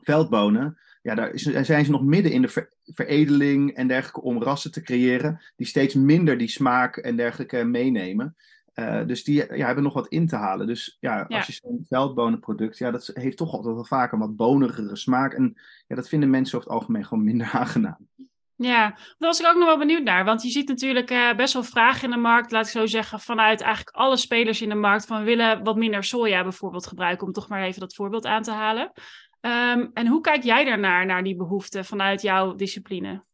Veldbonen, 0.00 0.78
ja, 1.02 1.14
daar, 1.14 1.30
is, 1.30 1.42
daar 1.42 1.64
zijn 1.64 1.84
ze 1.84 1.90
nog 1.90 2.02
midden 2.02 2.32
in 2.32 2.42
de 2.42 2.48
ver, 2.48 2.72
veredeling 2.84 3.74
en 3.74 3.88
dergelijke 3.88 4.22
om 4.22 4.42
rassen 4.42 4.72
te 4.72 4.82
creëren 4.82 5.40
die 5.56 5.66
steeds 5.66 5.94
minder 5.94 6.38
die 6.38 6.48
smaak 6.48 6.96
en 6.96 7.16
dergelijke 7.16 7.64
meenemen. 7.64 8.36
Uh, 8.74 9.06
dus 9.06 9.24
die 9.24 9.56
ja, 9.56 9.66
hebben 9.66 9.84
nog 9.84 9.94
wat 9.94 10.08
in 10.08 10.26
te 10.26 10.36
halen. 10.36 10.66
Dus 10.66 10.96
ja, 11.00 11.24
ja. 11.28 11.36
als 11.36 11.46
je 11.46 11.52
zo'n 11.52 11.84
veldbonenproduct, 11.88 12.78
ja, 12.78 12.90
dat 12.90 13.10
heeft 13.14 13.36
toch 13.36 13.52
altijd 13.52 13.74
wel 13.74 13.84
vaak 13.84 14.12
een 14.12 14.18
wat 14.18 14.36
bonigere 14.36 14.96
smaak. 14.96 15.32
En 15.32 15.56
ja, 15.86 15.96
dat 15.96 16.08
vinden 16.08 16.30
mensen 16.30 16.58
over 16.58 16.70
het 16.70 16.78
algemeen 16.78 17.04
gewoon 17.04 17.24
minder 17.24 17.50
aangenaam. 17.60 18.08
Ja, 18.56 18.88
daar 18.90 19.14
was 19.18 19.40
ik 19.40 19.46
ook 19.46 19.56
nog 19.56 19.66
wel 19.66 19.78
benieuwd 19.78 20.02
naar. 20.02 20.24
Want 20.24 20.42
je 20.42 20.50
ziet 20.50 20.68
natuurlijk 20.68 21.10
uh, 21.10 21.34
best 21.34 21.52
wel 21.52 21.62
vragen 21.62 22.04
in 22.04 22.10
de 22.10 22.16
markt, 22.16 22.50
laat 22.50 22.66
ik 22.66 22.72
zo 22.72 22.86
zeggen, 22.86 23.20
vanuit 23.20 23.60
eigenlijk 23.60 23.96
alle 23.96 24.16
spelers 24.16 24.62
in 24.62 24.68
de 24.68 24.74
markt. 24.74 25.06
Van 25.06 25.24
willen 25.24 25.62
wat 25.64 25.76
minder 25.76 26.04
soja 26.04 26.42
bijvoorbeeld 26.42 26.86
gebruiken, 26.86 27.26
om 27.26 27.32
toch 27.32 27.48
maar 27.48 27.62
even 27.62 27.80
dat 27.80 27.94
voorbeeld 27.94 28.26
aan 28.26 28.42
te 28.42 28.50
halen. 28.50 28.92
Ehm, 29.40 29.86
en 29.92 30.06
hoe 30.06 30.20
kijk 30.20 30.42
jij 30.42 30.64
daarnaar, 30.64 31.06
naar 31.06 31.22
die 31.22 31.36
behoefte 31.36 31.84
vanuit 31.84 32.22
jouw 32.22 32.54
discipline? 32.54 33.24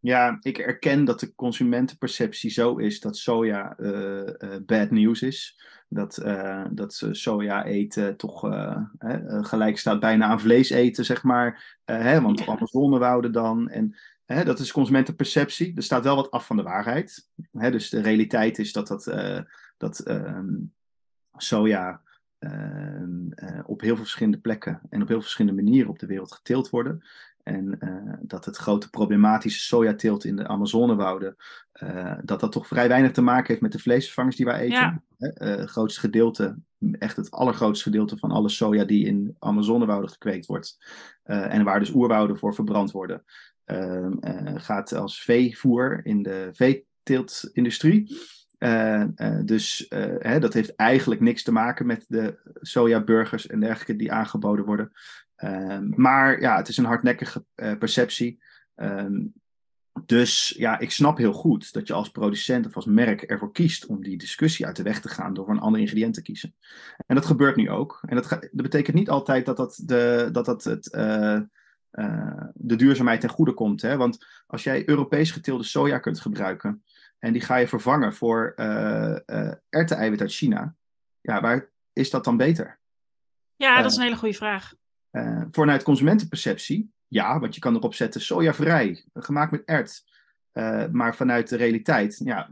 Ja, 0.00 0.36
ik 0.40 0.58
erken 0.58 1.04
dat 1.04 1.20
de 1.20 1.34
consumentenperceptie 1.34 2.50
zo 2.50 2.76
is 2.76 3.00
dat 3.00 3.16
soja 3.16 3.78
uh, 3.78 4.22
bad 4.66 4.90
news 4.90 5.22
is. 5.22 5.62
Dat, 5.88 6.20
uh, 6.24 6.64
dat 6.70 7.06
soja 7.10 7.64
eten 7.64 8.16
toch 8.16 8.40
gelijk 9.40 9.78
staat 9.78 10.00
bijna 10.00 10.26
aan 10.26 10.40
vlees 10.40 10.70
eten, 10.70 11.04
zeg 11.04 11.22
maar. 11.22 11.78
hè, 11.84 12.20
want 12.20 12.38
ja. 12.38 12.46
Amazonewouden 12.46 13.32
dan. 13.32 13.68
En 13.68 13.96
hè, 14.34 14.44
dat 14.44 14.58
is 14.58 14.72
consumentenperceptie. 14.72 15.76
Er 15.76 15.82
staat 15.82 16.04
wel 16.04 16.16
wat 16.16 16.30
af 16.30 16.46
van 16.46 16.56
de 16.56 16.62
waarheid. 16.62 17.28
Hè, 17.50 17.70
dus 17.70 17.88
de 17.90 18.00
realiteit 18.00 18.58
is 18.58 18.72
dat, 18.72 18.88
dat, 18.88 19.04
dat 19.76 19.98
ehm, 19.98 20.54
soja 21.36 22.02
ehm, 22.38 23.62
op 23.64 23.80
heel 23.80 23.94
veel 23.94 24.04
verschillende 24.04 24.38
plekken 24.38 24.80
en 24.90 25.02
op 25.02 25.08
heel 25.08 25.16
veel 25.16 25.20
verschillende 25.20 25.62
manieren 25.62 25.90
op 25.90 25.98
de 25.98 26.06
wereld 26.06 26.32
geteeld 26.32 26.70
worden. 26.70 27.04
En 27.42 27.76
uh, 27.80 28.14
dat 28.20 28.44
het 28.44 28.56
grote 28.56 28.90
problematische 28.90 29.60
sojateelt 29.60 30.24
in 30.24 30.36
de 30.36 30.48
Amazonewouden, 30.48 31.36
dat 32.22 32.40
dat 32.40 32.52
toch 32.52 32.66
vrij 32.66 32.88
weinig 32.88 33.12
te 33.12 33.22
maken 33.22 33.46
heeft 33.46 33.60
met 33.60 33.72
de 33.72 33.78
vleesvervangers 33.78 34.36
die 34.36 34.46
wij 34.46 34.60
eten. 34.60 34.76
Ja. 34.76 35.02
Het 35.18 35.70
grootste 35.70 36.00
gedeelte, 36.00 36.58
echt 36.92 37.16
het 37.16 37.30
allergrootste 37.30 37.84
gedeelte 37.84 38.16
van 38.18 38.30
alle 38.30 38.48
soja 38.48 38.84
die 38.84 39.06
in 39.06 39.36
Amazonewouden 39.38 40.10
gekweekt 40.10 40.46
wordt. 40.46 40.78
en 41.22 41.64
waar 41.64 41.78
dus 41.78 41.94
oerwouden 41.94 42.38
voor 42.38 42.54
verbrand 42.54 42.90
worden, 42.90 43.24
gaat 44.54 44.92
als 44.92 45.22
veevoer 45.22 46.00
in 46.02 46.22
de 46.22 46.48
veeteeltindustrie. 46.52 48.16
Uh, 48.58 49.04
uh, 49.16 49.40
dus 49.44 49.86
hè, 50.18 50.40
dat 50.40 50.54
heeft 50.54 50.74
eigenlijk 50.76 51.20
niks 51.20 51.42
te 51.42 51.52
maken 51.52 51.86
met 51.86 52.04
de 52.08 52.38
sojaburgers 52.60 53.46
en 53.46 53.60
dergelijke 53.60 53.96
die 53.96 54.12
aangeboden 54.12 54.64
worden. 54.64 54.92
Um, 55.44 55.92
maar 55.96 56.40
ja, 56.40 56.56
het 56.56 56.68
is 56.68 56.76
een 56.76 56.84
hardnekkige 56.84 57.44
perceptie. 57.54 58.42
Um, 58.76 59.32
dus 60.06 60.54
ja, 60.56 60.78
ik 60.78 60.90
snap 60.90 61.18
heel 61.18 61.32
goed 61.32 61.72
dat 61.72 61.86
je 61.86 61.92
als 61.92 62.10
producent 62.10 62.66
of 62.66 62.74
als 62.74 62.86
merk 62.86 63.22
ervoor 63.22 63.52
kiest 63.52 63.86
om 63.86 64.02
die 64.02 64.18
discussie 64.18 64.66
uit 64.66 64.76
de 64.76 64.82
weg 64.82 65.00
te 65.00 65.08
gaan 65.08 65.34
door 65.34 65.48
een 65.48 65.58
ander 65.58 65.80
ingrediënt 65.80 66.14
te 66.14 66.22
kiezen. 66.22 66.54
En 67.06 67.14
dat 67.14 67.26
gebeurt 67.26 67.56
nu 67.56 67.70
ook. 67.70 68.00
En 68.06 68.16
dat, 68.16 68.28
dat 68.28 68.50
betekent 68.50 68.96
niet 68.96 69.10
altijd 69.10 69.46
dat 69.46 69.56
dat, 69.56 69.82
de, 69.84 70.28
dat, 70.32 70.44
dat 70.44 70.64
het, 70.64 70.90
de 72.54 72.76
duurzaamheid 72.76 73.20
ten 73.20 73.30
goede 73.30 73.52
komt. 73.52 73.82
Hè? 73.82 73.96
Want 73.96 74.26
als 74.46 74.62
jij 74.62 74.88
Europees 74.88 75.30
geteelde 75.30 75.64
soja 75.64 75.98
kunt 75.98 76.20
gebruiken, 76.20 76.82
en 77.18 77.32
die 77.32 77.42
ga 77.42 77.56
je 77.56 77.68
vervangen 77.68 78.14
voor 78.14 78.52
uh, 78.56 79.16
uh, 79.26 79.52
uit 79.70 80.32
China. 80.32 80.74
Ja, 81.20 81.40
waar 81.40 81.70
is 81.92 82.10
dat 82.10 82.24
dan 82.24 82.36
beter? 82.36 82.78
Ja, 83.56 83.82
dat 83.82 83.90
is 83.90 83.96
een 83.96 84.02
hele 84.02 84.16
goede 84.16 84.34
vraag. 84.34 84.74
Vanuit 85.50 85.82
consumentenperceptie, 85.82 86.92
ja, 87.06 87.38
want 87.38 87.54
je 87.54 87.60
kan 87.60 87.74
erop 87.74 87.94
zetten 87.94 88.20
sojavrij, 88.20 89.04
gemaakt 89.14 89.50
met 89.50 89.64
ert. 89.64 90.04
maar 90.92 91.16
vanuit 91.16 91.48
de 91.48 91.56
realiteit, 91.56 92.20
ja, 92.24 92.48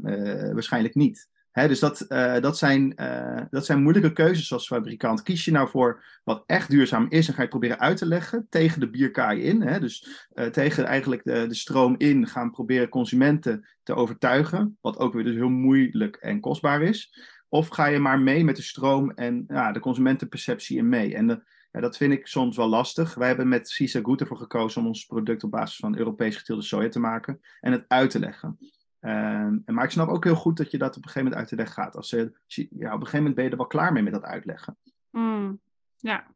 waarschijnlijk 0.52 0.94
niet. 0.94 1.28
Dus 1.64 1.78
dat, 1.78 2.04
uh, 2.08 2.40
dat, 2.40 2.58
zijn, 2.58 2.92
uh, 2.96 3.42
dat 3.50 3.66
zijn 3.66 3.82
moeilijke 3.82 4.12
keuzes 4.12 4.52
als 4.52 4.66
fabrikant. 4.66 5.22
Kies 5.22 5.44
je 5.44 5.50
nou 5.50 5.68
voor 5.68 6.04
wat 6.24 6.42
echt 6.46 6.70
duurzaam 6.70 7.06
is 7.08 7.28
en 7.28 7.34
ga 7.34 7.42
je 7.42 7.48
proberen 7.48 7.78
uit 7.78 7.96
te 7.96 8.06
leggen 8.06 8.46
tegen 8.50 8.80
de 8.80 8.90
bierkaai 8.90 9.42
in. 9.42 9.80
Dus 9.80 10.26
uh, 10.34 10.46
tegen 10.46 10.84
eigenlijk 10.84 11.24
de, 11.24 11.46
de 11.46 11.54
stroom 11.54 11.94
in 11.98 12.26
gaan 12.26 12.50
proberen 12.50 12.88
consumenten 12.88 13.68
te 13.82 13.94
overtuigen. 13.94 14.78
Wat 14.80 14.98
ook 14.98 15.12
weer 15.12 15.24
dus 15.24 15.34
heel 15.34 15.48
moeilijk 15.48 16.16
en 16.16 16.40
kostbaar 16.40 16.82
is. 16.82 17.20
Of 17.48 17.68
ga 17.68 17.86
je 17.86 17.98
maar 17.98 18.20
mee 18.20 18.44
met 18.44 18.56
de 18.56 18.62
stroom 18.62 19.10
en 19.10 19.44
ja, 19.48 19.72
de 19.72 19.80
consumentenperceptie 19.80 20.78
in 20.78 20.88
mee. 20.88 21.14
En 21.14 21.44
ja, 21.72 21.80
dat 21.80 21.96
vind 21.96 22.12
ik 22.12 22.26
soms 22.26 22.56
wel 22.56 22.68
lastig. 22.68 23.14
Wij 23.14 23.28
hebben 23.28 23.48
met 23.48 23.90
Goed 24.02 24.20
ervoor 24.20 24.36
gekozen 24.36 24.80
om 24.80 24.86
ons 24.86 25.04
product 25.04 25.44
op 25.44 25.50
basis 25.50 25.76
van 25.76 25.98
Europees 25.98 26.36
geteelde 26.36 26.62
soja 26.62 26.88
te 26.88 27.00
maken 27.00 27.40
en 27.60 27.72
het 27.72 27.84
uit 27.88 28.10
te 28.10 28.18
leggen. 28.18 28.58
Um, 29.06 29.62
maar 29.64 29.84
ik 29.84 29.90
snap 29.90 30.08
ook 30.08 30.24
heel 30.24 30.34
goed 30.34 30.56
dat 30.56 30.70
je 30.70 30.78
dat 30.78 30.96
op 30.96 31.04
een 31.04 31.08
gegeven 31.08 31.22
moment 31.22 31.40
uit 31.40 31.48
de 31.48 31.56
weg 31.56 31.72
gaat. 31.72 31.96
Als, 31.96 32.10
je, 32.10 32.32
ja, 32.46 32.66
op 32.66 32.78
een 32.78 32.90
gegeven 32.90 33.16
moment 33.16 33.34
ben 33.34 33.44
je 33.44 33.50
er 33.50 33.56
wel 33.56 33.66
klaar 33.66 33.92
mee 33.92 34.02
met 34.02 34.12
dat 34.12 34.22
uitleggen. 34.22 34.76
Mm, 35.10 35.60
ja. 35.96 36.26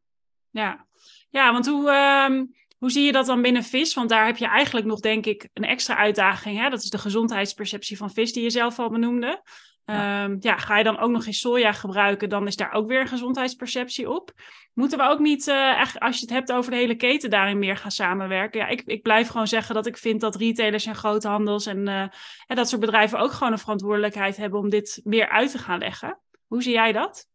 ja, 0.49 0.85
ja, 1.29 1.51
want 1.51 1.67
hoe, 1.67 1.91
um, 2.29 2.55
hoe 2.77 2.91
zie 2.91 3.05
je 3.05 3.11
dat 3.11 3.25
dan 3.25 3.41
binnen 3.41 3.63
vis? 3.63 3.93
Want 3.93 4.09
daar 4.09 4.25
heb 4.25 4.37
je 4.37 4.47
eigenlijk 4.47 4.85
nog, 4.85 4.99
denk 4.99 5.25
ik, 5.25 5.49
een 5.53 5.63
extra 5.63 5.95
uitdaging. 5.95 6.59
Hè? 6.59 6.69
Dat 6.69 6.83
is 6.83 6.89
de 6.89 6.97
gezondheidsperceptie 6.97 7.97
van 7.97 8.11
vis, 8.11 8.33
die 8.33 8.43
je 8.43 8.49
zelf 8.49 8.79
al 8.79 8.89
benoemde. 8.89 9.43
Ja. 9.85 10.23
Um, 10.23 10.37
ja, 10.39 10.57
ga 10.57 10.77
je 10.77 10.83
dan 10.83 10.99
ook 10.99 11.11
nog 11.11 11.25
eens 11.25 11.39
soja 11.39 11.71
gebruiken, 11.71 12.29
dan 12.29 12.47
is 12.47 12.55
daar 12.55 12.71
ook 12.71 12.87
weer 12.87 13.01
een 13.01 13.07
gezondheidsperceptie 13.07 14.09
op. 14.09 14.31
Moeten 14.73 14.97
we 14.97 15.03
ook 15.03 15.19
niet, 15.19 15.47
uh, 15.47 15.79
echt, 15.79 15.99
als 15.99 16.15
je 16.15 16.21
het 16.21 16.33
hebt 16.33 16.51
over 16.51 16.71
de 16.71 16.77
hele 16.77 16.95
keten, 16.95 17.29
daarin 17.29 17.59
meer 17.59 17.77
gaan 17.77 17.91
samenwerken? 17.91 18.59
Ja, 18.59 18.67
ik, 18.67 18.81
ik 18.85 19.01
blijf 19.01 19.27
gewoon 19.27 19.47
zeggen 19.47 19.75
dat 19.75 19.85
ik 19.85 19.97
vind 19.97 20.21
dat 20.21 20.35
retailers 20.35 20.85
en 20.85 20.95
groothandels 20.95 21.65
en, 21.65 21.87
uh, 21.87 22.01
en 22.47 22.55
dat 22.55 22.69
soort 22.69 22.81
bedrijven 22.81 23.19
ook 23.19 23.31
gewoon 23.31 23.51
een 23.53 23.59
verantwoordelijkheid 23.59 24.37
hebben 24.37 24.59
om 24.59 24.69
dit 24.69 25.01
meer 25.03 25.29
uit 25.29 25.51
te 25.51 25.57
gaan 25.57 25.79
leggen. 25.79 26.19
Hoe 26.47 26.63
zie 26.63 26.73
jij 26.73 26.91
dat? 26.91 27.27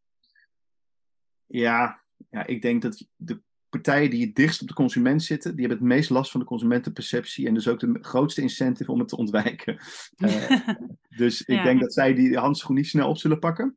Ja, 1.47 2.03
ja 2.31 2.47
ik 2.47 2.63
denk 2.63 2.83
dat 2.83 3.07
de 3.17 3.41
partijen 3.81 4.11
die 4.11 4.27
het 4.27 4.35
dichtst 4.35 4.63
op 4.63 4.69
de 4.69 4.75
consument 4.75 5.23
zitten, 5.23 5.57
die 5.57 5.67
hebben 5.67 5.87
het 5.87 5.97
meest 5.97 6.11
last 6.11 6.31
van 6.31 6.41
de 6.41 6.47
consumentenperceptie 6.47 7.47
en 7.47 7.55
dus 7.55 7.69
ook 7.69 7.81
de 7.81 7.99
grootste 8.01 8.41
incentive 8.41 8.93
om 8.93 8.99
het 8.99 9.09
te 9.09 9.17
ontwijken. 9.17 9.79
Uh, 10.17 10.69
dus 11.21 11.43
ik 11.43 11.57
ja. 11.57 11.63
denk 11.63 11.81
dat 11.81 11.93
zij 11.93 12.15
die 12.15 12.39
handschoen 12.39 12.77
niet 12.77 12.87
snel 12.87 13.09
op 13.09 13.17
zullen 13.17 13.39
pakken. 13.39 13.77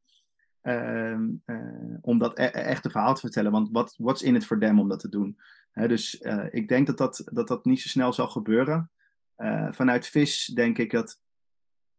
Uh, 0.64 1.20
uh, 1.46 1.98
om 2.02 2.18
dat 2.18 2.40
e 2.40 2.44
echt 2.44 2.86
een 2.86 2.92
verhaal 2.92 3.14
te 3.14 3.20
vertellen. 3.20 3.52
Want 3.52 3.70
wat 3.72 3.96
what's 3.98 4.22
in 4.22 4.36
it 4.36 4.46
for 4.46 4.60
them 4.60 4.80
om 4.80 4.90
dat 4.90 5.00
te 5.00 5.10
doen? 5.10 5.40
He, 5.72 5.88
dus 5.88 6.22
ik 6.50 6.68
denk 6.68 6.88
dat 6.88 6.98
dat, 6.98 7.22
dat 7.32 7.48
dat 7.48 7.66
niet 7.66 7.82
zo 7.82 7.88
snel 7.88 8.14
zal 8.14 8.28
gebeuren. 8.28 8.92
vanuit 9.72 10.08
vis 10.08 10.46
denk 10.46 10.78
ik 10.78 10.92
dat 10.92 11.20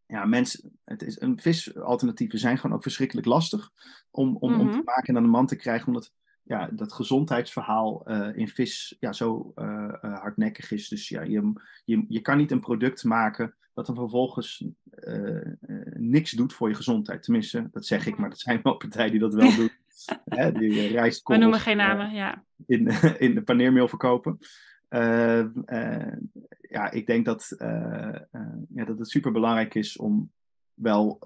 ja, 0.06 0.24
mensen, 0.24 0.78
het 0.84 1.02
is, 1.02 1.20
een 1.20 1.40
visalternatieven 1.40 2.38
zijn 2.38 2.58
gewoon 2.58 2.76
ook 2.76 2.82
verschrikkelijk 2.82 3.26
lastig 3.26 3.70
om, 4.10 4.36
om, 4.36 4.52
mm 4.52 4.58
-hmm. 4.58 4.68
om 4.68 4.72
te 4.72 4.82
maken 4.84 5.08
en 5.08 5.16
aan 5.16 5.22
de 5.22 5.28
man 5.28 5.46
te 5.46 5.56
krijgen. 5.56 5.86
Omdat 5.86 6.12
ja, 6.50 6.68
dat 6.72 6.92
gezondheidsverhaal 6.92 8.02
uh, 8.10 8.36
in 8.36 8.48
vis 8.48 8.96
ja, 9.00 9.12
zo 9.12 9.52
uh, 9.56 9.64
uh, 9.64 10.18
hardnekkig 10.18 10.70
is. 10.70 10.88
Dus 10.88 11.08
ja, 11.08 11.22
je, 11.22 11.52
je, 11.84 12.04
je 12.08 12.20
kan 12.20 12.36
niet 12.36 12.50
een 12.50 12.60
product 12.60 13.04
maken 13.04 13.54
dat 13.74 13.86
dan 13.86 13.94
vervolgens 13.94 14.64
niks 15.94 16.30
doet 16.30 16.52
voor 16.52 16.68
je 16.68 16.74
gezondheid. 16.74 17.22
Tenminste, 17.22 17.68
dat 17.72 17.86
zeg 17.86 18.06
ik, 18.06 18.16
maar 18.16 18.28
dat 18.28 18.38
zijn 18.38 18.60
wel 18.62 18.76
partijen 18.76 19.10
die 19.10 19.20
dat 19.20 19.34
wel 19.34 19.54
doen. 19.56 19.70
Hè, 20.38 20.52
die 20.52 20.88
rijst 20.88 21.28
We 21.28 21.36
noemen 21.36 21.60
geen 21.60 21.76
namen, 21.76 22.14
ja. 22.14 22.44
In, 22.66 22.86
in 23.26 23.34
de 23.34 23.42
paneermeel 23.42 23.88
verkopen. 23.88 24.38
ja, 26.60 26.90
ik 26.90 27.06
denk 27.06 27.24
dat, 27.24 27.54
ja, 28.68 28.84
dat 28.84 28.98
het 28.98 29.08
super 29.08 29.32
belangrijk 29.32 29.74
is 29.74 29.96
om 29.96 30.32
wel 30.74 31.18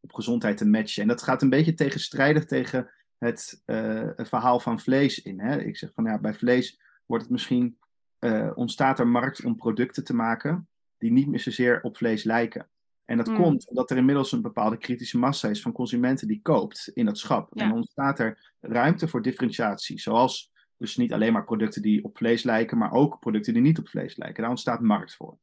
op 0.00 0.12
gezondheid 0.12 0.56
te 0.56 0.68
matchen. 0.68 1.02
En 1.02 1.08
dat 1.08 1.22
gaat 1.22 1.42
een 1.42 1.50
beetje 1.50 1.74
tegenstrijdig 1.74 2.44
tegen 2.44 2.90
het, 3.18 3.62
uh, 3.66 4.08
het, 4.16 4.28
verhaal 4.28 4.60
van 4.60 4.80
vlees 4.80 5.22
in. 5.22 5.40
Hè? 5.40 5.60
Ik 5.60 5.76
zeg 5.76 5.92
van 5.94 6.04
ja, 6.04 6.18
bij 6.18 6.34
vlees 6.34 6.80
wordt 7.06 7.24
het 7.24 7.32
misschien, 7.32 7.78
uh, 8.20 8.50
ontstaat 8.54 8.98
er 8.98 9.08
markt 9.08 9.44
om 9.44 9.56
producten 9.56 10.04
te 10.04 10.14
maken 10.14 10.68
die 10.98 11.12
niet 11.12 11.26
meer 11.26 11.40
zozeer 11.40 11.82
op 11.82 11.96
vlees 11.96 12.24
lijken. 12.24 12.68
En 13.04 13.16
dat 13.16 13.26
mm. 13.26 13.36
komt 13.36 13.68
omdat 13.68 13.90
er 13.90 13.96
inmiddels 13.96 14.32
een 14.32 14.42
bepaalde 14.42 14.76
kritische 14.76 15.18
massa 15.18 15.48
is 15.48 15.62
van 15.62 15.72
consumenten 15.72 16.28
die 16.28 16.40
koopt 16.42 16.90
in 16.94 17.04
dat 17.04 17.18
schap. 17.18 17.50
Ja. 17.52 17.64
En 17.64 17.72
ontstaat 17.72 18.18
er 18.18 18.52
ruimte 18.60 19.08
voor 19.08 19.22
differentiatie. 19.22 20.00
Zoals 20.00 20.52
dus 20.76 20.96
niet 20.96 21.12
alleen 21.12 21.32
maar 21.32 21.44
producten 21.44 21.82
die 21.82 22.04
op 22.04 22.16
vlees 22.16 22.42
lijken, 22.42 22.78
maar 22.78 22.92
ook 22.92 23.18
producten 23.18 23.52
die 23.52 23.62
niet 23.62 23.78
op 23.78 23.88
vlees 23.88 24.16
lijken. 24.16 24.40
Daar 24.40 24.50
ontstaat 24.50 24.80
markt 24.80 25.14
voor. 25.14 25.38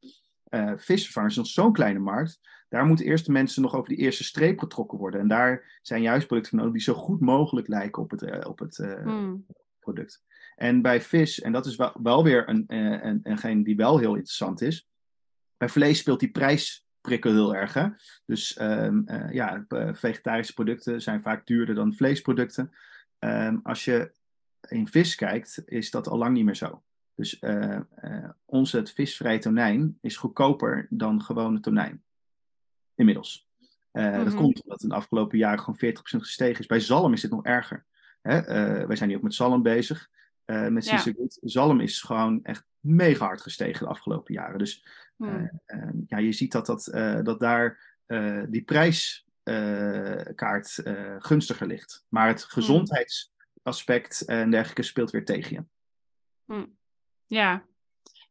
Uh, 0.50 0.72
visvervangers 0.76 1.36
is 1.36 1.52
zo'n 1.52 1.72
kleine 1.72 1.98
markt 1.98 2.40
daar 2.74 2.86
moeten 2.86 3.06
eerst 3.06 3.26
de 3.26 3.32
mensen 3.32 3.62
nog 3.62 3.74
over 3.74 3.88
die 3.88 3.98
eerste 3.98 4.24
streep 4.24 4.58
getrokken 4.58 4.98
worden. 4.98 5.20
En 5.20 5.28
daar 5.28 5.78
zijn 5.82 6.02
juist 6.02 6.26
producten 6.26 6.50
voor 6.50 6.58
nodig 6.58 6.74
die 6.74 6.94
zo 6.94 7.00
goed 7.00 7.20
mogelijk 7.20 7.68
lijken 7.68 8.02
op 8.02 8.10
het, 8.10 8.22
uh, 8.22 8.40
op 8.48 8.58
het 8.58 8.78
uh, 8.78 9.04
mm. 9.04 9.46
product. 9.78 10.22
En 10.56 10.82
bij 10.82 11.00
vis, 11.00 11.40
en 11.40 11.52
dat 11.52 11.66
is 11.66 11.76
wel, 11.76 11.92
wel 12.02 12.24
weer 12.24 12.48
een, 12.48 12.64
uh, 12.68 13.04
een, 13.04 13.20
een, 13.22 13.62
die 13.62 13.76
wel 13.76 13.98
heel 13.98 14.14
interessant 14.14 14.60
is. 14.60 14.88
Bij 15.56 15.68
vlees 15.68 15.98
speelt 15.98 16.20
die 16.20 16.30
prijsprikkel 16.30 17.30
heel 17.30 17.54
erg. 17.54 17.74
Hè? 17.74 17.88
Dus 18.26 18.60
um, 18.60 19.04
ja, 19.30 19.64
vegetarische 19.92 20.54
producten 20.54 21.02
zijn 21.02 21.22
vaak 21.22 21.46
duurder 21.46 21.74
dan 21.74 21.94
vleesproducten. 21.94 22.74
Um, 23.18 23.60
als 23.62 23.84
je 23.84 24.12
in 24.68 24.88
vis 24.88 25.14
kijkt, 25.14 25.62
is 25.66 25.90
dat 25.90 26.08
al 26.08 26.18
lang 26.18 26.34
niet 26.34 26.44
meer 26.44 26.56
zo. 26.56 26.82
Dus 27.14 27.38
onze 28.44 28.76
het 28.76 28.90
visvrij 28.90 29.38
tonijn 29.38 29.98
is 30.00 30.16
goedkoper 30.16 30.86
dan 30.90 31.22
gewone 31.22 31.60
tonijn 31.60 32.04
inmiddels. 32.94 33.48
Uh, 33.92 34.04
mm-hmm. 34.04 34.24
Dat 34.24 34.34
komt 34.34 34.62
omdat 34.62 34.82
in 34.82 34.88
de 34.88 34.94
afgelopen 34.94 35.38
jaren 35.38 35.60
gewoon 35.60 35.94
40% 35.94 35.98
gestegen 36.00 36.60
is. 36.60 36.66
Bij 36.66 36.80
zalm 36.80 37.12
is 37.12 37.20
dit 37.20 37.30
nog 37.30 37.44
erger. 37.44 37.84
Hè? 38.22 38.38
Uh, 38.38 38.86
wij 38.86 38.96
zijn 38.96 39.08
nu 39.08 39.16
ook 39.16 39.22
met 39.22 39.34
zalm 39.34 39.62
bezig. 39.62 40.08
Uh, 40.46 40.68
met 40.68 40.84
ja. 40.84 41.02
Zalm 41.40 41.80
is 41.80 42.02
gewoon 42.02 42.44
echt 42.44 42.64
mega 42.80 43.26
hard 43.26 43.40
gestegen 43.40 43.84
de 43.84 43.90
afgelopen 43.90 44.34
jaren. 44.34 44.58
Dus 44.58 44.86
mm. 45.16 45.50
ja, 46.06 46.18
je 46.18 46.32
ziet 46.32 46.52
dat, 46.52 46.66
dat, 46.66 46.88
dat 47.22 47.40
daar 47.40 47.92
die 48.48 48.62
prijskaart 48.62 50.82
gunstiger 51.18 51.66
ligt. 51.66 52.06
Maar 52.08 52.28
het 52.28 52.44
gezondheidsaspect 52.44 54.24
en 54.24 54.50
dergelijke 54.50 54.82
speelt 54.82 55.10
weer 55.10 55.24
tegen 55.24 55.52
je. 55.52 55.64
Ja. 57.26 57.64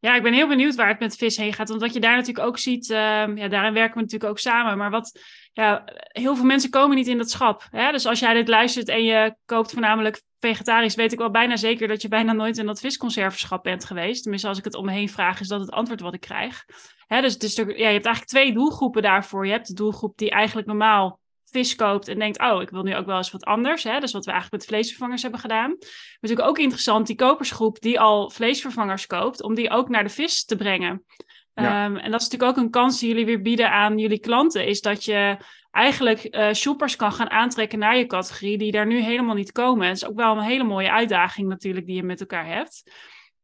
Ja, 0.04 0.16
ik 0.16 0.24
ben 0.24 0.34
heel 0.34 0.48
benieuwd 0.48 0.76
waar 0.76 0.88
het 0.88 1.00
met 1.00 1.16
vis 1.16 1.38
heen 1.38 1.54
gaat. 1.54 1.70
Want 1.70 1.82
wat 1.82 1.94
je 1.94 2.00
daar 2.00 2.16
natuurlijk 2.16 2.48
ook 2.48 2.58
ziet, 2.58 2.90
uh, 2.90 2.98
ja, 3.36 3.48
daarin 3.48 3.74
werken 3.74 3.94
we 3.94 4.02
natuurlijk 4.02 4.30
ook 4.32 4.40
samen. 4.40 4.78
Maar 4.78 4.90
wat, 4.90 5.20
ja, 5.54 5.84
heel 5.96 6.36
veel 6.36 6.46
mensen 6.46 6.70
komen 6.70 6.96
niet 6.96 7.08
in 7.08 7.18
dat 7.18 7.30
schap. 7.30 7.68
Hè? 7.72 7.92
Dus 7.92 8.06
als 8.06 8.20
jij 8.20 8.34
dit 8.34 8.48
luistert 8.48 8.88
en 8.88 9.04
je 9.04 9.36
koopt 9.46 9.72
voornamelijk 9.72 10.22
vegetarisch, 10.40 10.96
weet 10.96 11.12
ik 11.12 11.18
wel 11.18 11.32
bijna 11.32 11.56
zeker 11.56 11.88
dat 11.88 12.02
je 12.02 12.08
bijna 12.08 12.34
nooit 12.34 12.58
in 12.58 12.66
dat 12.66 12.80
visconservenschap 12.80 13.64
bent 13.64 13.86
geweest. 13.86 14.22
Tenminste, 14.22 14.48
als 14.48 14.58
ik 14.58 14.64
het 14.64 14.76
om 14.76 14.86
me 14.86 14.92
heen 14.92 15.10
vraag, 15.10 15.40
is 15.40 15.48
dat 15.48 15.60
het 15.60 15.72
antwoord 15.72 16.02
wat 16.02 16.14
ik 16.14 16.22
krijg. 16.22 16.66
Hè? 17.08 17.22
Dus 17.22 17.34
het 17.34 17.44
is 17.44 17.56
ja, 17.56 17.64
je 17.64 17.72
hebt 17.72 18.06
eigenlijk 18.06 18.26
twee 18.26 18.54
doelgroepen 18.54 19.02
daarvoor. 19.02 19.46
Je 19.46 19.52
hebt 19.52 19.68
de 19.68 19.74
doelgroep 19.74 20.18
die 20.18 20.30
eigenlijk 20.30 20.68
normaal 20.68 21.20
vis 21.54 21.76
koopt 21.76 22.08
en 22.08 22.20
denkt, 22.20 22.40
oh, 22.40 22.62
ik 22.62 22.70
wil 22.70 22.84
nu 22.84 22.96
ook 22.96 23.06
wel 23.06 23.18
eens 23.18 23.32
wat 23.32 23.46
anders. 23.46 23.84
Hè? 23.84 24.00
Dus 24.00 24.12
wat 24.12 24.26
we 24.26 24.32
eigenlijk 24.32 24.64
met 24.64 24.72
vleesvervangers 24.72 25.22
hebben 25.22 25.40
gedaan. 25.40 25.70
Maar 25.70 26.18
natuurlijk 26.20 26.48
ook 26.48 26.58
interessant, 26.58 27.08
die 27.08 27.16
kopersgroep 27.16 27.82
die 27.82 28.00
al 28.00 28.30
vleesvervangers 28.30 29.08
koopt, 29.08 29.44
om 29.44 29.56
die 29.56 29.70
ook 29.70 29.90
naar 29.90 30.04
de 30.04 30.10
vis 30.10 30.46
te 30.46 30.56
brengen. 30.56 31.06
Ehm, 31.54 31.96
en 31.96 32.12
dat 32.12 32.22
is 32.22 32.28
natuurlijk 32.30 32.58
ook 32.58 32.64
een 32.64 32.72
kans 32.72 33.00
die 33.00 33.10
jullie 33.10 33.26
weer 33.26 33.42
bieden 33.42 33.72
aan 33.72 33.98
jullie 33.98 34.20
klanten, 34.20 34.66
is 34.66 34.82
dat 34.82 35.06
je 35.06 35.38
eigenlijk 35.72 36.28
uh, 36.36 36.54
shoppers 36.54 36.96
kan 36.96 37.12
gaan 37.12 37.30
aantrekken 37.30 37.80
naar 37.80 37.98
je 37.98 38.06
categorie, 38.06 38.58
die 38.58 38.72
daar 38.72 38.86
nu 38.86 39.00
helemaal 39.00 39.36
niet 39.36 39.52
komen. 39.52 39.88
Het 39.88 39.96
is 39.96 40.06
ook 40.06 40.16
wel 40.16 40.38
een 40.38 40.44
hele 40.44 40.64
mooie 40.64 40.92
uitdaging 40.92 41.48
natuurlijk 41.48 41.86
die 41.86 41.96
je 41.96 42.04
met 42.04 42.20
elkaar 42.20 42.48
hebt. 42.48 42.84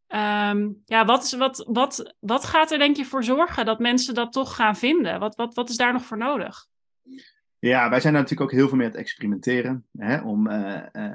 Um, 0.07 0.82
ja, 0.86 1.05
wat, 1.05 1.24
is, 1.24 1.34
wat, 1.34 1.66
wat, 1.68 2.14
wat 2.20 2.45
gaat 2.45 2.72
er 2.72 2.78
denk 2.78 2.95
je 2.95 3.05
voor 3.05 3.24
zorgen 3.24 3.66
dat 3.66 3.80
mensen 3.80 4.14
dat 4.14 4.32
toch 4.32 4.55
gaan 4.55 4.76
vinden? 4.76 5.20
Wat, 5.20 5.36
wat, 5.36 5.53
wat 5.53 5.70
is 5.70 5.78
daar 5.78 5.93
nog 5.93 6.03
voor 6.03 6.18
nodig? 6.18 6.66
Ja, 7.60 7.89
wij 7.89 7.99
zijn 7.99 8.14
natuurlijk 8.14 8.41
ook 8.41 8.51
heel 8.51 8.68
veel 8.68 8.78
mee 8.78 8.86
aan 8.86 8.91
het 8.91 9.01
experimenteren. 9.01 9.86
Hè, 9.97 10.22
om 10.22 10.47
uh, 10.47 10.82
uh, 10.93 11.12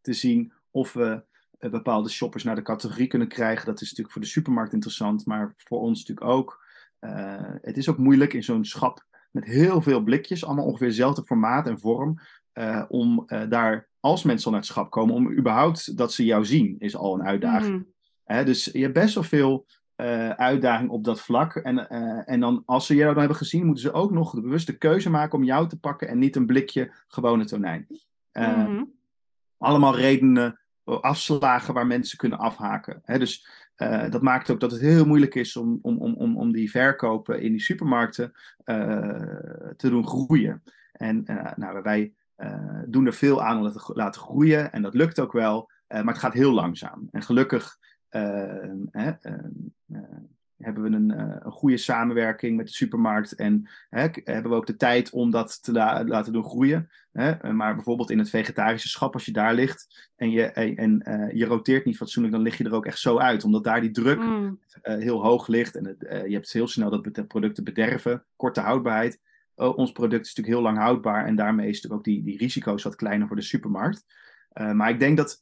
te 0.00 0.12
zien 0.12 0.52
of 0.70 0.92
we 0.92 1.22
bepaalde 1.58 2.08
shoppers 2.08 2.44
naar 2.44 2.54
de 2.54 2.62
categorie 2.62 3.06
kunnen 3.06 3.28
krijgen. 3.28 3.66
Dat 3.66 3.80
is 3.80 3.82
natuurlijk 3.82 4.12
voor 4.12 4.22
de 4.22 4.28
supermarkt 4.28 4.72
interessant, 4.72 5.26
maar 5.26 5.54
voor 5.56 5.80
ons 5.80 5.98
natuurlijk 5.98 6.26
ook. 6.26 6.64
het 7.60 7.76
is 7.76 7.88
ook 7.88 7.98
moeilijk 7.98 8.32
in 8.32 8.42
zo'n 8.42 8.64
schap 8.64 9.06
met 9.30 9.44
heel 9.44 9.82
veel 9.82 10.02
blikjes, 10.02 10.44
allemaal 10.44 10.64
ongeveer 10.64 10.88
dezelfde 10.88 11.24
formaat 11.24 11.66
en 11.66 11.80
vorm, 11.80 12.20
om 12.88 13.26
daar, 13.48 13.88
als 14.00 14.22
mensen 14.22 14.44
al 14.46 14.52
naar 14.52 14.60
het 14.60 14.70
schap 14.70 14.90
komen, 14.90 15.14
om 15.14 15.32
überhaupt 15.32 15.96
dat 15.96 16.12
ze 16.12 16.24
jou 16.24 16.44
zien, 16.44 16.76
is 16.78 16.96
al 16.96 17.14
een 17.14 17.26
uitdaging. 17.26 17.86
Mm. 18.26 18.44
dus 18.44 18.64
je 18.64 18.82
hebt 18.82 18.94
best 18.94 19.14
wel 19.14 19.24
veel 19.24 19.66
uh, 20.02 20.30
uitdaging 20.30 20.90
op 20.90 21.04
dat 21.04 21.20
vlak. 21.20 21.56
En, 21.56 21.76
uh, 21.76 22.22
en 22.24 22.40
dan, 22.40 22.62
als 22.66 22.86
ze 22.86 22.94
jou 22.94 23.10
dan 23.10 23.18
hebben 23.18 23.36
gezien, 23.36 23.64
moeten 23.64 23.82
ze 23.82 23.92
ook 23.92 24.10
nog 24.10 24.34
de 24.34 24.40
bewuste 24.40 24.78
keuze 24.78 25.10
maken 25.10 25.38
om 25.38 25.44
jou 25.44 25.68
te 25.68 25.78
pakken 25.78 26.08
en 26.08 26.18
niet 26.18 26.36
een 26.36 26.46
blikje 26.46 26.92
gewone 27.08 27.44
tonijn. 27.44 27.86
Uh, 28.32 28.56
mm 28.56 28.64
-hmm. 28.64 28.92
Allemaal 29.58 29.96
redenen, 29.96 30.60
afslagen 30.84 31.74
waar 31.74 31.86
mensen 31.86 32.18
kunnen 32.18 32.38
afhaken. 32.38 33.00
Hè? 33.04 33.18
Dus 33.18 33.60
dat 34.10 34.22
maakt 34.22 34.50
ook 34.50 34.60
dat 34.60 34.70
het 34.70 34.80
heel 34.80 35.06
moeilijk 35.06 35.34
is 35.34 35.56
om, 35.56 35.78
om, 35.82 35.98
om, 35.98 36.36
om 36.36 36.52
die 36.52 36.70
verkopen 36.70 37.40
in 37.40 37.50
die 37.50 37.60
supermarkten 37.60 38.32
te 39.76 39.88
doen 39.88 40.06
groeien. 40.06 40.62
En 40.92 41.24
nou, 41.56 41.82
wij 41.82 42.12
doen 42.86 43.06
er 43.06 43.12
veel 43.12 43.42
aan 43.42 43.56
om 43.56 43.62
dat 43.62 43.72
te 43.72 43.92
laten 43.94 44.20
groeien 44.20 44.72
en 44.72 44.82
dat 44.82 44.94
lukt 44.94 45.20
ook 45.20 45.32
wel. 45.32 45.70
maar 45.88 46.04
het 46.04 46.18
gaat 46.18 46.32
heel 46.32 46.52
langzaam. 46.52 47.08
En 47.10 47.22
gelukkig 47.22 47.78
eh, 47.82 47.91
hebben 50.62 50.82
we 50.82 50.96
een, 50.96 51.10
eh, 51.10 51.36
een, 51.40 51.52
goede 51.52 51.76
samenwerking 51.76 52.56
met 52.56 52.66
de 52.66 52.72
supermarkt 52.72 53.34
en 53.34 53.68
hè, 53.90 54.08
hebben 54.24 54.50
we 54.50 54.56
ook 54.56 54.66
de 54.66 54.76
tijd 54.76 55.10
om 55.10 55.30
dat 55.30 55.62
te 55.62 55.72
laten 56.06 56.32
doen 56.32 56.44
groeien. 56.44 56.90
Hè? 57.12 57.30
Eh, 57.30 57.50
maar 57.50 57.74
bijvoorbeeld 57.74 58.10
in 58.10 58.18
het 58.18 58.30
vegetarische 58.30 58.88
schap, 58.88 59.14
als 59.14 59.24
je 59.24 59.32
daar 59.32 59.54
ligt 59.54 60.10
en 60.16 60.30
je, 60.30 60.42
en, 60.44 61.02
uh, 61.08 61.32
je 61.32 61.44
roteert 61.44 61.84
niet 61.84 61.96
fatsoenlijk, 61.96 62.34
dan 62.34 62.42
lig 62.42 62.58
je 62.58 62.64
er 62.64 62.74
ook 62.74 62.86
echt 62.86 62.98
zo 62.98 63.18
uit. 63.18 63.44
Omdat 63.44 63.64
daar 63.64 63.80
die 63.80 63.90
druk 63.90 64.18
mm. 64.18 64.60
heel 64.82 65.22
hoog 65.22 65.46
ligt 65.46 65.76
en 65.76 65.86
het, 65.86 66.00
je 66.00 66.34
hebt 66.34 66.52
heel 66.52 66.68
snel 66.68 66.90
dat 66.90 67.28
producten 67.28 67.64
bederven, 67.64 68.24
korte 68.36 68.60
houdbaarheid. 68.60 69.20
ons 69.54 69.92
product 69.92 70.26
is 70.26 70.34
natuurlijk 70.34 70.56
heel 70.56 70.72
lang 70.72 70.78
houdbaar 70.78 71.26
en 71.26 71.36
daarmee 71.36 71.68
is 71.68 71.74
natuurlijk 71.74 71.94
ook 71.94 72.14
die, 72.14 72.22
die 72.22 72.38
risico's 72.38 72.82
wat 72.82 72.96
kleiner 72.96 73.26
voor 73.26 73.36
de 73.36 73.42
supermarkt. 73.42 74.04
maar 74.52 74.90
ik 74.90 74.98
denk 74.98 75.16
dat 75.16 75.40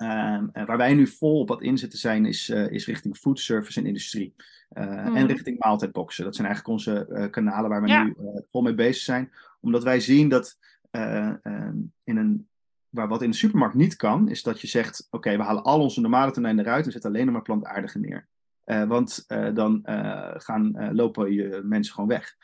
Ehm, 0.00 0.46
waar 0.52 0.76
wij 0.76 0.94
nu 0.94 1.06
vol 1.06 1.40
op 1.40 1.48
wat 1.48 1.62
inzetten 1.62 1.98
zijn, 1.98 2.26
is, 2.26 2.48
uh, 2.48 2.70
is 2.70 2.86
richting 2.86 3.16
food 3.16 3.38
service 3.38 3.80
en 3.80 3.86
industrie. 3.86 4.34
Uh, 4.72 4.84
En 4.84 5.12
mhm. 5.12 5.26
richting 5.26 5.58
maaltijdboxen. 5.58 6.24
Dat 6.24 6.34
zijn 6.34 6.46
eigenlijk 6.46 6.78
onze 6.78 7.06
uh, 7.10 7.30
kanalen 7.30 7.70
waar 7.70 7.82
we 7.82 7.92
nu 7.92 8.14
vol 8.50 8.62
mee 8.62 8.74
bezig 8.74 9.02
zijn. 9.02 9.32
Omdat 9.60 9.82
wij 9.82 10.00
zien 10.00 10.28
dat 10.28 10.58
ehm, 10.90 11.74
in 12.04 12.16
een, 12.16 12.48
waar 12.88 13.08
wat 13.08 13.22
in 13.22 13.30
de 13.30 13.36
supermarkt 13.36 13.74
niet 13.74 13.96
kan, 13.96 14.28
is 14.28 14.42
dat 14.42 14.60
je 14.60 14.66
zegt: 14.66 15.06
Oké, 15.10 15.36
we 15.36 15.42
halen 15.42 15.62
al 15.62 15.80
onze 15.80 16.00
normale 16.00 16.32
tonijn 16.32 16.58
eruit 16.58 16.86
en 16.86 16.92
zetten 16.92 17.10
alleen 17.10 17.24
nog 17.24 17.34
maar 17.34 17.42
plantaardige 17.42 17.98
neer. 17.98 18.28
want 18.88 19.24
dan 19.54 19.80
gaan, 20.36 20.94
lopen 20.94 21.32
je 21.32 21.60
mensen 21.64 21.94
gewoon 21.94 22.08
weg. 22.08 22.36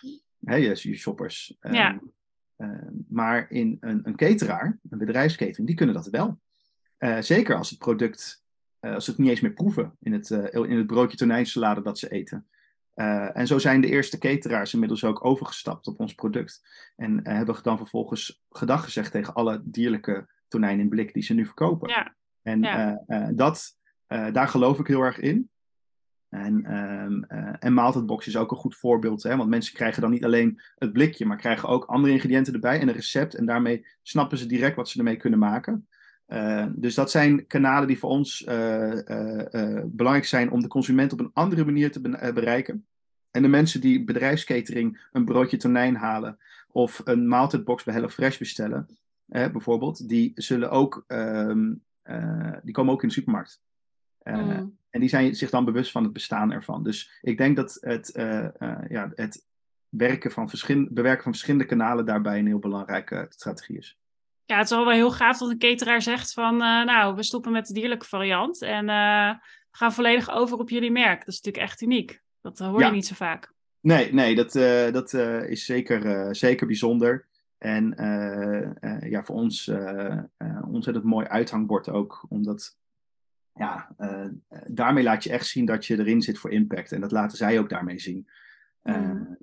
Hè, 0.45 0.55
je, 0.55 0.69
je 0.69 0.97
shoppers. 0.97 1.57
Ja. 1.61 2.01
Ehm, 2.57 2.93
maar 3.09 3.51
in 3.51 3.77
een, 3.81 4.01
een 4.03 4.17
cateraar, 4.17 4.79
een 4.91 4.99
bedrijfsketering, 4.99 5.67
die 5.67 5.77
kunnen 5.77 5.95
dat 5.95 6.07
wel. 6.07 6.39
Uh, 6.99 7.21
zeker 7.21 7.57
als 7.57 7.71
het 7.71 7.79
product, 7.79 8.45
uh, 8.81 8.95
als 8.95 9.05
ze 9.05 9.11
het 9.11 9.19
niet 9.19 9.29
eens 9.29 9.41
meer 9.41 9.53
proeven 9.53 9.97
in 10.01 10.13
het, 10.13 10.31
uh, 10.31 10.53
in 10.53 10.77
het 10.77 10.87
broodje 10.87 11.17
tonijnsalade 11.17 11.83
dat 11.83 11.99
ze 11.99 12.09
eten. 12.09 12.47
en 13.35 13.47
zo 13.47 13.59
zijn 13.59 13.81
de 13.81 13.89
eerste 13.89 14.19
cateraars 14.19 14.73
inmiddels 14.73 15.05
ook 15.05 15.25
overgestapt 15.25 15.87
op 15.87 16.01
ons 16.01 16.15
product. 16.15 16.67
En 16.97 17.29
hebben 17.29 17.63
dan 17.63 17.77
vervolgens 17.77 18.43
gedag 18.51 18.85
gezegd 18.85 19.11
tegen 19.13 19.35
alle 19.35 19.61
dierlijke 19.65 20.29
tonijn 20.49 20.81
in 20.81 20.89
blik 20.89 21.13
die 21.13 21.23
ze 21.23 21.35
nu 21.35 21.45
verkopen. 21.45 21.89
Ja. 21.89 22.15
En 22.43 22.63
ja. 22.63 23.03
dat, 23.35 23.77
daar 24.07 24.49
geloof 24.49 24.79
ik 24.79 24.87
heel 24.87 25.03
erg 25.03 25.19
in. 25.19 25.51
En, 26.29 26.77
um, 26.77 27.25
uh, 27.29 27.55
en 27.59 27.73
maaltijdbox 27.73 28.27
is 28.27 28.37
ook 28.37 28.51
een 28.51 28.57
goed 28.57 28.77
voorbeeld, 28.77 29.23
hè? 29.23 29.37
want 29.37 29.49
mensen 29.49 29.75
krijgen 29.75 30.03
dan 30.03 30.11
niet 30.11 30.25
alleen 30.25 30.61
het 30.75 30.93
blikje, 30.93 31.27
maar 31.27 31.37
krijgen 31.37 31.69
ook 31.69 31.85
andere 31.85 32.13
ingrediënten 32.13 32.55
erbij 32.55 32.81
en 32.81 32.89
een 32.89 32.95
recept. 32.95 33.35
En 33.35 33.47
daarmee 33.47 33.87
snappen 34.03 34.39
ze 34.39 34.47
direct 34.47 34.77
wat 34.77 34.89
ze 34.89 34.99
ermee 34.99 35.17
kunnen 35.17 35.39
maken. 35.39 35.89
Uh, 36.29 36.67
dus 36.75 36.95
dat 36.95 37.11
zijn 37.11 37.47
kanalen 37.47 37.89
die 37.89 37.99
voor 37.99 38.11
ons 38.11 38.47
uh, 38.49 38.93
uh, 38.93 39.83
belangrijk 39.85 40.27
zijn 40.27 40.51
om 40.51 40.61
de 40.61 40.69
consument 40.69 41.13
op 41.13 41.21
een 41.21 41.31
andere 41.33 41.65
manier 41.65 41.93
te 41.93 42.01
be 42.01 42.33
bereiken. 42.35 42.87
En 43.31 43.43
de 43.43 43.49
mensen 43.49 43.81
die 43.81 44.05
bedrijfskatering 44.05 45.07
een 45.13 45.25
broodje 45.25 45.57
tonijn 45.57 45.97
halen 45.97 46.39
of 46.69 47.01
een 47.05 47.29
maaltijdbox 47.29 47.85
bij 47.85 47.95
HelloFresh 47.95 48.39
bestellen, 48.39 48.99
bijvoorbeeld, 49.27 50.09
die 50.09 50.33
zullen 50.35 50.71
ook, 50.71 51.05
ehm, 51.07 51.75
die 52.63 52.73
komen 52.73 52.93
ook 52.93 53.03
in 53.03 53.09
de 53.09 53.15
supermarkt. 53.15 53.63
Mm. 54.23 54.79
En 54.91 55.01
die 55.01 55.09
zijn 55.09 55.35
zich 55.35 55.51
dan 55.51 55.65
bewust 55.65 55.91
van 55.91 56.03
het 56.03 56.13
bestaan 56.13 56.53
ervan. 56.53 56.83
Dus 56.83 57.19
ik 57.23 57.39
denk 57.39 57.57
dat 57.57 57.79
het, 57.81 58.11
ja, 58.89 59.11
het 59.15 59.45
werken 59.89 60.31
van 60.31 60.51
bewerken 60.91 61.23
van 61.23 61.33
verschillende 61.33 61.67
kanalen 61.67 62.07
daarbij 62.07 62.39
een 62.39 62.47
heel 62.47 62.59
belangrijke 62.59 63.27
strategie 63.29 63.79
is 63.79 63.99
ja, 64.47 64.57
het 64.57 64.71
is 64.71 64.77
wel 64.77 64.91
heel 64.91 65.13
gaaf 65.13 65.39
dat 65.39 65.51
een 65.51 65.59
cateraar 65.59 66.03
zegt 66.03 66.33
van, 66.33 66.55
uh, 66.55 66.85
nou, 66.85 67.15
we 67.15 67.23
stoppen 67.23 67.53
met 67.53 67.67
de 67.67 67.73
dierlijke 67.73 68.07
variant 68.07 68.63
en 68.63 68.89
uh, 68.89 69.31
gaan 69.71 69.93
volledig 69.93 70.31
over 70.31 70.59
op 70.59 70.71
jullie 70.71 70.91
merk. 70.91 71.19
Dat 71.19 71.29
is 71.29 71.41
natuurlijk 71.41 71.65
echt 71.65 71.81
uniek. 71.81 72.21
Dat 72.41 72.59
hoor 72.59 72.85
je 72.85 72.91
niet 72.91 73.07
zo 73.07 73.15
vaak. 73.15 73.53
Nee, 73.81 74.13
nee, 74.15 74.35
dat, 74.35 74.55
uh, 74.55 74.93
dat 74.93 75.15
is 75.49 75.65
zeker, 75.65 76.35
zeker 76.37 76.67
bijzonder. 76.67 77.27
En 77.59 77.95
ja, 79.09 79.23
voor 79.23 79.35
ons 79.35 79.71
ontzettend 80.71 81.05
mooi 81.05 81.27
uithangbord 81.27 81.89
ook, 81.89 82.27
omdat 82.29 82.77
ja, 83.55 83.89
daarmee 84.67 85.05
laat 85.05 85.25
je 85.25 85.31
echt 85.31 85.47
zien 85.47 85.65
dat 85.65 85.87
je 85.87 85.99
erin 85.99 86.23
zit 86.23 86.39
voor 86.39 86.51
impact. 86.51 86.93
En 86.93 87.01
dat 87.01 87.13
laten 87.13 87.39
zij 87.39 87.59
ook 87.59 87.69
daarmee 87.69 87.99
zien. 87.99 88.29
Mm. 88.83 89.37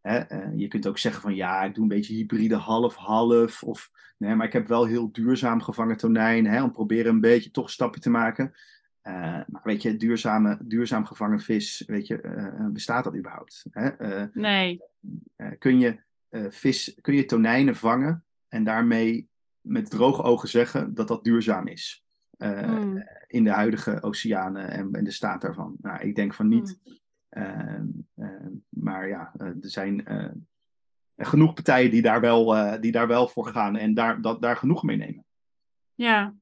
Hè, 0.00 0.32
uh, 0.32 0.58
je 0.58 0.68
kunt 0.68 0.86
ook 0.86 0.98
zeggen 0.98 1.22
van 1.22 1.34
ja, 1.34 1.62
ik 1.62 1.74
doe 1.74 1.82
een 1.82 1.88
beetje 1.88 2.14
hybride 2.14 2.56
half-half. 2.56 3.62
Of 3.62 3.90
nee, 4.16 4.34
maar 4.34 4.46
ik 4.46 4.52
heb 4.52 4.68
wel 4.68 4.84
heel 4.84 5.12
duurzaam 5.12 5.62
gevangen 5.62 5.96
tonijn. 5.96 6.46
Hè, 6.46 6.62
om 6.62 6.72
proberen 6.72 7.12
een 7.12 7.20
beetje 7.20 7.50
toch 7.50 7.70
stappen 7.70 8.00
te 8.00 8.10
maken. 8.10 8.52
Uh, 9.02 9.40
maar 9.46 9.60
weet 9.62 9.82
je, 9.82 9.96
duurzame, 9.96 10.58
duurzaam 10.62 11.04
gevangen 11.04 11.40
vis, 11.40 11.84
weet 11.86 12.06
je, 12.06 12.22
uh, 12.22 12.66
bestaat 12.72 13.04
dat 13.04 13.16
überhaupt? 13.16 13.66
Hè? 13.70 13.90
nee. 14.32 14.80
kun, 15.58 15.78
je, 15.78 16.00
vis, 16.48 16.98
kun 17.00 17.14
je 17.14 17.24
tonijnen 17.24 17.76
vangen 17.76 18.24
en 18.48 18.64
daarmee 18.64 19.28
met 19.60 19.90
droge 19.90 20.22
ogen 20.22 20.48
zeggen 20.48 20.94
dat 20.94 21.08
dat 21.08 21.24
duurzaam 21.24 21.66
is? 21.66 22.04
Mm. 22.38 23.04
In 23.26 23.44
de 23.44 23.50
huidige 23.50 24.02
oceanen 24.02 24.70
en, 24.70 24.92
en 24.92 25.04
de 25.04 25.10
staat 25.10 25.40
daarvan. 25.40 25.76
Nou, 25.80 26.00
ik 26.00 26.14
denk 26.14 26.34
van 26.34 26.48
niet. 26.48 26.78
Mm. 26.84 26.98
Ehm, 27.30 27.86
ehm, 28.16 28.52
maar 28.68 29.08
ja, 29.08 29.32
eh, 29.36 29.46
er 29.46 29.56
zijn 29.60 30.06
eh, 30.06 30.30
genoeg 31.16 31.54
partijen 31.54 31.90
die 31.90 32.02
daar 32.02 32.20
wel, 32.20 32.56
eh, 32.56 32.80
die 32.80 32.92
daar 32.92 33.08
wel 33.08 33.28
voor 33.28 33.46
gaan 33.46 33.76
en 33.76 33.94
daar, 33.94 34.20
dat, 34.20 34.42
daar 34.42 34.56
genoeg 34.56 34.82
mee 34.82 34.96
nemen. 34.96 35.24
Ja, 35.94 36.34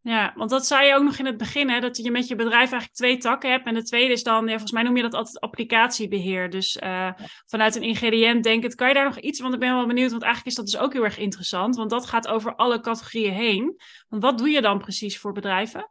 ja, 0.00 0.32
want 0.36 0.50
dat 0.50 0.66
zei 0.66 0.86
je 0.86 0.94
ook 0.94 1.02
nog 1.02 1.18
in 1.18 1.26
het 1.26 1.36
begin, 1.36 1.70
hè, 1.70 1.80
dat 1.80 1.96
je 1.96 2.10
met 2.10 2.28
je 2.28 2.34
bedrijf 2.34 2.70
eigenlijk 2.70 2.92
twee 2.92 3.16
takken 3.16 3.50
hebt. 3.50 3.66
En 3.66 3.74
de 3.74 3.82
tweede 3.82 4.12
is 4.12 4.22
dan, 4.22 4.44
ja, 4.44 4.50
volgens 4.50 4.72
mij 4.72 4.82
noem 4.82 4.96
je 4.96 5.02
dat 5.02 5.14
altijd 5.14 5.40
applicatiebeheer. 5.40 6.50
Dus 6.50 6.76
uh, 6.76 7.12
vanuit 7.46 7.76
een 7.76 7.82
ingrediënt 7.82 8.44
denkend, 8.44 8.74
kan 8.74 8.88
je 8.88 8.94
daar 8.94 9.04
nog 9.04 9.18
iets, 9.18 9.40
want 9.40 9.54
ik 9.54 9.60
ben 9.60 9.74
wel 9.74 9.86
benieuwd, 9.86 10.10
want 10.10 10.22
eigenlijk 10.22 10.56
is 10.56 10.62
dat 10.62 10.72
dus 10.72 10.80
ook 10.80 10.92
heel 10.92 11.04
erg 11.04 11.18
interessant. 11.18 11.76
Want 11.76 11.90
dat 11.90 12.06
gaat 12.06 12.28
over 12.28 12.54
alle 12.54 12.80
categorieën 12.80 13.32
heen. 13.32 13.80
Want 14.08 14.22
wat 14.22 14.38
doe 14.38 14.48
je 14.48 14.60
dan 14.60 14.78
precies 14.78 15.18
voor 15.18 15.32
bedrijven? 15.32 15.90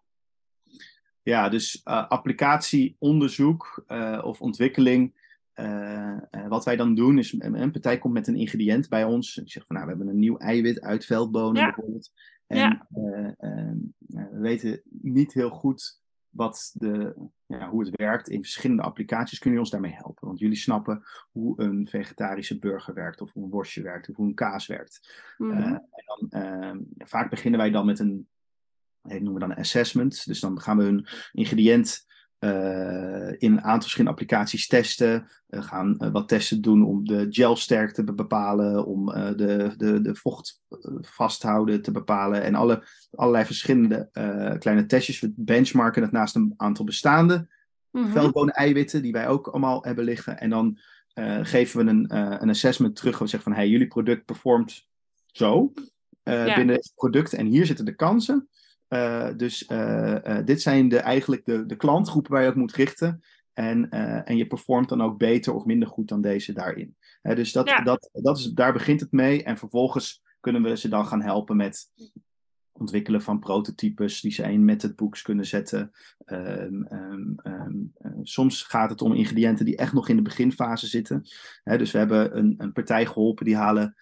Ja, 1.25 1.49
dus 1.49 1.81
uh, 1.85 2.07
applicatieonderzoek 2.07 3.83
of 4.21 4.41
ontwikkeling. 4.41 5.13
wat 6.47 6.65
wij 6.65 6.75
dan 6.75 6.95
doen 6.95 7.17
is, 7.17 7.35
een 7.37 7.71
partij 7.71 7.97
komt 7.97 8.13
met 8.13 8.27
een 8.27 8.35
ingrediënt 8.35 8.89
bij 8.89 9.03
ons. 9.03 9.37
Ik 9.37 9.51
zeg 9.51 9.65
van, 9.65 9.75
nou, 9.75 9.87
we 9.87 9.95
hebben 9.95 10.13
een 10.13 10.19
nieuw 10.19 10.37
eiwit 10.37 10.81
uit 10.81 11.05
veldbonen 11.05 11.63
bijvoorbeeld. 11.63 12.11
En 12.47 12.57
ja. 12.57 12.87
Ehm, 13.37 13.77
we 14.07 14.39
weten 14.39 14.81
niet 15.01 15.33
heel 15.33 15.49
goed 15.49 15.99
wat 16.29 16.71
de, 16.73 17.15
ja, 17.45 17.69
hoe 17.69 17.85
het 17.85 17.95
werkt 17.95 18.29
in 18.29 18.41
verschillende 18.41 18.81
applicaties, 18.81 19.39
kunnen 19.39 19.59
jullie 19.59 19.59
ons 19.59 19.69
daarmee 19.69 20.03
helpen? 20.03 20.27
Want 20.27 20.39
jullie 20.39 20.57
snappen 20.57 21.03
hoe 21.31 21.61
een 21.61 21.87
vegetarische 21.87 22.59
burger 22.59 22.93
werkt, 22.93 23.21
of 23.21 23.33
hoe 23.33 23.43
een 23.43 23.49
worstje 23.49 23.81
werkt, 23.81 24.09
of 24.09 24.15
hoe 24.15 24.27
een 24.27 24.33
kaas 24.33 24.67
werkt. 24.67 25.23
Mm 25.37 25.51
en 25.51 26.29
dan, 26.29 26.85
vaak 26.97 27.29
beginnen 27.29 27.59
wij 27.59 27.71
dan 27.71 27.85
met 27.85 27.99
een, 27.99 28.27
dat 29.07 29.21
noemen 29.21 29.33
we 29.33 29.39
dan 29.39 29.51
een 29.51 29.57
assessment. 29.57 30.25
Dus 30.25 30.39
dan 30.39 30.61
gaan 30.61 30.77
we 30.77 30.83
een 30.83 31.07
ingrediënt 31.31 32.05
uh, 32.39 33.31
in 33.37 33.51
een 33.51 33.61
aantal 33.61 33.81
verschillende 33.81 34.11
applicaties 34.11 34.67
testen. 34.67 35.27
We 35.47 35.61
gaan 35.61 35.95
uh, 35.99 36.11
wat 36.11 36.27
testen 36.27 36.61
doen 36.61 36.85
om 36.85 37.05
de 37.07 37.27
gelsterkte 37.29 38.03
te 38.03 38.13
bepalen, 38.13 38.85
om 38.85 39.09
uh, 39.09 39.27
de, 39.27 39.73
de, 39.77 40.01
de 40.01 40.15
vocht 40.15 40.65
vasthouden 41.01 41.81
te 41.81 41.91
bepalen 41.91 42.43
en 42.43 42.55
alle, 42.55 42.87
allerlei 43.11 43.45
verschillende 43.45 44.09
kleine 44.59 44.85
testjes. 44.85 45.19
We 45.19 45.33
benchmarken 45.35 46.01
het 46.01 46.11
naast 46.11 46.35
een 46.35 46.53
aantal 46.57 46.85
bestaande 46.85 47.47
mm 47.91 48.11
-hmm. 48.11 48.49
eiwitten 48.49 49.01
die 49.01 49.11
wij 49.11 49.27
ook 49.27 49.47
allemaal 49.47 49.83
hebben 49.83 50.03
liggen. 50.03 50.39
En 50.39 50.49
dan 50.49 50.79
geven 51.41 51.85
we 51.85 51.91
een, 51.91 52.15
een 52.41 52.49
assessment 52.49 52.95
terug. 52.95 53.19
We 53.19 53.27
zeggen 53.27 53.51
van 53.51 53.61
hey, 53.61 53.69
jullie 53.69 53.87
product 53.87 54.25
performt 54.25 54.87
zo 55.25 55.73
ja. 56.23 56.55
binnen 56.55 56.75
het 56.75 56.91
product 56.95 57.33
en 57.33 57.45
hier 57.45 57.65
zitten 57.65 57.85
de 57.85 57.95
kansen. 57.95 58.49
Uh, 58.89 59.29
dus 59.37 59.69
uh, 59.69 60.37
dit 60.45 60.61
zijn 60.61 60.89
de, 60.89 60.97
eigenlijk 60.97 61.45
de, 61.45 61.65
de 61.65 61.75
klantgroepen 61.75 62.31
waar 62.31 62.43
je 62.43 62.49
op 62.49 62.55
moet 62.55 62.75
richten. 62.75 63.21
En, 63.53 63.89
en 64.25 64.37
je 64.37 64.47
performt 64.47 64.89
dan 64.89 65.01
ook 65.01 65.17
beter 65.17 65.53
of 65.53 65.65
minder 65.65 65.87
goed 65.87 66.07
dan 66.07 66.21
deze 66.21 66.53
daarin. 66.53 66.95
dus 67.21 67.51
dat, 67.51 67.81
dat, 67.83 68.09
dat 68.13 68.37
is, 68.37 68.45
daar 68.45 68.73
begint 68.73 68.99
het 68.99 69.11
mee. 69.11 69.43
En 69.43 69.57
vervolgens 69.57 70.21
kunnen 70.39 70.63
we 70.63 70.77
ze 70.77 70.87
dan 70.87 71.05
gaan 71.05 71.21
helpen 71.21 71.55
met 71.55 71.89
ontwikkelen 72.77 73.21
van 73.21 73.39
prototypes 73.39 74.21
die 74.21 74.31
ze 74.31 74.43
in 74.43 74.65
met 74.65 74.81
het 74.81 74.95
boeks 74.95 75.21
kunnen 75.21 75.45
zetten. 75.45 75.91
Um, 76.25 76.87
um, 76.91 77.35
um, 77.43 77.93
soms 78.23 78.63
gaat 78.63 78.89
het 78.89 79.01
om 79.01 79.13
ingrediënten 79.13 79.65
die 79.65 79.77
echt 79.77 79.93
nog 79.93 80.09
in 80.09 80.15
de 80.15 80.21
beginfase 80.21 80.87
zitten. 80.87 81.21
dus 81.63 81.91
we 81.91 81.97
hebben 81.97 82.37
een, 82.37 82.55
een 82.57 82.71
partij 82.71 83.05
geholpen 83.05 83.45
die 83.45 83.55
halen 83.55 83.95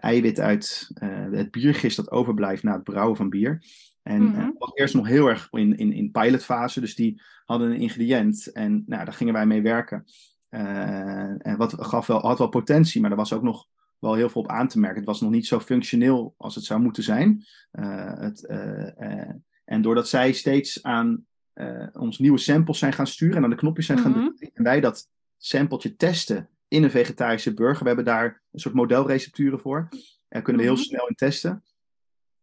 eiwit 0.00 0.40
uit 0.40 0.90
uh, 1.02 1.24
het 1.30 1.50
biergist 1.50 1.96
dat 1.96 2.10
overblijft 2.10 2.62
na 2.62 2.72
het 2.72 2.82
brouwen 2.82 3.16
van 3.16 3.28
bier. 3.28 3.62
En 4.02 4.22
mm 4.22 4.34
-hmm. 4.34 4.54
was 4.58 4.70
eerst 4.74 4.94
nog 4.94 5.06
heel 5.06 5.28
erg 5.28 5.48
in, 5.50 5.76
in, 5.76 5.92
in 5.92 6.10
pilotfase, 6.10 6.80
dus 6.80 6.94
die 6.94 7.22
hadden 7.44 7.70
een 7.70 7.80
ingrediënt 7.80 8.52
en 8.52 8.82
nou, 8.86 9.04
daar 9.04 9.14
gingen 9.14 9.34
wij 9.34 9.46
mee 9.46 9.62
werken. 9.62 10.04
en 10.48 11.56
wat 11.56 11.74
gaf 11.78 12.06
wel, 12.06 12.20
had 12.20 12.38
wel 12.38 12.48
potentie, 12.48 13.00
maar 13.00 13.10
er 13.10 13.16
was 13.16 13.32
ook 13.32 13.42
nog 13.42 13.66
wel 13.98 14.14
heel 14.14 14.28
veel 14.28 14.42
op 14.42 14.48
aan 14.48 14.68
te 14.68 14.78
merken. 14.78 14.98
Het 14.98 15.08
was 15.08 15.20
nog 15.20 15.30
niet 15.30 15.46
zo 15.46 15.60
functioneel 15.60 16.34
als 16.36 16.54
het 16.54 16.64
zou 16.64 16.80
moeten 16.80 17.02
zijn. 17.02 17.44
het, 17.70 18.46
en 19.64 19.82
doordat 19.82 20.08
zij 20.08 20.32
steeds 20.32 20.82
aan 20.82 21.26
ons 21.92 22.18
nieuwe 22.18 22.38
samples 22.38 22.78
zijn 22.78 22.92
gaan 22.92 23.06
sturen 23.06 23.36
en 23.36 23.44
aan 23.44 23.50
de 23.50 23.56
knopjes 23.56 23.86
zijn 23.86 23.98
gaan 23.98 24.10
mhm. 24.10 24.20
drukken, 24.20 24.50
en 24.54 24.62
wij 24.62 24.80
dat 24.80 25.08
sampletje 25.36 25.96
testen 25.96 26.48
in 26.68 26.82
een 26.82 26.90
vegetarische 26.90 27.54
burger. 27.54 27.82
We 27.82 27.86
hebben 27.86 28.04
daar 28.04 28.42
een 28.52 28.60
soort 28.60 28.74
modelrecepturen 28.74 29.60
voor. 29.60 29.88
Daar 30.28 30.42
kunnen 30.42 30.62
we 30.62 30.68
heel 30.68 30.76
mhm. 30.76 30.86
snel 30.86 31.08
in 31.08 31.14
testen. 31.14 31.62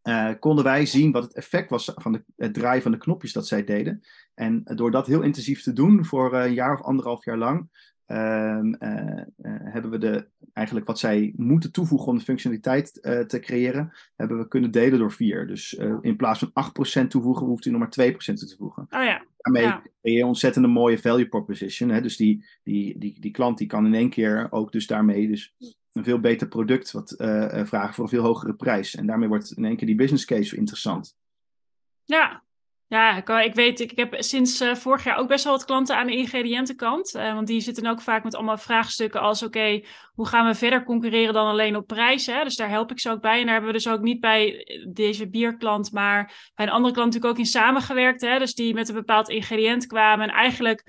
Uh, 0.04 0.32
konden 0.40 0.64
wij 0.64 0.86
zien 0.86 1.12
wat 1.12 1.24
het 1.24 1.34
effect 1.34 1.70
was 1.70 1.92
van 1.96 2.12
de, 2.12 2.24
het 2.36 2.54
draaien 2.54 2.82
van 2.82 2.92
de 2.92 2.98
knopjes 2.98 3.34
dat 3.34 3.48
zij 3.48 3.64
deden. 3.64 4.02
En 4.34 4.64
door 4.64 4.92
dat 4.92 5.08
heel 5.08 5.22
intensief 5.22 5.64
te 5.64 5.74
doen 5.74 6.06
voor 6.06 6.34
een 6.36 6.54
jaar 6.54 6.74
of 6.74 6.82
anderhalf 6.82 7.26
jaar 7.26 7.38
lang, 7.38 7.70
uh, 8.08 8.60
uh, 8.62 9.24
hebben 9.48 9.92
we 9.92 9.98
de, 9.98 10.28
eigenlijk 10.54 10.88
wat 10.88 11.00
zij 11.00 11.34
moeten 11.36 11.72
toevoegen 11.72 12.08
om 12.08 12.18
de 12.18 12.24
functionaliteit 12.24 12.94
te 13.28 13.40
creëren, 13.42 13.94
hebben 14.16 14.38
we 14.38 14.48
kunnen 14.48 14.72
delen 14.72 15.00
door 15.00 15.12
vier. 15.12 15.48
Dus 15.48 15.74
in 16.02 16.16
plaats 16.16 16.40
van 16.40 17.04
8% 17.04 17.08
toevoegen, 17.08 17.46
hoeft 17.46 17.66
u 17.66 17.72
nog 17.72 17.80
maar 17.80 18.12
2% 18.12 18.16
toe 18.18 18.36
te 18.36 18.56
voegen. 18.58 18.88
Oh 18.90 19.04
ja. 19.04 19.26
Daarmee 19.52 19.82
ben 20.02 20.14
je 20.14 20.20
een 20.20 20.28
ontzettende 20.28 20.68
mooie 20.68 21.00
value 21.00 21.28
proposition. 21.28 21.90
Hè? 21.90 22.02
Dus 22.02 22.18
die, 22.18 22.46
die, 22.64 22.98
die, 22.98 23.20
die 23.20 23.32
klant 23.32 23.58
die 23.58 23.68
kan 23.68 23.86
in 23.86 23.94
één 23.94 24.10
keer 24.10 24.48
ook 24.52 24.72
dus 24.72 24.88
daarmee 24.88 25.28
dus 25.28 25.56
een 25.94 26.04
veel 26.04 26.20
beter 26.20 26.48
product 26.48 26.92
wat, 26.92 27.14
vragen 27.68 27.94
voor 27.94 28.04
een 28.04 28.10
veel 28.10 28.24
hogere 28.24 28.54
prijs. 28.54 28.96
En 28.96 29.06
daarmee 29.06 29.28
wordt 29.28 29.52
in 29.52 29.66
één 29.66 29.76
keer 29.76 29.88
die 29.88 29.96
business 29.96 30.26
case 30.26 30.56
interessant. 30.56 31.18
Ja, 32.04 32.45
ja, 32.96 33.18
ik, 33.18 33.30
ik 33.46 33.56
weet, 33.56 33.80
ik, 33.80 33.92
heb 33.96 34.16
sinds 34.18 34.62
uh, 34.62 34.76
vorig 34.76 35.04
jaar 35.04 35.18
ook 35.18 35.28
best 35.28 35.44
wel 35.44 35.54
wat 35.54 35.66
klanten 35.66 35.98
aan 35.98 36.08
de 36.08 36.16
ingrediëntenkant. 36.16 37.16
Uh, 37.16 37.34
want 37.34 37.48
die 37.48 37.62
zitten 37.62 37.86
ook 37.86 38.02
vaak 38.02 38.24
met 38.24 38.36
allemaal 38.36 38.58
vraagstukken 38.58 39.22
als: 39.22 39.44
oké, 39.44 39.82
hoe 40.14 40.28
gaan 40.28 40.46
we 40.46 40.56
verder 40.56 40.84
concurreren 40.84 41.34
dan 41.34 41.48
alleen 41.48 41.76
op 41.76 41.88
prijs? 41.88 42.26
Hè? 42.26 42.44
Dus 42.44 42.56
daar 42.56 42.70
help 42.70 42.92
ik 42.92 43.00
ze 43.00 43.10
ook 43.10 43.22
bij. 43.22 43.40
En 43.40 43.44
daar 43.44 43.54
hebben 43.54 43.72
we 43.72 43.78
dus 43.78 43.88
ook 43.88 44.02
niet 44.02 44.20
bij 44.20 44.68
deze 44.94 45.30
bierklant, 45.30 45.92
maar 45.92 46.52
bij 46.56 46.66
een 46.66 46.72
andere 46.72 46.94
klant 46.94 47.14
natuurlijk 47.14 47.34
ook 47.34 47.46
in 47.46 47.52
samengewerkt. 47.52 48.22
Hè? 48.22 48.40
Dus 48.40 48.54
die 48.54 48.74
met 48.74 48.90
een 48.90 48.96
bepaald 48.96 49.30
ingrediënt 49.30 49.88
kwamen 49.88 50.30
en 50.30 50.36
eigenlijk 50.36 50.84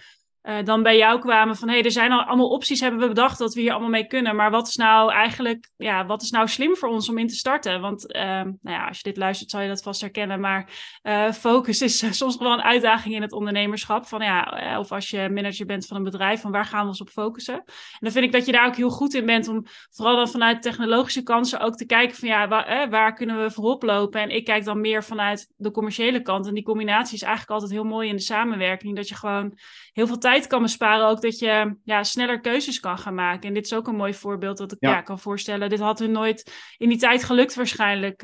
uh, 0.46 0.56
dan 0.64 0.82
bij 0.82 0.96
jou 0.96 1.20
kwamen 1.20 1.56
van 1.56 1.68
hey, 1.68 1.82
er 1.82 1.90
zijn 1.90 2.12
al 2.12 2.22
allemaal 2.22 2.48
opties, 2.48 2.80
hebben 2.80 3.00
we 3.00 3.08
bedacht 3.08 3.38
dat 3.38 3.54
we 3.54 3.60
hier 3.60 3.70
allemaal 3.70 3.88
mee 3.88 4.06
kunnen. 4.06 4.36
Maar 4.36 4.50
wat 4.50 4.68
is 4.68 4.76
nou 4.76 5.12
eigenlijk, 5.12 5.68
ja, 5.76 6.06
wat 6.06 6.22
is 6.22 6.30
nou 6.30 6.48
slim 6.48 6.76
voor 6.76 6.88
ons 6.88 7.08
om 7.08 7.18
in 7.18 7.26
te 7.26 7.34
starten? 7.34 7.80
Want 7.80 8.14
uh, 8.14 8.22
nou 8.22 8.56
ja, 8.62 8.86
als 8.86 8.96
je 8.96 9.02
dit 9.02 9.16
luistert, 9.16 9.50
zal 9.50 9.60
je 9.60 9.68
dat 9.68 9.82
vast 9.82 10.00
herkennen. 10.00 10.40
Maar 10.40 10.70
uh, 11.02 11.32
focus 11.32 11.82
is 11.82 12.04
soms 12.18 12.36
wel 12.36 12.52
een 12.52 12.62
uitdaging 12.62 13.14
in 13.14 13.22
het 13.22 13.32
ondernemerschap. 13.32 14.06
Van 14.06 14.20
ja, 14.20 14.52
eh, 14.52 14.78
of 14.78 14.92
als 14.92 15.10
je 15.10 15.28
manager 15.28 15.66
bent 15.66 15.86
van 15.86 15.96
een 15.96 16.02
bedrijf, 16.02 16.40
van 16.40 16.50
waar 16.50 16.64
gaan 16.64 16.82
we 16.82 16.86
ons 16.86 17.00
op 17.00 17.08
focussen? 17.08 17.54
En 17.54 17.64
dan 18.00 18.12
vind 18.12 18.24
ik 18.24 18.32
dat 18.32 18.46
je 18.46 18.52
daar 18.52 18.66
ook 18.66 18.76
heel 18.76 18.90
goed 18.90 19.14
in 19.14 19.26
bent 19.26 19.48
om 19.48 19.64
vooral 19.90 20.16
dan 20.16 20.28
vanuit 20.28 20.62
technologische 20.62 21.22
kansen 21.22 21.60
ook 21.60 21.76
te 21.76 21.86
kijken 21.86 22.16
van 22.16 22.28
ja, 22.28 22.48
waar, 22.48 22.90
waar 22.90 23.14
kunnen 23.14 23.42
we 23.42 23.50
voorop 23.50 23.82
lopen? 23.82 24.20
En 24.20 24.30
ik 24.30 24.44
kijk 24.44 24.64
dan 24.64 24.80
meer 24.80 25.04
vanuit 25.04 25.52
de 25.56 25.70
commerciële 25.70 26.22
kant. 26.22 26.46
En 26.46 26.54
die 26.54 26.64
combinatie 26.64 27.14
is 27.14 27.22
eigenlijk 27.22 27.52
altijd 27.52 27.72
heel 27.72 27.84
mooi 27.84 28.08
in 28.08 28.16
de 28.16 28.22
samenwerking. 28.22 28.96
Dat 28.96 29.08
je 29.08 29.14
gewoon 29.14 29.58
heel 29.92 30.06
veel 30.06 30.18
tijd 30.18 30.35
kan 30.46 30.62
besparen 30.62 31.06
ook 31.06 31.20
dat 31.20 31.38
je 31.38 31.76
ja, 31.84 32.02
sneller 32.02 32.40
keuzes 32.40 32.80
kan 32.80 32.98
gaan 32.98 33.14
maken. 33.14 33.48
En 33.48 33.54
dit 33.54 33.64
is 33.64 33.74
ook 33.74 33.88
een 33.88 33.96
mooi 33.96 34.14
voorbeeld 34.14 34.58
dat 34.58 34.72
ik 34.72 34.78
ja. 34.80 35.00
kan 35.00 35.18
voorstellen. 35.18 35.68
Dit 35.68 35.80
had 35.80 35.98
hun 35.98 36.12
nooit 36.12 36.52
in 36.76 36.88
die 36.88 36.98
tijd 36.98 37.24
gelukt 37.24 37.54
waarschijnlijk. 37.54 38.22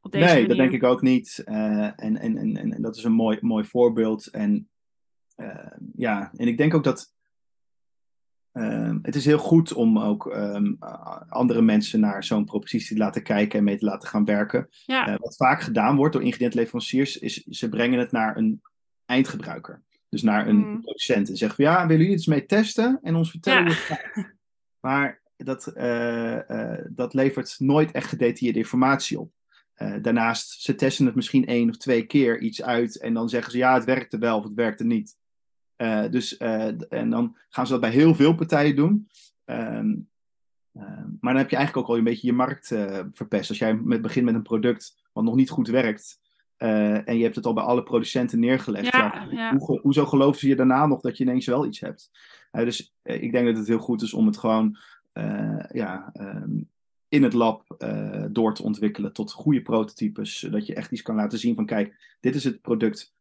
Op 0.00 0.12
deze 0.12 0.24
nee, 0.24 0.32
manier. 0.32 0.48
dat 0.48 0.56
denk 0.56 0.72
ik 0.72 0.82
ook 0.82 1.02
niet. 1.02 1.42
Uh, 1.46 1.84
en, 1.84 2.16
en, 2.16 2.36
en, 2.36 2.72
en 2.72 2.82
dat 2.82 2.96
is 2.96 3.04
een 3.04 3.12
mooi, 3.12 3.38
mooi 3.40 3.64
voorbeeld. 3.64 4.26
En 4.26 4.68
uh, 5.36 5.70
ja, 5.96 6.30
en 6.36 6.48
ik 6.48 6.56
denk 6.56 6.74
ook 6.74 6.84
dat 6.84 7.12
uh, 8.52 8.94
het 9.02 9.14
is 9.14 9.24
heel 9.24 9.38
goed 9.38 9.72
om 9.72 9.98
ook 9.98 10.26
um, 10.26 10.76
andere 11.28 11.62
mensen 11.62 12.00
naar 12.00 12.24
zo'n 12.24 12.44
propositie 12.44 12.96
te 12.96 13.02
laten 13.02 13.22
kijken 13.22 13.58
en 13.58 13.64
mee 13.64 13.78
te 13.78 13.84
laten 13.84 14.08
gaan 14.08 14.24
werken. 14.24 14.68
Ja. 14.86 15.08
Uh, 15.08 15.14
wat 15.18 15.36
vaak 15.36 15.60
gedaan 15.60 15.96
wordt 15.96 16.12
door 16.12 16.22
ingrediëntleveranciers, 16.22 17.18
is 17.18 17.34
ze 17.34 17.68
brengen 17.68 17.98
het 17.98 18.12
naar 18.12 18.36
een 18.36 18.62
eindgebruiker. 19.06 19.82
Dus 20.14 20.22
naar 20.22 20.48
een 20.48 20.56
mm. 20.56 20.80
producent 20.80 21.28
en 21.28 21.36
zeggen 21.36 21.64
van 21.64 21.72
ja, 21.72 21.86
willen 21.86 22.02
jullie 22.02 22.16
iets 22.16 22.26
mee 22.26 22.46
testen 22.46 22.98
en 23.02 23.14
ons 23.14 23.30
vertellen 23.30 23.62
hoe 23.62 23.72
het 23.72 23.78
gaat. 23.78 24.32
Maar 24.80 25.22
dat, 25.36 25.72
uh, 25.76 26.38
uh, 26.48 26.78
dat 26.88 27.14
levert 27.14 27.56
nooit 27.58 27.90
echt 27.90 28.08
gedetailleerde 28.08 28.58
informatie 28.58 29.20
op. 29.20 29.32
Uh, 29.76 29.94
daarnaast, 30.02 30.62
ze 30.62 30.74
testen 30.74 31.06
het 31.06 31.14
misschien 31.14 31.46
één 31.46 31.68
of 31.68 31.76
twee 31.76 32.06
keer 32.06 32.40
iets 32.40 32.62
uit 32.62 32.98
en 32.98 33.14
dan 33.14 33.28
zeggen 33.28 33.52
ze 33.52 33.58
ja, 33.58 33.74
het 33.74 33.84
werkte 33.84 34.18
wel 34.18 34.38
of 34.38 34.44
het 34.44 34.54
werkte 34.54 34.84
niet. 34.84 35.16
dus, 36.10 36.36
en 36.36 37.10
dan 37.10 37.36
gaan 37.48 37.66
ze 37.66 37.72
dat 37.72 37.80
bij 37.80 37.90
heel 37.90 38.14
veel 38.14 38.34
partijen 38.34 38.76
doen. 38.76 39.08
Um, 39.44 40.08
maar 41.20 41.32
dan 41.32 41.42
heb 41.42 41.50
je 41.50 41.56
eigenlijk 41.56 41.76
ook 41.76 41.92
al 41.92 41.98
een 41.98 42.04
beetje 42.04 42.26
je 42.26 42.32
markt 42.32 42.66
verpest. 43.12 43.48
Als 43.48 43.58
jij 43.58 43.74
met, 43.74 44.02
begint 44.02 44.24
met 44.24 44.34
een 44.34 44.42
product 44.42 45.08
wat 45.12 45.24
nog 45.24 45.34
niet 45.34 45.50
goed 45.50 45.68
werkt, 45.68 46.20
uh, 46.64 47.08
en 47.08 47.16
je 47.16 47.22
hebt 47.22 47.36
het 47.36 47.46
al 47.46 47.52
bij 47.52 47.64
alle 47.64 47.82
producenten 47.82 48.38
neergelegd. 48.38 48.92
Ja, 48.92 49.26
ja. 49.30 49.56
Hoe, 49.56 49.80
hoezo 49.80 50.06
geloven 50.06 50.40
ze 50.40 50.48
je 50.48 50.56
daarna 50.56 50.86
nog 50.86 51.00
dat 51.00 51.16
je 51.16 51.24
ineens 51.24 51.46
wel 51.46 51.66
iets 51.66 51.80
hebt? 51.80 52.10
Uh, 52.52 52.64
dus 52.64 52.94
uh, 53.02 53.22
ik 53.22 53.32
denk 53.32 53.46
dat 53.46 53.56
het 53.56 53.66
heel 53.66 53.78
goed 53.78 54.02
is 54.02 54.14
om 54.14 54.26
het 54.26 54.36
gewoon 54.36 54.76
ja, 55.72 56.12
um, 56.20 56.68
in 57.08 57.22
het 57.22 57.32
lab 57.32 57.86
door 58.30 58.54
te 58.54 58.62
ontwikkelen 58.62 59.12
tot 59.12 59.32
goede 59.32 59.62
prototypes. 59.62 60.38
Zodat 60.38 60.66
je 60.66 60.74
echt 60.74 60.92
iets 60.92 61.02
kan 61.02 61.14
laten 61.14 61.38
zien 61.38 61.54
van 61.54 61.66
kijk, 61.66 62.16
dit 62.20 62.34
is 62.34 62.44
het 62.44 62.60
product 62.60 63.14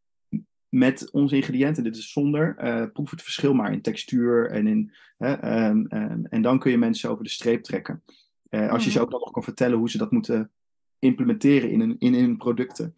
met 0.70 1.12
onze 1.12 1.36
ingrediënten, 1.36 1.84
dit 1.84 1.96
is 1.96 2.12
zonder. 2.12 2.56
proef 2.94 3.12
het 3.12 3.22
verschil 3.22 3.54
maar 3.54 3.72
in 3.72 3.82
textuur 3.82 4.52
en 4.52 4.68
in. 4.68 4.92
Um, 5.18 5.88
um, 5.90 6.26
en 6.26 6.42
dan 6.42 6.60
kun 6.60 6.72
je 6.72 6.78
mensen 6.78 7.10
over 7.10 7.24
de 7.24 7.30
streep 7.30 7.64
trekken. 7.64 8.04
als 8.50 8.84
je 8.84 8.92
ze 8.92 8.98
mhm. 8.98 9.06
ook 9.06 9.12
nog 9.12 9.32
kan 9.32 9.44
vertellen 9.44 9.78
hoe 9.78 9.90
ze 9.90 9.98
dat 9.98 10.12
moeten 10.12 10.52
implementeren 11.00 11.70
in 11.70 11.80
hun, 11.80 11.96
in 12.00 12.14
hun 12.14 12.38
producten. 12.38 12.96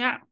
Ja. 0.00 0.26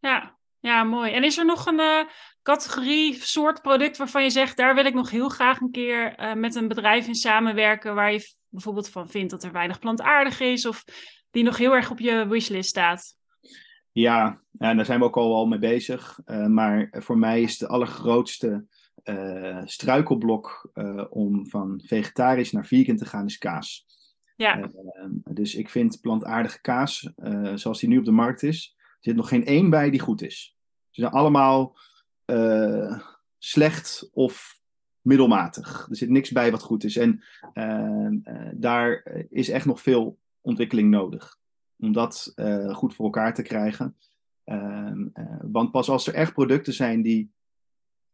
Ja. 0.00 0.36
Ja, 0.60 0.84
mooi. 0.84 1.12
En 1.12 1.24
is 1.24 1.38
er 1.38 1.44
nog 1.44 1.66
een 1.66 1.78
uh, 1.78 2.04
categorie, 2.42 3.14
soort 3.14 3.62
product 3.62 3.96
waarvan 3.96 4.22
je 4.22 4.30
zegt, 4.30 4.56
daar 4.56 4.74
wil 4.74 4.84
ik 4.84 4.94
nog 4.94 5.10
heel 5.10 5.28
graag 5.28 5.60
een 5.60 5.70
keer 5.70 6.20
uh, 6.20 6.34
met 6.34 6.54
een 6.54 6.68
bedrijf 6.68 7.06
in 7.06 7.14
samenwerken, 7.14 7.94
waar 7.94 8.12
je 8.12 8.34
bijvoorbeeld 8.48 8.88
van 8.88 9.08
vindt 9.08 9.30
dat 9.30 9.44
er 9.44 9.52
weinig 9.52 9.78
plantaardig 9.78 10.40
is, 10.40 10.66
of 10.66 10.84
die 11.30 11.42
nog 11.42 11.56
heel 11.56 11.72
erg 11.72 11.90
op 11.90 11.98
je 11.98 12.26
wishlist 12.26 12.68
staat? 12.68 13.16
Ja, 13.92 14.40
en 14.58 14.76
daar 14.76 14.84
zijn 14.84 14.98
we 14.98 15.04
ook 15.04 15.16
al 15.16 15.28
wel 15.28 15.46
mee 15.46 15.58
bezig. 15.58 16.18
Uh, 16.26 16.46
maar 16.46 16.88
voor 16.90 17.18
mij 17.18 17.42
is 17.42 17.58
de 17.58 17.68
allergrootste 17.68 18.64
struikelblok 19.64 20.70
om 21.10 21.48
van 21.48 21.82
vegetarisch 21.84 22.52
naar 22.52 22.66
vegan 22.66 22.96
te 22.96 23.04
gaan, 23.04 23.26
is 23.26 23.38
kaas. 23.38 23.86
Ja. 24.36 24.70
dus 25.30 25.54
ik 25.54 25.68
vind 25.68 26.00
plantaardige 26.00 26.60
kaas, 26.60 27.10
zoals 27.54 27.80
die 27.80 27.88
nu 27.88 27.98
op 27.98 28.04
de 28.04 28.10
markt 28.10 28.42
is, 28.42 28.76
er 28.78 28.96
zit 29.00 29.16
nog 29.16 29.28
geen 29.28 29.44
één 29.44 29.70
bij 29.70 29.90
die 29.90 30.00
goed 30.00 30.22
is. 30.22 30.56
Ze 30.90 31.00
zijn 31.00 31.12
allemaal 31.12 31.76
slecht 33.38 34.08
of 34.12 34.60
middelmatig. 35.00 35.86
Er 35.90 35.96
zit 35.96 36.08
niks 36.08 36.30
bij 36.30 36.50
wat 36.50 36.62
goed 36.62 36.84
is. 36.84 36.96
En 36.96 37.22
daar 38.52 39.02
is 39.30 39.48
echt 39.48 39.66
nog 39.66 39.80
veel 39.82 40.18
ontwikkeling 40.40 40.90
nodig 40.90 41.38
om 41.78 41.92
dat 41.92 42.32
goed 42.72 42.94
voor 42.94 43.04
elkaar 43.04 43.34
te 43.34 43.42
krijgen. 43.42 43.96
Uh, 44.46 44.92
want 45.40 45.70
pas 45.70 45.88
als 45.88 46.06
er 46.06 46.14
echt 46.14 46.32
producten 46.32 46.72
zijn 46.72 47.02
die 47.02 47.30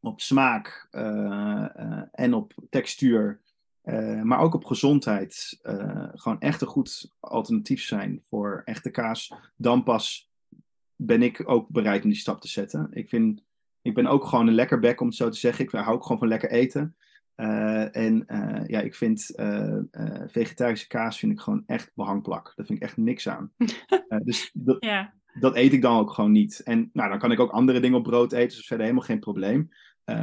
op 0.00 0.20
smaak 0.20 0.88
eh, 0.90 2.02
en 2.12 2.34
op 2.34 2.54
textuur, 2.70 3.40
maar 4.22 4.38
ook 4.38 4.54
op 4.54 4.64
gezondheid, 4.64 5.58
gewoon 6.14 6.40
echt 6.40 6.60
een 6.60 6.66
goed 6.66 7.12
alternatief 7.20 7.82
zijn 7.82 8.20
voor 8.28 8.62
echte 8.64 8.90
kaas, 8.90 9.32
dan 9.56 9.82
pas 9.82 10.30
ben 10.96 11.22
ik 11.22 11.48
ook 11.48 11.68
bereid 11.68 12.02
om 12.04 12.10
die 12.10 12.18
stap 12.18 12.40
te 12.40 12.48
zetten. 12.48 12.88
Ik, 12.90 13.08
vind, 13.08 13.42
ik 13.82 13.94
ben 13.94 14.06
ook 14.06 14.24
gewoon 14.24 14.46
een 14.46 14.54
lekker 14.54 14.78
bek, 14.78 15.00
om 15.00 15.06
het 15.06 15.16
zo 15.16 15.28
te 15.28 15.38
zeggen. 15.38 15.64
Ik 15.64 15.70
hou 15.70 15.94
ook 15.94 16.02
gewoon 16.02 16.18
van 16.18 16.28
lekker 16.28 16.50
eten. 16.50 16.96
Uh, 17.36 17.96
en 17.96 18.24
ja, 18.66 18.80
ik 18.80 18.94
vind 18.94 19.32
vegetarische 20.26 20.86
kaas 20.86 21.18
vind 21.18 21.32
ik 21.32 21.40
gewoon 21.40 21.62
echt 21.66 21.92
behangplak. 21.94 22.52
Daar 22.56 22.66
vind 22.66 22.78
ik 22.78 22.84
echt 22.84 22.96
niks 22.96 23.28
aan. 23.28 23.52
dus 24.24 24.50
dat, 24.54 24.76
ja. 24.84 25.12
dat 25.40 25.56
eet 25.56 25.72
ik 25.72 25.82
dan 25.82 25.98
ook 25.98 26.12
gewoon 26.12 26.32
niet. 26.32 26.60
En 26.60 26.90
nou, 26.92 27.08
dan 27.08 27.18
kan 27.18 27.32
ik 27.32 27.40
ook 27.40 27.50
andere 27.50 27.80
dingen 27.80 27.98
op 27.98 28.04
brood 28.04 28.32
eten, 28.32 28.56
dus 28.56 28.66
verder 28.66 28.86
helemaal 28.86 29.06
geen 29.06 29.20
probleem. 29.20 29.70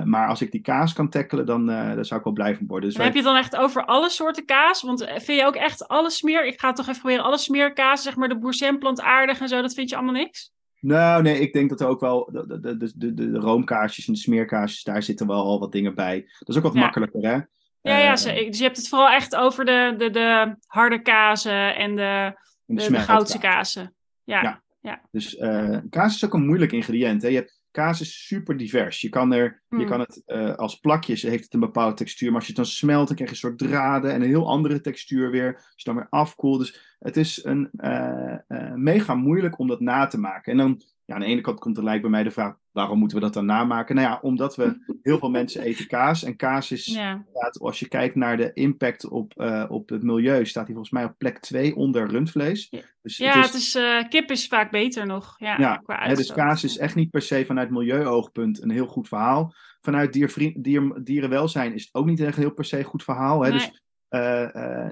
Maar 0.03 0.27
als 0.27 0.41
ik 0.41 0.51
die 0.51 0.61
kaas 0.61 0.93
kan 0.93 1.09
tackelen, 1.09 1.45
dan, 1.45 1.65
dan 1.65 2.05
zou 2.05 2.19
ik 2.19 2.25
wel 2.25 2.33
blij 2.33 2.55
van 2.55 2.67
worden. 2.67 2.89
Dus 2.89 2.97
wij... 2.97 3.05
Heb 3.05 3.15
je 3.15 3.21
het 3.21 3.29
dan 3.29 3.39
echt 3.39 3.55
over 3.55 3.85
alle 3.85 4.09
soorten 4.09 4.45
kaas? 4.45 4.81
Want 4.81 5.03
vind 5.03 5.39
je 5.39 5.45
ook 5.45 5.55
echt 5.55 5.87
alle 5.87 6.09
smeer? 6.09 6.45
Ik 6.45 6.59
ga 6.59 6.73
toch 6.73 6.87
even 6.87 6.99
proberen 6.99 7.25
alle 7.25 7.37
smeerkaas, 7.37 8.03
zeg 8.03 8.15
maar 8.15 8.29
de 8.29 8.39
boursin 8.39 8.77
plantaardig 8.77 9.39
en 9.39 9.47
zo, 9.47 9.61
dat 9.61 9.73
vind 9.73 9.89
je 9.89 9.95
allemaal 9.95 10.13
niks? 10.13 10.51
Nou, 10.79 11.21
nee, 11.21 11.39
ik 11.39 11.53
denk 11.53 11.69
dat 11.69 11.81
er 11.81 11.87
ook 11.87 11.99
wel 11.99 12.29
de, 12.31 12.59
de, 12.59 12.77
de, 12.77 12.91
de, 12.95 13.13
de 13.13 13.37
roomkaasjes 13.37 14.07
en 14.07 14.13
de 14.13 14.19
smeerkaasjes, 14.19 14.83
daar 14.83 15.03
zitten 15.03 15.27
wel 15.27 15.43
al 15.43 15.59
wat 15.59 15.71
dingen 15.71 15.95
bij. 15.95 16.25
Dat 16.39 16.49
is 16.49 16.57
ook 16.57 16.63
wat 16.63 16.73
makkelijker, 16.73 17.21
hè? 17.21 17.39
Ja, 17.81 17.97
ja, 17.97 18.11
dus 18.11 18.57
je 18.57 18.63
hebt 18.63 18.77
het 18.77 18.87
vooral 18.87 19.09
echt 19.09 19.35
over 19.35 19.65
de, 19.65 19.93
de, 19.97 20.09
de 20.09 20.55
harde 20.67 21.01
kazen 21.01 21.75
en 21.75 21.95
de, 21.95 22.33
de, 22.65 22.75
de, 22.75 22.91
de 22.91 22.99
goudse 22.99 23.37
kazen. 23.37 23.95
Ja, 24.23 24.41
ja. 24.41 24.61
ja. 24.79 25.01
Dus 25.11 25.35
uh, 25.35 25.77
kaas 25.89 26.15
is 26.15 26.25
ook 26.25 26.33
een 26.33 26.45
moeilijk 26.45 26.71
ingrediënt. 26.71 27.21
Hè? 27.21 27.27
Je 27.27 27.35
hebt, 27.35 27.58
kaas 27.71 28.01
is 28.01 28.27
super 28.27 28.57
divers. 28.57 29.01
Je 29.01 29.09
kan, 29.09 29.33
er, 29.33 29.63
je 29.69 29.75
hmm. 29.75 29.85
kan 29.85 29.99
het 29.99 30.23
uh, 30.27 30.55
als 30.55 30.79
plakjes, 30.79 31.21
heeft 31.21 31.43
het 31.43 31.53
een 31.53 31.59
bepaalde 31.59 31.95
textuur. 31.95 32.27
Maar 32.27 32.37
als 32.37 32.47
je 32.47 32.53
het 32.53 32.61
dan 32.61 32.71
smelt, 32.71 33.07
dan 33.07 33.15
krijg 33.15 33.29
je 33.29 33.35
een 33.35 33.41
soort 33.41 33.57
draden 33.57 34.11
en 34.11 34.21
een 34.21 34.27
heel 34.27 34.47
andere 34.47 34.81
textuur 34.81 35.31
weer. 35.31 35.55
Als 35.55 35.73
je 35.75 35.83
dan 35.83 35.95
weer 35.95 36.07
afkoelt. 36.09 36.59
Dus 36.59 36.95
het 36.99 37.17
is 37.17 37.43
een, 37.43 37.69
uh, 37.77 38.35
uh, 38.47 38.73
mega 38.73 39.15
moeilijk 39.15 39.59
om 39.59 39.67
dat 39.67 39.79
na 39.79 40.07
te 40.07 40.19
maken. 40.19 40.51
En 40.51 40.57
dan, 40.57 40.81
ja, 41.05 41.13
aan 41.13 41.21
de 41.21 41.27
ene 41.27 41.41
kant 41.41 41.59
komt 41.59 41.77
er 41.77 41.83
lijkt 41.83 42.01
bij 42.01 42.11
mij 42.11 42.23
de 42.23 42.31
vraag, 42.31 42.55
waarom 42.71 42.99
moeten 42.99 43.17
we 43.17 43.23
dat 43.23 43.33
dan 43.33 43.45
namaken? 43.45 43.95
Nou 43.95 44.07
ja, 44.07 44.19
omdat 44.21 44.55
we, 44.55 44.77
heel 45.03 45.19
veel 45.19 45.29
mensen 45.29 45.61
eten 45.61 45.87
kaas. 45.87 46.23
En 46.23 46.35
kaas 46.35 46.71
is, 46.71 46.85
ja. 46.85 47.25
als 47.59 47.79
je 47.79 47.87
kijkt 47.87 48.15
naar 48.15 48.37
de 48.37 48.53
impact 48.53 49.07
op, 49.07 49.33
uh, 49.37 49.65
op 49.69 49.89
het 49.89 50.03
milieu, 50.03 50.45
staat 50.45 50.63
hij 50.63 50.73
volgens 50.73 50.93
mij 50.93 51.03
op 51.03 51.15
plek 51.17 51.39
2 51.39 51.75
onder 51.75 52.07
rundvlees. 52.07 52.67
Ja, 52.69 52.81
dus 53.01 53.17
ja 53.17 53.41
het 53.41 53.53
is, 53.53 53.73
het 53.73 54.03
is 54.03 54.07
kip 54.09 54.31
is 54.31 54.47
vaak 54.47 54.71
beter 54.71 55.05
nog. 55.05 55.35
Ja, 55.37 55.57
ja 55.57 55.77
qua 55.77 56.07
hè, 56.07 56.15
dus 56.15 56.33
kaas 56.33 56.63
is 56.63 56.77
echt 56.77 56.95
niet 56.95 57.09
per 57.09 57.21
se 57.21 57.45
vanuit 57.45 57.69
milieuoogpunt 57.69 58.61
een 58.61 58.71
heel 58.71 58.87
goed 58.87 59.07
verhaal. 59.07 59.53
Vanuit 59.81 60.13
dier, 60.13 60.53
dier, 60.57 60.99
dierenwelzijn 61.03 61.73
is 61.73 61.83
het 61.83 61.93
ook 61.93 62.05
niet 62.05 62.19
echt 62.19 62.35
een 62.35 62.43
heel 62.43 62.53
per 62.53 62.65
se 62.65 62.77
een 62.77 62.83
goed 62.83 63.03
verhaal. 63.03 63.41
Hè? 63.41 63.49
Nee. 63.49 63.59
Dus 63.59 63.81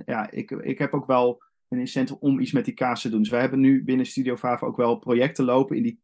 ja, 0.05 0.31
ik, 0.31 0.51
ik 0.51 0.77
heb 0.77 0.93
ook 0.93 1.05
wel 1.05 1.45
een 1.69 1.79
incentive 1.79 2.19
om 2.19 2.39
iets 2.39 2.51
met 2.51 2.65
die 2.65 2.73
kaas 2.73 3.01
te 3.01 3.09
doen. 3.09 3.19
Dus 3.19 3.29
wij 3.29 3.39
hebben 3.39 3.59
nu 3.59 3.83
binnen 3.83 4.05
Studio 4.05 4.35
Vava 4.35 4.65
ook 4.65 4.77
wel 4.77 4.95
projecten 4.95 5.45
lopen 5.45 5.75
in 5.75 5.83
die 5.83 5.99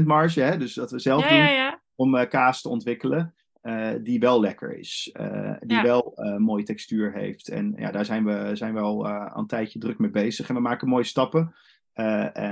20% 0.00 0.04
marge. 0.04 0.40
Hè? 0.40 0.58
Dus 0.58 0.74
dat 0.74 0.90
we 0.90 0.98
zelf 0.98 1.22
ja, 1.22 1.28
doen 1.28 1.54
ja, 1.54 1.80
om 1.94 2.14
uh, 2.14 2.28
kaas 2.28 2.62
te 2.62 2.68
ontwikkelen. 2.68 3.34
Uh, 3.62 3.90
die 4.02 4.20
wel 4.20 4.40
lekker 4.40 4.78
is. 4.78 5.14
Uh, 5.20 5.54
die 5.60 5.80
wel 5.82 6.14
mooie 6.38 6.64
textuur 6.64 7.12
heeft. 7.12 7.48
En 7.48 7.74
ja, 7.76 7.90
daar 7.90 8.04
zijn 8.04 8.24
we, 8.24 8.50
zijn 8.56 8.74
we 8.74 8.80
al 8.80 9.06
een 9.36 9.46
tijdje 9.46 9.78
druk 9.78 9.98
mee 9.98 10.10
bezig. 10.10 10.48
En 10.48 10.54
we 10.54 10.60
maken 10.60 10.88
mooie 10.88 11.04
stappen. 11.04 11.54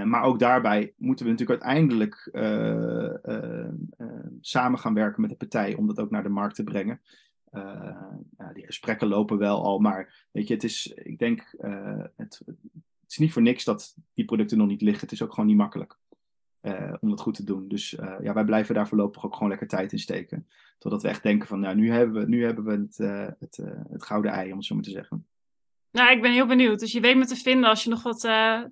maar 0.05 0.23
ook 0.23 0.39
daarbij 0.39 0.93
moeten 0.97 1.25
we 1.25 1.31
natuurlijk 1.31 1.63
uiteindelijk 1.63 2.31
samen 4.41 4.79
gaan 4.79 4.95
werken 4.95 5.21
met 5.21 5.31
de 5.31 5.37
partij 5.37 5.75
om 5.75 5.87
dat 5.87 6.01
ook 6.01 6.11
naar 6.11 6.23
de 6.23 6.29
markt 6.29 6.55
te 6.55 6.65
brengen. 6.65 7.01
Uh, 7.53 7.97
ja, 8.39 8.53
die 8.53 8.67
gesprekken 8.67 9.09
lopen 9.09 9.39
wel 9.39 9.65
al, 9.65 9.79
maar 9.79 10.27
weet 10.31 10.49
je, 10.49 10.55
het 10.55 10.65
is, 10.65 10.87
ik 10.87 11.19
denk, 11.19 11.55
uh, 11.61 12.05
het, 12.17 12.43
het, 12.47 12.57
is 13.09 13.19
niet 13.19 13.33
voor 13.33 13.43
niks 13.43 13.65
dat 13.65 13.97
die 14.15 14.25
producten 14.25 14.59
nog 14.59 14.67
niet 14.67 14.83
liggen. 14.83 15.03
Het 15.03 15.13
is 15.13 15.23
ook 15.23 15.33
gewoon 15.33 15.47
niet 15.47 15.57
makkelijk 15.57 15.99
uh, 16.63 16.95
om 17.01 17.09
dat 17.11 17.21
goed 17.21 17.35
te 17.35 17.45
doen. 17.45 17.69
Dus 17.69 17.91
ja, 18.23 18.33
wij 18.33 18.45
blijven 18.45 18.75
daar 18.75 18.89
voorlopig 18.89 19.25
ook 19.25 19.35
gewoon 19.35 19.49
lekker 19.49 19.69
tijd 19.69 19.93
in 19.93 19.99
steken. 19.99 20.49
Totdat 20.79 21.03
we 21.03 21.09
echt 21.09 21.23
denken 21.23 21.49
van, 21.49 21.61
nou, 21.61 21.77
nu 21.77 21.91
hebben 21.91 22.23
we, 22.23 22.29
nu 22.29 22.45
hebben 22.45 22.65
we 22.65 22.71
het, 22.71 22.97
het, 23.39 23.61
het 23.91 24.05
gouden 24.05 24.33
ei, 24.33 24.51
om 24.51 24.57
het 24.57 24.67
zo 24.67 24.75
maar 24.75 24.85
te 24.85 24.91
zeggen. 24.91 25.27
Nou, 25.91 26.13
ik 26.13 26.23
ben 26.23 26.33
heel 26.33 26.47
benieuwd. 26.47 26.81
Dus 26.81 26.93
je 26.93 27.01
weet 27.01 27.17
me 27.17 27.27
te 27.27 27.37
vinden 27.37 27.69
als 27.69 27.85
je 27.85 27.91
nog 27.91 28.03
wat 28.03 28.21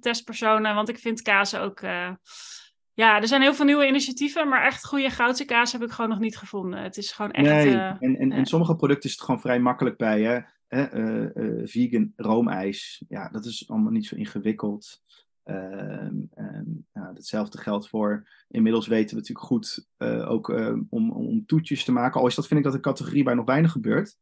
testpersonen, 0.01 0.75
want 0.75 0.89
ik 0.89 0.99
vind 0.99 1.23
kaas 1.23 1.57
ook 1.57 1.81
ja, 2.99 3.21
er 3.21 3.29
zijn 3.29 3.43
heel 3.43 3.55
veel 3.55 3.65
nieuwe 3.65 3.87
initiatieven, 3.87 4.49
maar 4.49 4.65
echt 4.65 4.87
goede 4.87 5.11
goudse 5.11 5.45
kaas 5.45 5.73
heb 5.73 5.83
ik 5.83 5.91
gewoon 5.91 6.11
nog 6.11 6.19
niet 6.19 6.37
gevonden. 6.37 6.83
Het 6.83 6.97
is 6.97 7.13
gewoon 7.13 7.31
echt... 7.31 7.47
Nee, 7.47 7.75
en, 7.75 8.17
en, 8.17 8.33
en 8.33 8.47
sommige 8.47 8.77
producten 8.77 9.09
is 9.09 9.15
het 9.15 9.25
gewoon 9.25 9.41
vrij 9.41 9.61
makkelijk 9.61 9.97
bij, 9.97 10.23
hè. 10.23 10.41
Vegan 11.65 12.13
roomijs, 12.17 13.05
ja, 13.09 13.29
dat 13.29 13.45
is 13.45 13.69
allemaal 13.69 13.93
niet 13.93 14.07
zo 14.07 14.17
ingewikkeld. 14.17 15.03
Ehm, 15.49 16.17
hetzelfde 16.93 17.59
geldt 17.59 17.89
voor, 17.89 18.29
inmiddels 18.49 18.87
weten 18.87 19.11
we 19.11 19.21
natuurlijk 19.21 19.47
goed 19.47 19.87
ook 20.27 20.49
om, 20.91 21.11
om 21.13 21.47
toetjes 21.47 21.85
te 21.85 21.93
maken. 21.93 22.21
Al 22.21 22.27
is 22.27 22.35
dat, 22.35 22.47
vind 22.47 22.59
ik, 22.59 22.67
dat 22.67 22.75
een 22.75 22.81
categorie 22.81 23.25
waar 23.25 23.37
nog 23.37 23.45
weinig 23.45 23.73
gebeurt. 23.73 24.17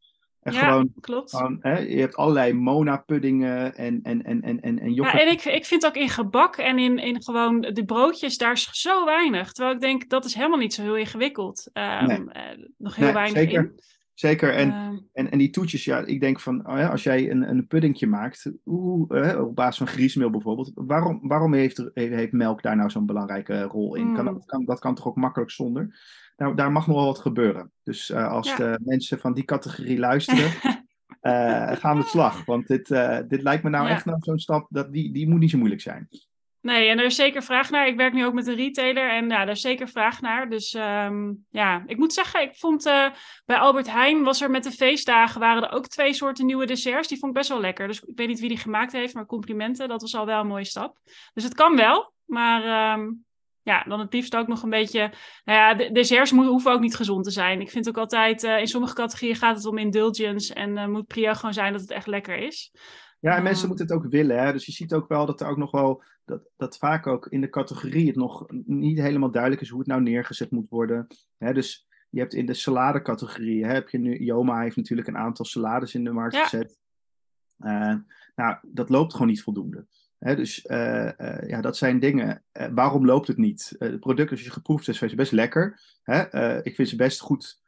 En 0.47 0.53
ja, 0.53 0.59
gewoon, 0.59 0.93
klopt. 0.99 1.35
Gewoon, 1.35 1.57
hè, 1.61 1.77
je 1.77 1.99
hebt 1.99 2.15
allerlei 2.15 2.53
Mona-puddingen 2.53 3.75
en, 3.75 3.99
en, 4.03 4.23
en, 4.23 4.41
en, 4.41 4.61
en, 4.61 4.79
en 4.79 4.93
yoghurt. 4.93 5.17
Ja, 5.17 5.25
en 5.25 5.31
ik, 5.31 5.45
ik 5.45 5.65
vind 5.65 5.85
ook 5.85 5.95
in 5.95 6.09
gebak 6.09 6.55
en 6.55 6.79
in, 6.79 6.97
in 6.97 7.23
gewoon 7.23 7.61
de 7.61 7.85
broodjes, 7.85 8.37
daar 8.37 8.51
is 8.51 8.69
zo 8.71 9.05
weinig. 9.05 9.51
Terwijl 9.51 9.75
ik 9.75 9.81
denk, 9.81 10.09
dat 10.09 10.25
is 10.25 10.33
helemaal 10.33 10.57
niet 10.57 10.73
zo 10.73 10.81
heel 10.81 10.97
ingewikkeld. 10.97 11.69
Um, 11.73 12.05
nee. 12.05 12.19
uh, 12.19 12.65
nog 12.77 12.95
heel 12.95 13.05
nee, 13.05 13.13
weinig 13.13 13.37
zeker. 13.37 13.63
in. 13.63 13.79
Zeker, 14.19 14.53
en, 14.53 14.67
uh, 14.67 14.99
en, 15.13 15.31
en 15.31 15.37
die 15.37 15.49
toetjes, 15.49 15.85
ja, 15.85 15.99
ik 16.05 16.19
denk 16.19 16.39
van, 16.39 16.67
oh 16.67 16.77
ja, 16.77 16.87
als 16.87 17.03
jij 17.03 17.31
een, 17.31 17.49
een 17.49 17.67
puddingje 17.67 18.07
maakt, 18.07 18.51
oeh, 18.65 19.11
uh, 19.11 19.41
op 19.41 19.55
basis 19.55 19.77
van 19.77 19.87
griesmeel 19.87 20.29
bijvoorbeeld, 20.29 20.71
waarom, 20.75 21.19
waarom 21.21 21.53
heeft, 21.53 21.89
heeft 21.93 22.31
melk 22.31 22.61
daar 22.61 22.75
nou 22.75 22.89
zo'n 22.89 23.05
belangrijke 23.05 23.61
rol 23.61 23.95
in? 23.95 24.07
Mm. 24.07 24.15
Kan, 24.15 24.25
dat, 24.25 24.45
kan, 24.45 24.65
dat 24.65 24.79
kan 24.79 24.95
toch 24.95 25.07
ook 25.07 25.15
makkelijk 25.15 25.51
zonder? 25.51 25.99
Nou, 26.37 26.55
daar 26.55 26.71
mag 26.71 26.87
nog 26.87 26.95
wel 26.95 27.05
wat 27.05 27.19
gebeuren. 27.19 27.71
Dus 27.83 28.09
uh, 28.09 28.27
als 28.31 28.47
ja. 28.47 28.55
de 28.55 28.79
mensen 28.83 29.19
van 29.19 29.33
die 29.33 29.45
categorie 29.45 29.99
luisteren, 29.99 30.51
gaan 31.81 31.95
we 31.95 32.01
het 32.01 32.07
slag. 32.07 32.45
Want 32.45 32.67
dit, 32.67 32.87
dit 33.27 33.41
lijkt 33.41 33.63
me 33.63 33.69
nou 33.69 33.87
ja. 33.87 33.91
echt 33.91 34.05
nou 34.05 34.17
zo'n 34.21 34.39
stap, 34.39 34.67
dat 34.69 34.93
die, 34.93 35.13
die 35.13 35.29
moet 35.29 35.39
niet 35.39 35.51
zo 35.51 35.57
moeilijk 35.57 35.81
zijn. 35.81 36.07
Nee, 36.67 36.89
en 36.89 36.99
er 36.99 37.05
is 37.05 37.15
zeker 37.15 37.43
vraag 37.43 37.69
naar. 37.69 37.87
Ik 37.87 37.95
werk 37.95 38.13
nu 38.13 38.25
ook 38.25 38.33
met 38.33 38.47
een 38.47 38.55
retailer 38.55 39.09
en 39.09 39.29
ja, 39.29 39.37
daar 39.37 39.49
is 39.49 39.61
zeker 39.61 39.87
vraag 39.87 40.21
naar. 40.21 40.49
Dus 40.49 40.73
um, 40.73 41.45
ja, 41.49 41.83
ik 41.85 41.97
moet 41.97 42.13
zeggen, 42.13 42.41
ik 42.41 42.55
vond 42.55 42.83
bij 43.45 43.57
Albert 43.57 43.91
Heijn 43.91 44.23
was 44.23 44.41
er 44.41 44.49
met 44.49 44.63
de 44.63 44.71
feestdagen 44.71 45.39
waren 45.39 45.63
er 45.63 45.71
ook 45.71 45.87
twee 45.87 46.13
soorten 46.13 46.45
nieuwe 46.45 46.65
desserts. 46.65 47.07
Die 47.07 47.17
vond 47.17 47.31
ik 47.31 47.37
best 47.37 47.49
wel 47.49 47.59
lekker. 47.59 47.87
Dus 47.87 48.01
ik 48.01 48.17
weet 48.17 48.27
niet 48.27 48.39
wie 48.39 48.49
die 48.49 48.57
gemaakt 48.57 48.91
heeft, 48.91 49.13
maar 49.13 49.25
complimenten. 49.25 49.87
Dat 49.87 50.01
was 50.01 50.15
al 50.15 50.25
wel 50.25 50.39
een 50.39 50.47
mooie 50.47 50.65
stap. 50.65 50.97
Dus 51.33 51.43
het 51.43 51.53
kan 51.53 51.75
wel, 51.75 52.13
maar 52.25 52.93
um, 52.93 53.25
ja, 53.61 53.83
dan 53.83 53.99
het 53.99 54.13
liefst 54.13 54.35
ook 54.35 54.47
nog 54.47 54.63
een 54.63 54.69
beetje. 54.69 54.99
Nou 55.45 55.59
ja, 55.59 55.73
de 55.73 55.91
desserts 55.91 56.31
moeten, 56.31 56.51
hoeven 56.51 56.71
ook 56.71 56.81
niet 56.81 56.95
gezond 56.95 57.23
te 57.23 57.31
zijn. 57.31 57.61
Ik 57.61 57.69
vind 57.69 57.87
ook 57.87 57.97
altijd, 57.97 58.43
uh, 58.43 58.59
in 58.59 58.67
sommige 58.67 58.93
categorieën 58.93 59.35
gaat 59.35 59.55
het 59.55 59.65
om 59.65 59.77
indulgence. 59.77 60.53
En 60.53 60.77
uh, 60.77 60.87
moet 60.87 61.07
priair 61.07 61.35
gewoon 61.35 61.53
zijn 61.53 61.71
dat 61.71 61.81
het 61.81 61.91
echt 61.91 62.07
lekker 62.07 62.37
is. 62.37 62.71
Ja, 63.19 63.35
en 63.35 63.43
mensen 63.43 63.67
moeten 63.67 63.85
het 63.85 63.95
ook 63.95 64.11
willen. 64.11 64.43
Hè? 64.43 64.51
Dus 64.51 64.65
je 64.65 64.71
ziet 64.71 64.93
ook 64.93 65.07
wel 65.07 65.25
dat 65.25 65.41
er 65.41 65.47
ook 65.47 65.57
nog 65.57 65.71
wel. 65.71 66.03
Dat, 66.27 66.49
dat 66.57 66.77
vaak 66.77 67.07
ook 67.07 67.27
in 67.27 67.41
de 67.41 67.49
categorie 67.49 68.07
het 68.07 68.15
nog 68.15 68.45
niet 68.65 68.97
helemaal 68.97 69.31
duidelijk 69.31 69.61
is 69.61 69.69
hoe 69.69 69.79
het 69.79 69.87
nou 69.87 70.01
neergezet 70.01 70.51
moet 70.51 70.69
worden. 70.69 71.07
Hè? 71.37 71.53
Dus 71.53 71.87
je 72.09 72.19
hebt 72.19 72.33
in 72.33 72.45
de 72.45 72.53
salade-categorie. 72.53 73.65
Heb 73.65 73.89
je 73.89 73.97
nu. 73.97 74.17
Joma 74.17 74.61
heeft 74.61 74.75
natuurlijk 74.75 75.07
een 75.07 75.17
aantal 75.17 75.45
salades 75.45 75.95
in 75.95 76.03
de 76.03 76.11
markt 76.11 76.35
ja. 76.35 76.43
gezet. 76.43 76.79
Uh, 77.59 77.95
nou, 78.35 78.57
dat 78.61 78.89
loopt 78.89 79.11
gewoon 79.11 79.27
niet 79.27 79.43
voldoende. 79.43 79.85
He, 80.17 80.35
dus 80.35 80.65
uh, 80.65 81.11
uh, 81.17 81.47
ja, 81.47 81.61
dat 81.61 81.77
zijn 81.77 81.99
dingen. 81.99 82.43
Waarom 82.71 83.05
loopt 83.05 83.27
het 83.27 83.37
niet? 83.37 83.75
het 83.79 83.99
product, 83.99 84.31
als 84.31 84.43
je 84.43 84.51
geproefd 84.51 84.85
hebt, 84.85 85.01
is 85.01 85.15
best 85.15 85.31
lekker. 85.31 85.81
Hè? 86.03 86.63
ik 86.63 86.75
vind 86.75 86.89
ze 86.89 86.95
best 86.95 87.19
goed 87.19 87.61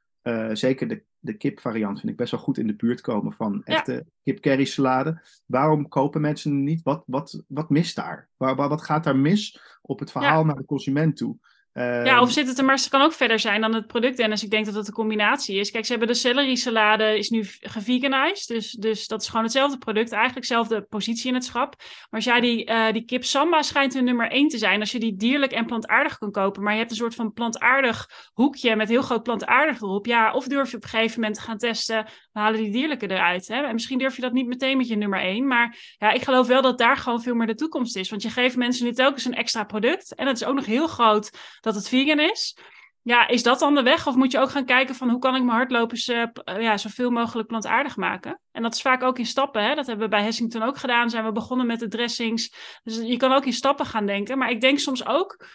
zeker 0.54 0.88
de, 0.88 1.04
de 1.20 1.34
kipvariant 1.34 2.00
vind 2.00 2.12
ik 2.12 2.18
best 2.18 2.32
wel 2.32 2.40
goed 2.40 2.58
in 2.58 2.68
de 2.68 2.76
buurt 2.76 3.02
komen 3.02 3.34
van 3.34 3.64
echte 3.64 4.06
ja. 4.24 4.66
salade. 4.66 5.22
Waarom 5.46 5.88
kopen 5.88 6.22
mensen 6.22 6.64
niet? 6.64 6.84
Wat, 6.84 7.04
wat, 7.06 7.44
wat 7.48 7.70
mist 7.70 7.96
daar? 7.96 8.30
Waar, 8.38 8.56
wat 8.56 8.82
gaat 8.82 9.04
daar 9.04 9.16
mis 9.16 9.62
op 9.82 10.00
het 10.00 10.12
verhaal 10.12 10.46
naar 10.46 10.56
de 10.56 10.66
consument 10.66 11.18
toe? 11.18 11.38
Ja, 11.74 12.22
of 12.22 12.26
ehm, 12.26 12.34
zit 12.34 12.48
het 12.48 12.58
er, 12.58 12.66
maar 12.66 12.76
het 12.76 12.90
kan 12.90 13.02
ook 13.02 13.14
verder 13.14 13.40
zijn 13.40 13.62
dan 13.62 13.74
het 13.74 13.88
product. 13.88 14.18
Dennis, 14.18 14.44
ik 14.44 14.50
denk 14.50 14.66
dat 14.66 14.76
het 14.76 14.88
een 14.88 14.94
combinatie 14.94 15.60
is. 15.60 15.72
Kijk, 15.72 15.86
ze 15.86 15.92
hebben 15.92 16.10
de 16.10 16.14
celery 16.14 16.56
salade, 16.56 17.18
is 17.18 17.30
nu 17.30 17.46
geveganized. 17.60 18.48
Dus, 18.48 18.72
dus 18.72 19.08
dat 19.08 19.22
is 19.22 19.28
gewoon 19.28 19.44
hetzelfde 19.44 19.78
product, 19.78 20.12
eigenlijk 20.12 20.48
dezelfde 20.48 20.82
positie 20.82 21.28
in 21.28 21.34
het 21.34 21.46
schap. 21.46 21.76
Maar 21.78 22.08
als 22.10 22.24
jij 22.24 22.40
die, 22.40 22.70
uh, 22.70 22.92
die 22.92 23.06
kip 23.06 23.24
samba 23.24 23.62
schijnt 23.62 23.94
hun 23.94 24.04
nummer 24.04 24.32
één 24.32 24.48
te 24.48 24.58
zijn, 24.58 24.80
als 24.80 24.92
je 24.92 25.00
die 25.00 25.16
dierlijk 25.16 25.52
en 25.52 25.66
plantaardig 25.66 26.18
kan 26.18 26.32
kopen, 26.32 26.64
maar 26.64 26.74
je 26.74 26.80
hebt 26.80 26.92
een 26.92 26.98
soort 26.98 27.16
van 27.16 27.34
plantaardig 27.34 28.10
hoekje 28.34 28.76
met 28.76 28.90
heel 28.90 29.02
groot 29.02 29.24
plantaardig 29.24 29.82
erop. 29.82 30.06
Ja, 30.06 30.34
of 30.34 30.48
durf 30.48 30.72
je 30.72 30.78
op 30.78 30.84
een 30.84 30.90
gegeven 30.90 31.20
moment 31.20 31.38
te 31.38 31.44
gaan 31.44 31.58
testen, 31.58 32.06
we 32.32 32.40
halen 32.40 32.60
die 32.60 32.72
dierlijke 32.72 33.10
eruit. 33.10 33.48
Hè? 33.48 33.64
En 33.64 33.74
misschien 33.74 34.00
durf 34.00 34.16
je 34.16 34.22
dat 34.22 34.34
niet 34.34 34.48
meteen 34.48 34.78
met 34.78 34.88
je 34.88 34.96
nummer 34.96 35.20
één. 35.20 35.48
Maar 35.48 35.96
ja, 35.98 36.12
ik 36.12 36.24
geloof 36.24 36.48
wel 36.48 36.62
dat 36.62 36.78
daar 36.78 36.98
gewoon 36.98 37.22
veel 37.22 37.36
meer 37.36 37.48
de 37.48 37.56
toekomst 37.56 37.96
is. 37.96 38.10
Want 38.10 38.22
je 38.22 38.30
geeft 38.30 38.56
mensen 38.56 38.86
nu 38.86 38.94
telkens 38.94 39.26
een 39.26 39.36
extra 39.36 39.64
product. 39.64 40.16
En 40.16 40.28
het 40.28 40.42
is 40.42 40.48
ook 40.48 40.56
nog 40.56 40.66
heel 40.66 40.88
groot 40.88 41.32
dat 41.62 41.76
het 41.76 41.90
vegan 41.90 42.20
is. 42.20 42.58
Ja, 43.02 43.28
is 43.28 43.44
dat 43.44 43.60
dan 43.60 43.76
de 43.76 43.84
weg? 43.84 44.08
Of 44.08 44.16
moet 44.16 44.32
je 44.32 44.40
ook 44.40 44.50
gaan 44.50 44.66
kijken 44.66 44.96
van 44.96 45.10
hoe 45.10 45.20
kan 45.20 45.36
ik 45.36 45.44
mijn 45.44 45.58
hardlopers 45.58 46.08
uh, 46.08 46.26
ja, 46.46 46.78
zoveel 46.78 47.12
mogelijk 47.12 47.48
plantaardig 47.48 47.96
maken? 47.96 48.40
En 48.52 48.62
dat 48.62 48.74
is 48.74 48.82
vaak 48.82 49.04
ook 49.04 49.20
in 49.20 49.26
stappen. 49.26 49.64
Hè? 49.64 49.76
Dat 49.76 49.88
hebben 49.88 50.06
we 50.06 50.16
bij 50.16 50.24
Hessington 50.24 50.64
ook 50.64 50.78
gedaan. 50.78 51.10
Zijn 51.10 51.26
we 51.26 51.32
begonnen 51.32 51.68
met 51.68 51.80
de 51.80 51.88
dressings. 51.88 52.54
Dus 52.84 52.98
je 52.98 53.18
kan 53.18 53.32
ook 53.32 53.46
in 53.46 53.54
stappen 53.54 53.86
gaan 53.86 54.06
denken. 54.06 54.38
Maar 54.38 54.50
ik 54.50 54.62
denk 54.62 54.80
soms 54.80 55.06
ook 55.06 55.46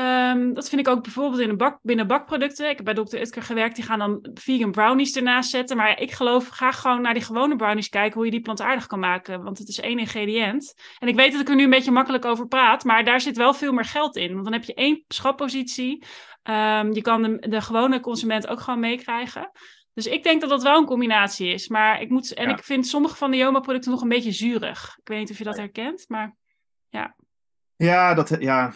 Um, 0.00 0.54
dat 0.54 0.68
vind 0.68 0.80
ik 0.80 0.88
ook 0.88 1.02
bijvoorbeeld 1.02 1.42
in 1.42 1.48
een 1.48 1.56
bak, 1.56 1.78
binnen 1.82 2.06
bakproducten. 2.06 2.70
Ik 2.70 2.76
heb 2.76 2.84
bij 2.84 3.04
Dr. 3.04 3.16
Utker 3.16 3.42
gewerkt, 3.42 3.74
die 3.74 3.84
gaan 3.84 3.98
dan 3.98 4.30
vegan 4.34 4.70
brownies 4.70 5.16
ernaast 5.16 5.50
zetten. 5.50 5.76
Maar 5.76 6.00
ik 6.00 6.12
geloof 6.12 6.48
graag 6.48 6.80
gewoon 6.80 7.00
naar 7.00 7.14
die 7.14 7.22
gewone 7.22 7.56
brownies 7.56 7.88
kijken 7.88 8.14
hoe 8.14 8.24
je 8.24 8.30
die 8.30 8.40
plantaardig 8.40 8.86
kan 8.86 8.98
maken. 8.98 9.42
Want 9.42 9.58
het 9.58 9.68
is 9.68 9.80
één 9.80 9.98
ingrediënt. 9.98 10.74
En 10.98 11.08
ik 11.08 11.14
weet 11.14 11.32
dat 11.32 11.40
ik 11.40 11.48
er 11.48 11.54
nu 11.54 11.64
een 11.64 11.70
beetje 11.70 11.90
makkelijk 11.90 12.24
over 12.24 12.46
praat, 12.46 12.84
maar 12.84 13.04
daar 13.04 13.20
zit 13.20 13.36
wel 13.36 13.54
veel 13.54 13.72
meer 13.72 13.84
geld 13.84 14.16
in. 14.16 14.32
Want 14.32 14.44
dan 14.44 14.52
heb 14.52 14.64
je 14.64 14.74
één 14.74 15.04
schappositie. 15.08 16.04
Um, 16.42 16.92
je 16.92 17.02
kan 17.02 17.22
de, 17.22 17.48
de 17.48 17.60
gewone 17.60 18.00
consument 18.00 18.46
ook 18.46 18.60
gewoon 18.60 18.80
meekrijgen. 18.80 19.50
Dus 19.92 20.06
ik 20.06 20.22
denk 20.22 20.40
dat 20.40 20.50
dat 20.50 20.62
wel 20.62 20.78
een 20.78 20.86
combinatie 20.86 21.52
is. 21.52 21.68
Maar 21.68 22.00
ik 22.00 22.08
moet, 22.08 22.34
en 22.34 22.48
ik 22.48 22.64
vind 22.64 22.86
sommige 22.86 23.16
van 23.16 23.30
de 23.30 23.36
Joma-producten 23.36 23.90
nog 23.90 24.02
een 24.02 24.08
beetje 24.08 24.32
zuurig. 24.32 24.96
Ik 25.00 25.08
weet 25.08 25.18
niet 25.18 25.30
of 25.30 25.38
je 25.38 25.44
dat 25.44 25.56
herkent, 25.56 26.04
maar 26.08 26.36
ja. 26.88 27.16
Ja, 27.76 28.14
dat, 28.14 28.36
ja, 28.38 28.72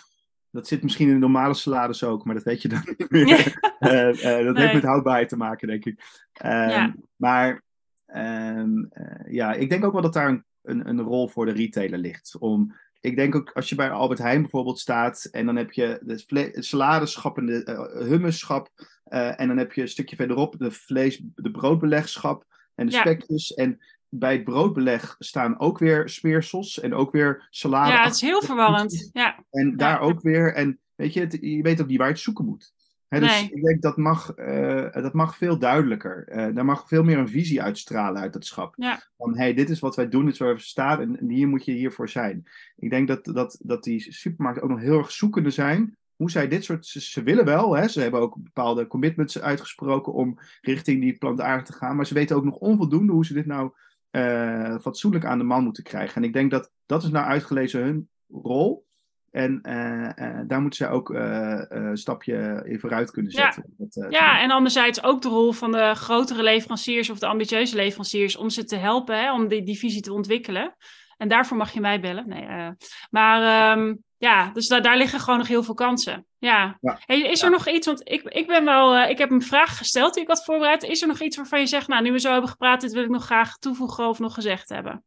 dat 0.50 0.66
zit 0.66 0.82
misschien 0.82 1.08
in 1.08 1.14
de 1.14 1.20
normale 1.20 1.54
salades 1.54 2.04
ook, 2.04 2.24
maar 2.24 2.34
dat 2.34 2.44
weet 2.44 2.62
je 2.62 2.68
dan 2.68 2.82
niet 2.84 3.10
meer. 3.28 3.60
uh, 3.80 4.44
dat 4.44 4.56
heeft 4.56 4.74
met 4.74 4.82
houdbaarheid 4.82 5.28
te 5.28 5.36
maken, 5.36 5.68
denk 5.68 5.84
ik. 5.84 6.26
Uh, 6.44 6.86
Maar 7.16 7.62
ehm, 8.06 8.84
eh, 8.90 9.32
ja, 9.32 9.52
ik 9.52 9.70
denk 9.70 9.84
ook 9.84 9.92
wel 9.92 10.02
dat 10.02 10.12
daar 10.12 10.28
een, 10.28 10.44
een, 10.62 10.88
een, 10.88 11.00
rol 11.00 11.28
voor 11.28 11.46
de 11.46 11.52
retailer 11.52 11.98
ligt. 11.98 12.36
Om, 12.38 12.74
ik 13.00 13.16
denk 13.16 13.34
ook 13.34 13.50
als 13.50 13.68
je 13.68 13.74
bij 13.74 13.90
Albert 13.90 14.18
Heijn 14.18 14.40
bijvoorbeeld 14.40 14.78
staat 14.78 15.24
en 15.24 15.46
dan 15.46 15.56
heb 15.56 15.72
je 15.72 15.98
de 16.02 16.52
saladeschap 16.52 17.38
en 17.38 17.46
de 17.46 18.04
hummusschap. 18.08 18.70
en 19.04 19.48
dan 19.48 19.56
heb 19.56 19.72
je 19.72 19.80
een 19.80 19.88
stukje 19.88 20.16
verderop 20.16 20.58
de 20.58 20.70
vlees, 20.70 21.22
de 21.34 21.50
broodbelegschap 21.50 22.44
en 22.74 22.86
de 22.86 22.92
spekjes. 22.92 23.54
En 23.54 23.80
bij 24.08 24.32
het 24.32 24.44
broodbeleg 24.44 25.16
staan 25.18 25.58
ook 25.58 25.78
weer 25.78 26.08
speersels 26.08 26.80
en 26.80 26.94
ook 26.94 27.12
weer 27.12 27.46
salade. 27.50 27.92
Ja, 27.92 28.04
het 28.04 28.14
is 28.14 28.20
heel 28.20 28.42
verwarrend. 28.42 29.10
Ja. 29.12 29.44
En 29.50 29.76
daar 29.76 30.00
ook 30.00 30.20
weer. 30.20 30.54
En 30.54 30.78
weet 30.94 31.12
je, 31.12 31.20
het, 31.20 31.38
je 31.40 31.62
weet 31.62 31.80
ook 31.80 31.86
niet 31.86 31.98
waar 31.98 32.06
je 32.06 32.12
het 32.12 32.22
zoeken 32.22 32.44
moet. 32.44 32.72
dus 33.08 33.20
nee. 33.20 33.50
ik 33.52 33.64
denk 33.64 33.82
dat 33.82 33.96
mag, 33.96 34.36
uh, 34.36 34.92
dat 34.92 35.12
mag 35.12 35.36
veel 35.36 35.58
duidelijker. 35.58 36.28
Uh, 36.28 36.54
daar 36.54 36.64
mag 36.64 36.88
veel 36.88 37.04
meer 37.04 37.18
een 37.18 37.28
visie 37.28 37.62
uitstralen 37.62 38.22
uit 38.22 38.34
het 38.34 38.46
schap. 38.46 38.74
Ja. 38.76 39.02
Van 39.16 39.36
hey, 39.36 39.54
dit 39.54 39.70
is 39.70 39.80
wat 39.80 39.96
wij 39.96 40.08
doen, 40.08 40.24
dit 40.24 40.32
is 40.32 40.40
waar 40.40 40.54
we 40.54 40.60
staan 40.60 41.00
en, 41.00 41.28
hier 41.28 41.48
moet 41.48 41.64
je 41.64 41.72
hiervoor 41.72 42.08
zijn. 42.08 42.46
Ik 42.76 42.90
denk 42.90 43.08
dat, 43.08 43.24
dat, 43.24 43.58
dat 43.62 43.84
die 43.84 44.12
supermarkten 44.12 44.64
ook 44.64 44.70
nog 44.70 44.80
heel 44.80 44.98
erg 44.98 45.10
zoekende 45.10 45.50
zijn 45.50 45.96
hoe 46.18 46.30
zij 46.30 46.48
dit 46.48 46.64
soort. 46.64 46.86
Ze, 46.86 47.22
willen 47.22 47.44
wel, 47.44 47.76
hè, 47.76 47.88
ze 47.88 48.00
hebben 48.00 48.20
ook 48.20 48.36
bepaalde 48.42 48.86
commitments 48.86 49.40
uitgesproken 49.40 50.12
om 50.12 50.38
richting 50.60 51.00
die 51.00 51.18
plantaardig 51.18 51.66
te 51.66 51.72
gaan. 51.72 51.96
Maar 51.96 52.06
ze 52.06 52.14
weten 52.14 52.36
ook 52.36 52.44
nog 52.44 52.56
onvoldoende 52.56 53.12
hoe 53.12 53.26
ze 53.26 53.32
dit 53.34 53.46
nou 53.46 53.72
uh, 54.10 54.78
fatsoenlijk 54.78 55.24
aan 55.24 55.38
de 55.38 55.44
man 55.44 55.64
moeten 55.64 55.82
krijgen. 55.82 56.16
En 56.16 56.24
ik 56.24 56.32
denk 56.32 56.50
dat 56.50 56.70
dat 56.86 57.02
is 57.02 57.10
nou 57.10 57.26
uitgelezen 57.26 57.82
hun 57.82 58.08
rol. 58.28 58.86
En 59.30 59.60
uh, 59.62 60.10
uh, 60.16 60.40
daar 60.46 60.60
moeten 60.60 60.78
zij 60.78 60.90
ook 60.90 61.08
een 61.08 61.96
stapje 61.96 62.62
in 62.64 62.80
vooruit 62.80 63.10
kunnen 63.10 63.32
zetten. 63.32 63.64
Ja. 63.78 63.86
Dat, 63.88 64.12
ja, 64.12 64.40
en 64.40 64.50
anderzijds 64.50 65.02
ook 65.02 65.22
de 65.22 65.28
rol 65.28 65.52
van 65.52 65.72
de 65.72 65.94
grotere 65.94 66.42
leveranciers 66.42 67.10
of 67.10 67.18
de 67.18 67.26
ambitieuze 67.26 67.76
leveranciers 67.76 68.36
om 68.36 68.50
ze 68.50 68.64
te 68.64 68.76
helpen, 68.76 69.18
hè, 69.18 69.32
om 69.32 69.48
die, 69.48 69.62
die 69.62 69.78
visie 69.78 70.02
te 70.02 70.12
ontwikkelen. 70.12 70.76
En 71.16 71.28
daarvoor 71.28 71.56
mag 71.56 71.72
je 71.72 71.80
mij 71.80 72.00
bellen. 72.00 72.28
Nee, 72.28 72.72
maar 73.10 73.78
um, 73.78 74.04
ja, 74.18 74.50
dus 74.52 74.68
daar 74.68 74.96
liggen 74.96 75.20
gewoon 75.20 75.38
nog 75.38 75.48
heel 75.48 75.62
veel 75.62 75.74
kansen. 75.74 76.26
Ja. 76.38 76.78
Hey, 76.80 77.20
is 77.20 77.42
er 77.42 77.50
nog 77.50 77.68
iets, 77.68 77.86
want 77.86 78.00
ik, 78.08 78.22
ik 78.22 78.46
ben 78.46 78.64
wel, 78.64 78.96
uh, 78.96 79.10
ik 79.10 79.18
heb 79.18 79.30
een 79.30 79.42
vraag 79.42 79.76
gesteld 79.76 80.14
die 80.14 80.22
ik 80.22 80.28
had 80.28 80.44
voorbereid. 80.44 80.82
Is 80.82 81.02
er 81.02 81.08
nog 81.08 81.20
iets 81.20 81.36
waarvan 81.36 81.60
je 81.60 81.66
zegt, 81.66 81.88
nou, 81.88 82.02
nu 82.02 82.12
we 82.12 82.20
zo 82.20 82.32
hebben 82.32 82.50
gepraat, 82.50 82.80
dit 82.80 82.92
wil 82.92 83.02
ik 83.02 83.08
nog 83.08 83.24
graag 83.24 83.58
toevoegen 83.58 84.08
of 84.08 84.18
nog 84.18 84.34
gezegd 84.34 84.68
hebben? 84.68 85.04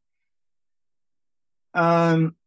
Um, 1.71 2.37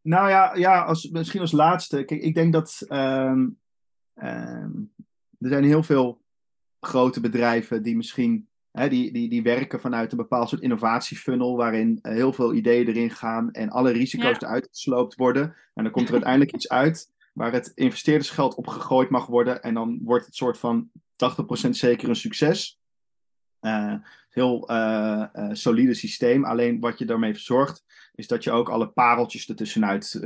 nou 0.00 0.28
ja, 0.28 0.54
ja 0.54 0.82
als, 0.82 1.08
misschien 1.08 1.40
als 1.40 1.52
laatste. 1.52 2.04
Kijk, 2.04 2.22
ik 2.22 2.34
denk 2.34 2.52
dat 2.52 2.86
um, 2.88 3.60
um, 4.14 4.94
er 5.38 5.48
zijn 5.48 5.64
heel 5.64 5.82
veel 5.82 6.22
grote 6.80 7.20
bedrijven 7.20 7.82
die 7.82 7.96
misschien 7.96 8.48
die, 8.86 9.12
die, 9.12 9.28
die 9.28 9.42
werken 9.42 9.80
vanuit 9.80 10.12
een 10.12 10.18
bepaald 10.18 10.48
soort 10.48 10.62
innovatiefunnel 10.62 11.56
waarin 11.56 11.98
eh, 12.02 12.12
heel 12.12 12.32
veel 12.32 12.54
ideeën 12.54 12.86
erin 12.86 13.10
gaan 13.10 13.52
en 13.52 13.70
alle 13.70 13.90
risico's 13.90 14.40
eruit 14.40 14.68
gesloopt 14.70 15.14
worden. 15.14 15.54
En 15.74 15.82
dan 15.82 15.92
komt 15.92 16.06
er 16.06 16.14
uiteindelijk 16.20 16.54
iets 16.54 16.68
uit 16.68 17.12
waar 17.32 17.52
het 17.52 17.72
investeerdersgeld 17.74 18.54
op 18.54 18.66
gegooid 18.66 19.10
mag 19.10 19.26
worden 19.26 19.62
en 19.62 19.74
dan 19.74 19.98
wordt 20.02 20.26
het 20.26 20.34
soort 20.34 20.58
van 20.58 20.90
80% 21.66 21.70
zeker 21.70 22.08
een 22.08 22.16
succes. 22.16 22.80
Uh, 23.60 23.94
heel 24.38 24.70
uh, 24.70 25.24
uh, 25.34 25.48
solide 25.52 25.94
systeem. 25.94 26.44
Alleen 26.44 26.80
wat 26.80 26.98
je 26.98 27.04
daarmee 27.04 27.32
verzorgt, 27.32 27.84
is 28.14 28.26
dat 28.26 28.44
je 28.44 28.50
ook 28.50 28.68
alle 28.68 28.88
pareltjes 28.88 29.48
ertussenuit 29.48 30.20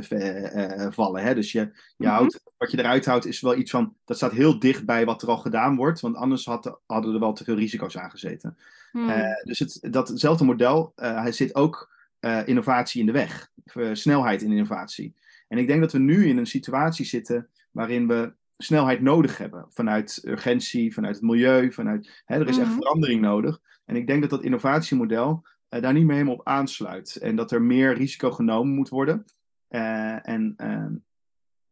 vallen. 0.89 1.23
Hè? 1.23 1.35
Dus 1.35 1.53
je, 1.53 1.59
je 1.97 2.07
mhm. 2.07 2.11
houdt, 2.11 2.43
wat 2.57 2.71
je 2.71 2.79
eruit 2.79 3.05
houdt, 3.05 3.27
is 3.27 3.41
wel 3.41 3.57
iets 3.57 3.71
van. 3.71 3.95
Dat 4.05 4.17
staat 4.17 4.33
heel 4.33 4.59
dicht 4.59 4.85
bij 4.85 5.05
wat 5.05 5.23
er 5.23 5.29
al 5.29 5.39
gedaan 5.39 5.77
wordt. 5.77 6.01
Want 6.01 6.17
anders 6.17 6.45
had, 6.45 6.81
hadden 6.87 7.15
er 7.15 7.21
wel 7.21 7.33
te 7.33 7.45
veel 7.45 7.57
risico's 7.57 7.99
aan 7.99 8.11
gezeten. 8.11 8.57
Hmm. 8.91 9.13
dus 9.43 9.59
het, 9.59 9.79
datzelfde 9.91 10.45
model, 10.45 10.93
hij 10.95 11.33
zit 11.33 11.55
ook 11.55 11.91
innovatie 12.45 13.01
in 13.01 13.07
de 13.07 13.13
weg. 13.13 13.51
snelheid 13.93 14.43
in 14.43 14.53
innovatie. 14.53 15.15
En 15.49 15.59
ik 15.59 15.67
denk 15.67 15.81
dat 15.81 15.93
we 15.93 15.99
nu 15.99 16.27
in 16.27 16.39
een 16.39 16.47
situatie 16.47 17.05
zitten 17.05 17.49
waarin 17.71 18.09
we 18.09 18.33
snelheid 18.57 19.00
nodig 19.00 19.38
hebben. 19.38 19.66
Vanuit 19.68 20.22
urgentie, 20.24 20.94
vanuit 20.94 21.14
het 21.14 21.24
milieu, 21.24 21.72
vanuit. 21.72 22.22
Hè, 22.24 22.40
er 22.40 22.48
is 22.48 22.59
echt 22.59 22.68
mhm. 22.68 22.76
verandering 22.76 23.20
nodig. 23.20 23.61
En 23.84 23.96
ik 23.96 24.07
denk 24.07 24.20
dat 24.20 24.30
dat 24.30 24.42
innovatiemodel 24.42 25.42
uh, 25.70 25.82
daar 25.82 25.92
niet 25.92 26.05
meer 26.05 26.14
helemaal 26.14 26.34
op 26.34 26.46
aansluit. 26.46 27.16
En 27.16 27.36
dat 27.36 27.53
er 27.53 27.62
meer 27.62 27.94
risico 27.94 28.30
genomen 28.30 28.74
moet 28.74 28.88
worden. 28.88 29.24
Uh, 29.70 30.28
en 30.28 30.55
ehm, 30.57 30.94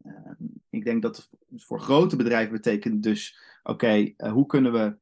ehm, 0.02 0.34
ik 0.70 0.84
denk 0.84 1.02
dat 1.02 1.28
voor 1.56 1.80
grote 1.80 2.16
bedrijven 2.16 2.52
betekent 2.52 3.02
dus: 3.02 3.38
oké, 3.62 4.12
uh, 4.16 4.32
hoe 4.32 4.46
kunnen 4.46 4.72
we. 4.72 4.96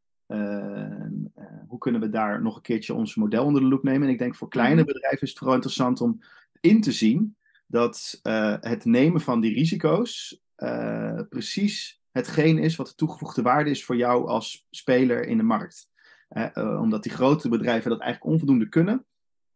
Hoe 1.68 1.78
kunnen 1.78 2.00
we 2.00 2.08
daar 2.08 2.42
nog 2.42 2.56
een 2.56 2.62
keertje 2.62 2.94
ons 2.94 3.14
model 3.14 3.44
onder 3.44 3.60
de 3.60 3.68
loep 3.68 3.82
nemen? 3.82 4.06
En 4.06 4.12
ik 4.12 4.18
denk 4.18 4.34
voor 4.34 4.48
kleine 4.48 4.82
mhm. 4.82 4.92
bedrijven 4.92 5.20
is 5.20 5.28
het 5.28 5.38
vooral 5.38 5.54
interessant 5.54 6.00
om 6.00 6.22
in 6.60 6.80
te 6.80 6.92
zien 6.92 7.36
dat 7.66 8.20
het 8.60 8.84
nemen 8.84 9.20
van 9.20 9.40
die 9.40 9.54
risico's 9.54 10.42
uh, 10.59 11.20
precies 11.28 12.00
hetgeen 12.11 12.59
is 12.59 12.76
wat 12.76 12.86
de 12.86 12.94
toegevoegde 12.94 13.42
waarde 13.42 13.70
is 13.70 13.84
voor 13.84 13.96
jou 13.96 14.26
als 14.26 14.66
speler 14.70 15.26
in 15.26 15.36
de 15.36 15.42
markt. 15.42 15.88
Uh, 16.28 16.80
omdat 16.80 17.02
die 17.02 17.12
grote 17.12 17.48
bedrijven 17.48 17.90
dat 17.90 18.00
eigenlijk 18.00 18.32
onvoldoende 18.32 18.68
kunnen. 18.68 19.06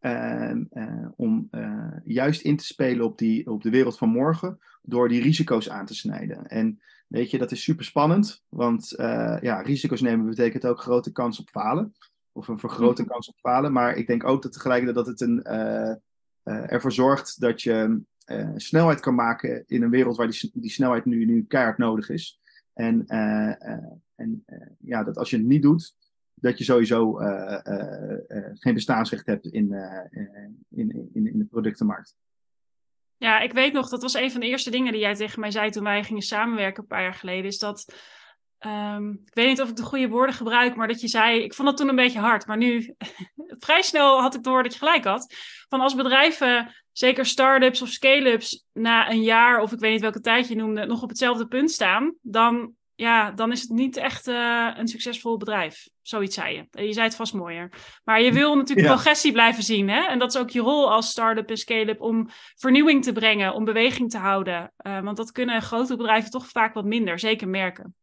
Uh, 0.01 0.57
om 1.17 1.51
juist 2.05 2.41
in 2.41 2.57
te 2.57 2.65
spelen 2.65 3.05
op, 3.05 3.19
die, 3.19 3.51
op 3.51 3.63
de 3.63 3.71
wereld 3.71 3.99
van 3.99 4.09
morgen 4.09 4.59
door 4.83 5.09
die 5.09 5.23
risico's 5.23 5.69
aan 5.69 5.87
te 5.87 5.95
snijden. 5.95 6.47
En 6.47 6.81
weet 7.07 7.31
je, 7.31 7.39
dat 7.39 7.51
is 7.51 7.63
super 7.63 7.85
spannend, 7.85 8.45
want 8.49 8.95
ja, 9.41 9.61
risico's 9.61 10.01
nemen 10.01 10.27
betekent 10.27 10.67
ook 10.67 10.81
grote 10.81 11.13
kans 11.13 11.41
op 11.41 11.49
falen. 11.49 11.95
Of 12.33 12.49
een 12.49 12.59
vergrote 12.59 13.03
mhm. 13.03 13.11
kans 13.11 13.29
op 13.29 13.39
falen. 13.39 13.73
Maar 13.73 13.97
ik 13.97 14.07
denk 14.07 14.25
ook 14.25 14.43
dat 14.43 14.53
tegelijkertijd 14.53 15.07
dat 15.07 15.07
het 15.07 15.21
een, 15.21 15.43
ervoor 16.43 16.93
zorgt 16.93 17.41
dat 17.41 17.63
je 17.63 18.03
uh, 18.27 18.51
snelheid 18.57 19.01
kan 19.01 19.15
maken 19.15 19.65
in 19.67 19.83
een 19.83 19.91
wereld 19.91 20.17
waar 20.17 20.31
die, 20.31 20.51
die 20.55 20.71
snelheid 20.71 21.05
nu, 21.05 21.25
nu 21.25 21.45
keihard 21.45 21.79
nodig 21.79 22.09
is. 22.09 22.41
En, 22.73 23.05
uh, 23.07 23.65
en 24.15 24.45
ja, 24.79 25.05
dat 25.05 25.17
als 25.17 25.31
je 25.31 25.37
het 25.37 25.47
niet 25.47 25.63
doet, 25.63 25.95
dat 26.35 26.59
je 26.59 26.65
sowieso 26.65 27.13
geen 28.55 28.75
bestaansrecht 28.75 29.27
hebt 29.27 29.47
in, 29.47 29.75
in, 30.71 31.11
in, 31.13 31.27
in 31.27 31.39
de 31.39 31.45
productenmarkt. 31.45 32.17
Ja, 33.17 33.41
ik 33.41 33.53
weet 33.53 33.73
nog, 33.73 33.89
dat 33.89 34.03
was 34.03 34.15
een 34.15 34.31
van 34.31 34.41
de 34.41 34.47
eerste 34.47 34.71
dingen 34.71 34.93
die 34.93 35.01
jij 35.01 35.15
tegen 35.15 35.41
mij 35.41 35.51
zei 35.51 35.71
toen 35.71 35.85
wij 35.85 36.05
gingen 36.05 36.23
samenwerken 36.23 36.83
een 36.83 36.89
paar 36.89 37.03
jaar 37.03 37.15
geleden. 37.15 37.45
Is 37.45 37.59
dat, 37.59 37.95
ehm, 38.63 39.11
ik 39.11 39.35
weet 39.35 39.49
niet 39.49 39.61
of 39.61 39.69
ik 39.69 39.77
de 39.77 39.83
goede 39.83 40.09
woorden 40.09 40.35
gebruik, 40.35 40.75
maar 40.75 40.89
dat 40.89 41.01
je 41.01 41.09
zei, 41.09 41.43
ik 41.43 41.55
vond 41.55 41.69
dat 41.69 41.77
toen 41.77 41.89
een 41.89 41.97
beetje 41.97 42.19
hard. 42.19 42.47
Maar 42.47 42.57
nu, 42.57 42.95
vrij 43.59 43.83
snel 43.83 44.21
had 44.21 44.35
ik 44.35 44.43
door 44.43 44.63
dat 44.63 44.73
je 44.73 44.79
gelijk 44.79 45.05
had. 45.05 45.35
Van 45.69 45.81
als 45.81 45.95
bedrijven, 45.95 46.75
zeker 46.93 47.27
start-ups 47.27 47.83
of 47.83 47.89
scale-ups, 47.89 48.67
na 48.73 49.11
een 49.11 49.23
jaar 49.23 49.61
of 49.61 49.73
ik 49.73 49.79
weet 49.79 49.93
niet 49.93 50.01
welke 50.01 50.21
tijd 50.21 50.49
je 50.49 50.57
noemde, 50.57 50.87
nog 50.87 51.03
op 51.03 51.09
hetzelfde 51.09 51.47
punt 51.47 51.71
staan, 51.71 52.15
dan 52.21 52.75
ja, 52.95 53.31
dan 53.31 53.53
is 53.53 53.61
het 53.61 53.71
niet 53.71 53.97
echt 53.97 54.29
uh, 54.29 54.71
een 54.77 54.89
succesvol 54.89 55.37
bedrijf. 55.37 55.89
Zoiets 56.03 56.35
zei 56.35 56.55
je. 56.55 56.85
Je 56.87 56.93
zei 56.93 57.07
het 57.07 57.17
vast 57.17 57.35
mooier. 57.35 57.73
Maar 58.05 58.23
je 58.23 58.33
wil 58.33 58.57
natuurlijk 58.57 58.87
progressie 58.87 59.33
blijven 59.33 59.63
zien. 59.63 59.89
Hè? 59.89 60.01
En 60.01 60.19
dat 60.19 60.35
is 60.35 60.41
ook 60.41 60.51
je 60.51 60.61
rol 60.61 60.93
als 60.93 61.11
start-up 61.11 61.51
en 61.51 61.57
scale-up 61.57 62.01
om 62.01 62.29
vernieuwing 62.55 63.05
te 63.05 63.13
brengen, 63.13 63.55
om 63.55 63.65
beweging 63.65 64.11
te 64.11 64.19
houden. 64.19 64.73
Uh, 64.87 65.01
want 65.01 65.17
dat 65.17 65.33
kunnen 65.33 65.63
grote 65.63 65.97
bedrijven 65.97 66.31
toch 66.31 66.49
vaak 66.49 66.75
wat 66.75 66.85
minder, 66.85 67.19
zeker 67.19 67.49
merken. 67.49 67.95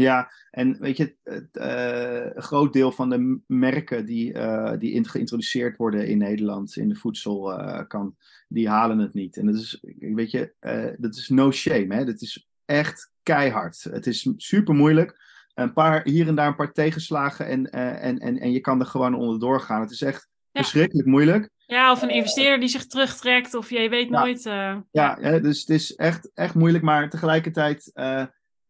Ja, 0.00 0.30
en 0.50 0.76
weet 0.80 0.96
je, 0.96 1.16
het, 1.24 1.48
uh, 1.52 2.34
een 2.34 2.42
groot 2.42 2.72
deel 2.72 2.92
van 2.92 3.10
de 3.10 3.40
merken 3.46 4.06
die, 4.06 4.32
die 4.78 5.08
geïntroduceerd 5.08 5.76
worden 5.76 6.06
in 6.06 6.18
Nederland 6.18 6.76
in 6.76 6.88
de 6.88 6.94
voedselkant, 6.94 8.14
die 8.48 8.68
halen 8.68 8.98
het 8.98 9.14
niet. 9.14 9.36
En 9.36 9.46
dat 9.46 9.54
is, 9.54 9.84
weet 9.98 10.30
je, 10.30 10.54
dat 10.98 11.16
is 11.16 11.28
no 11.28 11.50
shame. 11.50 11.94
Hè? 11.94 12.04
Dat 12.04 12.20
is 12.20 12.48
echt 12.64 13.12
keihard. 13.22 13.82
Het 13.82 14.06
is 14.06 14.30
super 14.36 14.74
moeilijk. 14.74 15.26
Een 15.54 15.72
paar, 15.72 16.04
hier 16.04 16.28
en 16.28 16.34
daar 16.34 16.46
een 16.46 16.56
paar 16.56 16.72
tegenslagen 16.72 17.46
en, 17.46 17.68
uh, 17.74 18.04
en, 18.04 18.18
en, 18.18 18.38
en 18.38 18.52
je 18.52 18.60
kan 18.60 18.80
er 18.80 18.86
gewoon 18.86 19.14
onderdoor 19.14 19.60
gaan. 19.60 19.80
Het 19.80 19.90
is 19.90 20.02
echt 20.02 20.28
verschrikkelijk 20.52 21.08
moeilijk. 21.08 21.50
Ja, 21.66 21.92
of 21.92 22.02
een 22.02 22.10
investeerder 22.10 22.60
die 22.60 22.68
zich 22.68 22.86
terugtrekt, 22.86 23.54
of 23.54 23.70
je 23.70 23.88
weet 23.88 24.10
nooit. 24.10 24.46
Uh, 24.46 24.76
ja, 24.90 25.18
ja, 25.20 25.38
dus 25.38 25.60
het 25.60 25.68
is 25.68 25.94
echt, 25.94 26.30
echt 26.34 26.54
moeilijk, 26.54 26.84
maar 26.84 27.10
tegelijkertijd, 27.10 27.90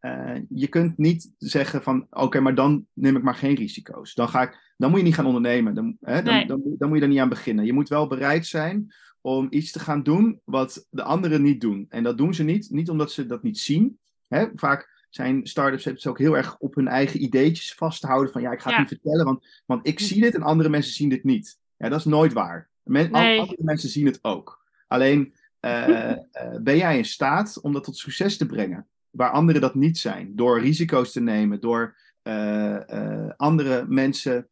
uh, 0.00 0.36
je 0.48 0.66
kunt 0.66 0.98
niet 0.98 1.30
zeggen 1.38 1.82
van, 1.82 2.06
oké, 2.10 2.40
maar 2.40 2.54
dan 2.54 2.86
neem 2.92 3.16
ik 3.16 3.22
maar 3.22 3.34
geen 3.34 3.54
risico's. 3.54 4.14
Dan, 4.14 4.28
ga 4.28 4.42
ik, 4.42 4.72
dan 4.76 4.90
moet 4.90 4.98
je 4.98 5.04
niet 5.04 5.14
gaan 5.14 5.26
ondernemen, 5.26 5.74
dan, 5.74 5.96
hè, 6.00 6.22
dan, 6.22 6.46
dan, 6.46 6.62
dan, 6.78 6.88
moet 6.88 6.98
je 6.98 7.02
er 7.02 7.10
niet 7.10 7.20
aan 7.20 7.28
beginnen. 7.28 7.64
Je 7.64 7.72
moet 7.72 7.88
wel 7.88 8.06
bereid 8.06 8.46
zijn 8.46 8.94
om 9.20 9.46
iets 9.50 9.72
te 9.72 9.78
gaan 9.78 10.02
doen 10.02 10.40
wat 10.44 10.86
de 10.90 11.02
anderen 11.02 11.42
niet 11.42 11.60
doen. 11.60 11.86
En 11.88 12.02
dat 12.02 12.18
doen 12.18 12.34
ze 12.34 12.44
niet, 12.44 12.70
niet 12.70 12.90
omdat 12.90 13.12
ze 13.12 13.26
dat 13.26 13.42
niet 13.42 13.58
zien, 13.58 13.98
Hè? 14.28 14.46
Vaak 14.54 15.06
zijn 15.10 15.46
startups 15.46 16.06
ook 16.06 16.18
heel 16.18 16.36
erg 16.36 16.58
op 16.58 16.74
hun 16.74 16.88
eigen 16.88 17.22
ideetjes 17.22 17.74
vasthouden 17.74 18.32
van 18.32 18.42
ja, 18.42 18.52
ik 18.52 18.60
ga 18.60 18.70
het 18.70 18.78
niet 18.78 18.88
vertellen, 18.88 19.24
want, 19.24 19.62
want 19.66 19.86
ik 19.86 20.00
zie 20.00 20.20
dit 20.20 20.34
en 20.34 20.42
andere 20.42 20.68
mensen 20.68 20.92
zien 20.92 21.08
dit 21.08 21.24
niet. 21.24 21.58
Ja, 21.76 21.88
dat 21.88 21.98
is 21.98 22.04
nooit 22.04 22.32
waar. 22.32 22.68
Men, 22.82 23.12
Andere 23.12 23.56
mensen 23.58 23.88
zien 23.88 24.06
het 24.06 24.18
ook. 24.22 24.66
Alleen 24.86 25.34
uh, 25.60 25.88
uh, 25.88 26.16
ben 26.62 26.76
jij 26.76 26.96
in 26.96 27.04
staat 27.04 27.60
om 27.60 27.72
dat 27.72 27.84
tot 27.84 27.96
succes 27.96 28.36
te 28.36 28.46
brengen, 28.46 28.86
waar 29.10 29.30
anderen 29.30 29.60
dat 29.60 29.74
niet 29.74 29.98
zijn, 29.98 30.36
door 30.36 30.60
risico's 30.60 31.12
te 31.12 31.20
nemen, 31.20 31.60
door 31.60 31.96
uh, 32.22 33.30
andere 33.36 33.86
mensen 33.88 34.48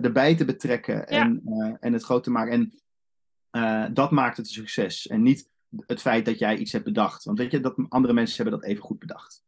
erbij 0.00 0.36
te 0.36 0.44
betrekken 0.44 0.94
ja. 0.94 1.04
en, 1.06 1.42
en 1.80 1.92
het 1.92 2.02
groot 2.02 2.24
te 2.24 2.30
maken. 2.30 2.52
En 2.52 3.94
dat 3.94 4.10
maakt 4.10 4.36
het 4.36 4.46
een 4.46 4.52
succes. 4.52 5.06
En 5.06 5.22
niet 5.22 5.48
het 5.86 6.00
feit 6.00 6.24
dat 6.24 6.38
jij 6.38 6.56
iets 6.56 6.72
hebt 6.72 6.84
bedacht. 6.84 7.24
Want 7.24 7.38
weet 7.38 7.50
je, 7.50 7.60
dat 7.60 7.74
andere 7.88 8.14
mensen 8.14 8.42
hebben 8.42 8.60
dat 8.60 8.68
even 8.68 8.82
goed 8.82 8.98
bedacht. 8.98 9.45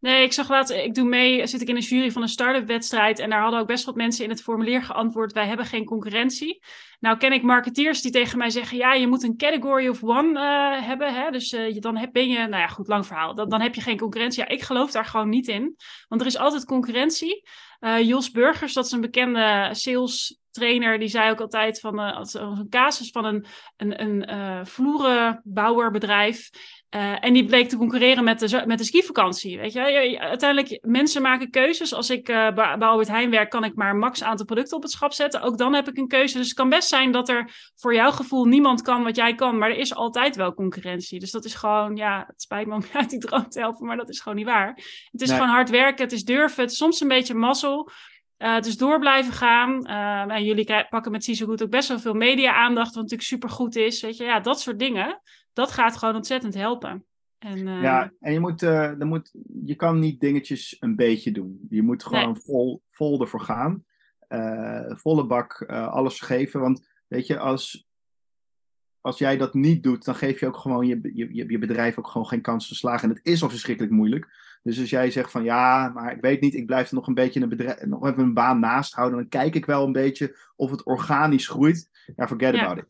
Nee, 0.00 0.24
ik 0.24 0.32
zag 0.32 0.48
laatst, 0.48 0.72
ik 0.72 0.94
doe 0.94 1.08
mee, 1.08 1.46
zit 1.46 1.60
ik 1.60 1.68
in 1.68 1.76
een 1.76 1.82
jury 1.82 2.10
van 2.10 2.22
een 2.22 2.28
start-up 2.28 2.66
wedstrijd. 2.66 3.18
En 3.18 3.30
daar 3.30 3.42
hadden 3.42 3.60
ook 3.60 3.66
best 3.66 3.84
wat 3.84 3.94
mensen 3.94 4.24
in 4.24 4.30
het 4.30 4.42
formulier 4.42 4.82
geantwoord: 4.82 5.32
wij 5.32 5.46
hebben 5.46 5.66
geen 5.66 5.84
concurrentie. 5.84 6.62
Nou 7.00 7.16
ken 7.16 7.32
ik 7.32 7.42
marketeers 7.42 8.02
die 8.02 8.12
tegen 8.12 8.38
mij 8.38 8.50
zeggen: 8.50 8.76
ja, 8.76 8.94
je 8.94 9.06
moet 9.06 9.22
een 9.22 9.36
category 9.36 9.88
of 9.88 10.02
one 10.02 10.30
uh, 10.32 10.86
hebben. 10.86 11.14
Hè? 11.14 11.30
Dus 11.30 11.52
uh, 11.52 11.80
dan 11.80 11.96
heb, 11.96 12.12
ben 12.12 12.28
je, 12.28 12.38
nou 12.38 12.50
ja, 12.62 12.66
goed, 12.66 12.88
lang 12.88 13.06
verhaal. 13.06 13.34
Dan, 13.34 13.48
dan 13.48 13.60
heb 13.60 13.74
je 13.74 13.80
geen 13.80 13.98
concurrentie. 13.98 14.42
Ja, 14.42 14.48
ik 14.48 14.62
geloof 14.62 14.90
daar 14.90 15.06
gewoon 15.06 15.28
niet 15.28 15.48
in. 15.48 15.76
Want 16.08 16.20
er 16.20 16.26
is 16.26 16.38
altijd 16.38 16.64
concurrentie. 16.64 17.48
Uh, 17.80 18.02
Jos 18.02 18.30
Burgers, 18.30 18.72
dat 18.72 18.84
is 18.84 18.92
een 18.92 19.00
bekende 19.00 19.68
sales 19.72 20.38
trainer 20.50 20.98
die 20.98 21.08
zei 21.08 21.30
ook 21.30 21.40
altijd 21.40 21.80
van 21.80 21.98
als 21.98 22.34
een 22.34 22.68
casus 22.68 23.10
van 23.10 23.24
een, 23.24 23.46
een, 23.76 24.02
een 24.02 24.66
vloerenbouwerbedrijf. 24.66 26.50
Uh, 26.96 27.24
en 27.24 27.32
die 27.32 27.44
bleek 27.44 27.68
te 27.68 27.76
concurreren 27.76 28.24
met 28.24 28.38
de, 28.38 28.62
met 28.66 28.78
de 28.78 28.84
skivakantie. 28.84 29.58
Weet 29.58 29.72
je? 29.72 30.18
Uiteindelijk, 30.20 30.78
mensen 30.82 31.22
maken 31.22 31.50
keuzes. 31.50 31.94
Als 31.94 32.10
ik 32.10 32.28
uh, 32.28 32.54
bij 32.54 32.76
Albert 32.76 33.08
Heijn 33.08 33.30
werk, 33.30 33.50
kan 33.50 33.64
ik 33.64 33.74
maar 33.74 33.96
max 33.96 34.22
aantal 34.22 34.46
producten 34.46 34.76
op 34.76 34.82
het 34.82 34.92
schap 34.92 35.12
zetten. 35.12 35.42
Ook 35.42 35.58
dan 35.58 35.74
heb 35.74 35.88
ik 35.88 35.96
een 35.96 36.08
keuze. 36.08 36.36
Dus 36.36 36.46
het 36.46 36.56
kan 36.56 36.68
best 36.68 36.88
zijn 36.88 37.12
dat 37.12 37.28
er 37.28 37.70
voor 37.74 37.94
jouw 37.94 38.10
gevoel 38.10 38.44
niemand 38.44 38.82
kan 38.82 39.02
wat 39.02 39.16
jij 39.16 39.34
kan. 39.34 39.58
Maar 39.58 39.70
er 39.70 39.76
is 39.76 39.94
altijd 39.94 40.36
wel 40.36 40.54
concurrentie. 40.54 41.20
Dus 41.20 41.30
dat 41.30 41.44
is 41.44 41.54
gewoon, 41.54 41.96
ja, 41.96 42.24
het 42.26 42.42
spijt 42.42 42.66
me 42.66 42.74
om 42.74 42.82
je 42.92 42.98
uit 42.98 43.10
die 43.10 43.18
droom 43.18 43.48
te 43.48 43.60
helpen, 43.60 43.86
maar 43.86 43.96
dat 43.96 44.08
is 44.08 44.20
gewoon 44.20 44.38
niet 44.38 44.46
waar. 44.46 44.68
Het 45.10 45.20
is 45.20 45.28
nee. 45.28 45.38
gewoon 45.38 45.52
hard 45.52 45.70
werken, 45.70 46.04
het 46.04 46.12
is 46.12 46.24
durven, 46.24 46.62
het 46.62 46.70
is 46.70 46.76
soms 46.76 47.00
een 47.00 47.08
beetje 47.08 47.34
mazzel. 47.34 47.90
Uh, 48.38 48.60
dus 48.60 48.76
door 48.76 48.98
blijven 48.98 49.32
gaan. 49.32 49.86
En 50.30 50.44
jullie 50.44 50.86
pakken 50.88 51.12
met 51.12 51.24
Ciso 51.24 51.46
Goed 51.46 51.62
ook 51.62 51.70
best 51.70 51.88
wel 51.88 51.98
veel 51.98 52.14
media-aandacht, 52.14 52.94
wat 52.94 53.02
natuurlijk 53.02 53.28
supergoed 53.28 53.76
is. 53.76 54.00
Weet 54.00 54.16
je, 54.16 54.24
ja, 54.24 54.40
dat 54.40 54.60
soort 54.60 54.78
dingen. 54.78 55.20
Dat 55.52 55.70
gaat 55.70 55.96
gewoon 55.96 56.14
ontzettend 56.14 56.54
helpen. 56.54 57.04
En, 57.38 57.58
uh... 57.58 57.82
Ja, 57.82 58.12
en 58.20 58.32
je, 58.32 58.40
moet, 58.40 58.58
dan 58.58 59.06
moet, 59.06 59.32
je 59.64 59.74
kan 59.74 59.98
niet 59.98 60.20
dingetjes 60.20 60.76
een 60.80 60.96
beetje 60.96 61.32
doen. 61.32 61.66
Je 61.68 61.82
moet 61.82 62.04
gewoon 62.04 62.32
nee. 62.32 62.42
vol, 62.42 62.82
vol 62.90 63.20
ervoor 63.20 63.40
gaan. 63.40 63.84
volle 64.96 65.26
bak 65.26 65.62
alles 65.68 66.20
geven. 66.20 66.60
Want 66.60 66.88
weet 67.06 67.26
je, 67.26 67.38
als, 67.38 67.88
als 69.00 69.18
jij 69.18 69.36
dat 69.36 69.54
niet 69.54 69.82
doet, 69.82 70.04
dan 70.04 70.14
geef 70.14 70.40
je 70.40 70.46
ook 70.46 70.56
gewoon 70.56 70.86
je, 70.86 71.10
je, 71.14 71.48
je 71.48 71.58
bedrijf 71.58 71.98
ook 71.98 72.08
gewoon 72.08 72.26
geen 72.26 72.40
kans 72.40 72.68
te 72.68 72.74
slagen. 72.74 73.08
En 73.08 73.14
het 73.14 73.24
is 73.24 73.42
al 73.42 73.50
verschrikkelijk 73.50 73.92
moeilijk. 73.92 74.28
Dus 74.62 74.80
als 74.80 74.90
jij 74.90 75.10
zegt 75.10 75.30
van 75.30 75.44
ja, 75.44 75.88
maar 75.88 76.12
ik 76.12 76.20
weet 76.20 76.40
niet, 76.40 76.54
ik 76.54 76.66
blijf 76.66 76.88
er 76.88 76.94
nog 76.94 77.06
een 77.06 77.14
beetje 77.14 77.40
een 77.40 77.48
bedrijf, 77.48 77.84
nog 77.84 78.06
even 78.06 78.22
een 78.22 78.34
baan 78.34 78.60
naast 78.60 78.94
houden, 78.94 79.18
dan 79.18 79.28
kijk 79.28 79.54
ik 79.54 79.66
wel 79.66 79.86
een 79.86 79.92
beetje 79.92 80.36
of 80.56 80.70
het 80.70 80.84
organisch 80.84 81.48
groeit. 81.48 81.90
Ja, 82.16 82.28
forget 82.28 82.54
ja. 82.54 82.62
about 82.62 82.78
it. 82.78 82.88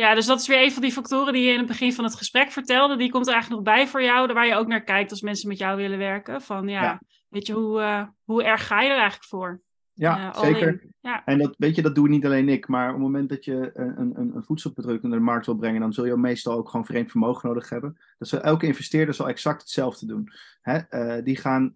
Ja, 0.00 0.14
dus 0.14 0.26
dat 0.26 0.40
is 0.40 0.46
weer 0.46 0.62
een 0.62 0.72
van 0.72 0.82
die 0.82 0.92
factoren 0.92 1.32
die 1.32 1.42
je 1.44 1.52
in 1.52 1.58
het 1.58 1.66
begin 1.66 1.92
van 1.92 2.04
het 2.04 2.14
gesprek 2.14 2.50
vertelde. 2.50 2.96
Die 2.96 3.10
komt 3.10 3.26
er 3.26 3.32
eigenlijk 3.32 3.64
nog 3.64 3.74
bij 3.74 3.86
voor 3.86 4.02
jou, 4.02 4.32
waar 4.32 4.46
je 4.46 4.54
ook 4.54 4.66
naar 4.66 4.84
kijkt 4.84 5.10
als 5.10 5.20
mensen 5.20 5.48
met 5.48 5.58
jou 5.58 5.76
willen 5.76 5.98
werken. 5.98 6.42
Van 6.42 6.68
ja, 6.68 6.82
ja. 6.82 7.00
weet 7.28 7.46
je, 7.46 7.52
hoe, 7.52 7.80
uh, 7.80 8.02
hoe 8.24 8.44
erg 8.44 8.66
ga 8.66 8.80
je 8.80 8.88
er 8.88 8.96
eigenlijk 8.96 9.24
voor? 9.24 9.60
Ja, 9.92 10.34
uh, 10.34 10.40
zeker. 10.40 10.84
Ja. 11.00 11.24
En 11.24 11.38
dat, 11.38 11.54
weet 11.58 11.76
je, 11.76 11.82
dat 11.82 11.94
doe 11.94 12.08
niet 12.08 12.24
alleen 12.24 12.48
ik. 12.48 12.68
Maar 12.68 12.86
op 12.86 12.94
het 12.94 13.02
moment 13.02 13.28
dat 13.28 13.44
je 13.44 13.70
een, 13.74 13.98
een, 13.98 14.36
een 14.36 14.44
voedselproduct 14.44 15.02
naar 15.02 15.18
de 15.18 15.24
markt 15.24 15.46
wil 15.46 15.54
brengen, 15.56 15.80
dan 15.80 15.92
zul 15.92 16.04
je 16.04 16.16
meestal 16.16 16.56
ook 16.56 16.68
gewoon 16.68 16.86
vreemd 16.86 17.10
vermogen 17.10 17.48
nodig 17.48 17.68
hebben. 17.68 17.98
Dat 18.18 18.28
zal, 18.28 18.40
elke 18.40 18.66
investeerder 18.66 19.14
zal 19.14 19.28
exact 19.28 19.60
hetzelfde 19.60 20.06
doen. 20.06 20.32
Hè? 20.60 20.80
Uh, 20.90 21.24
die, 21.24 21.36
gaan, 21.36 21.72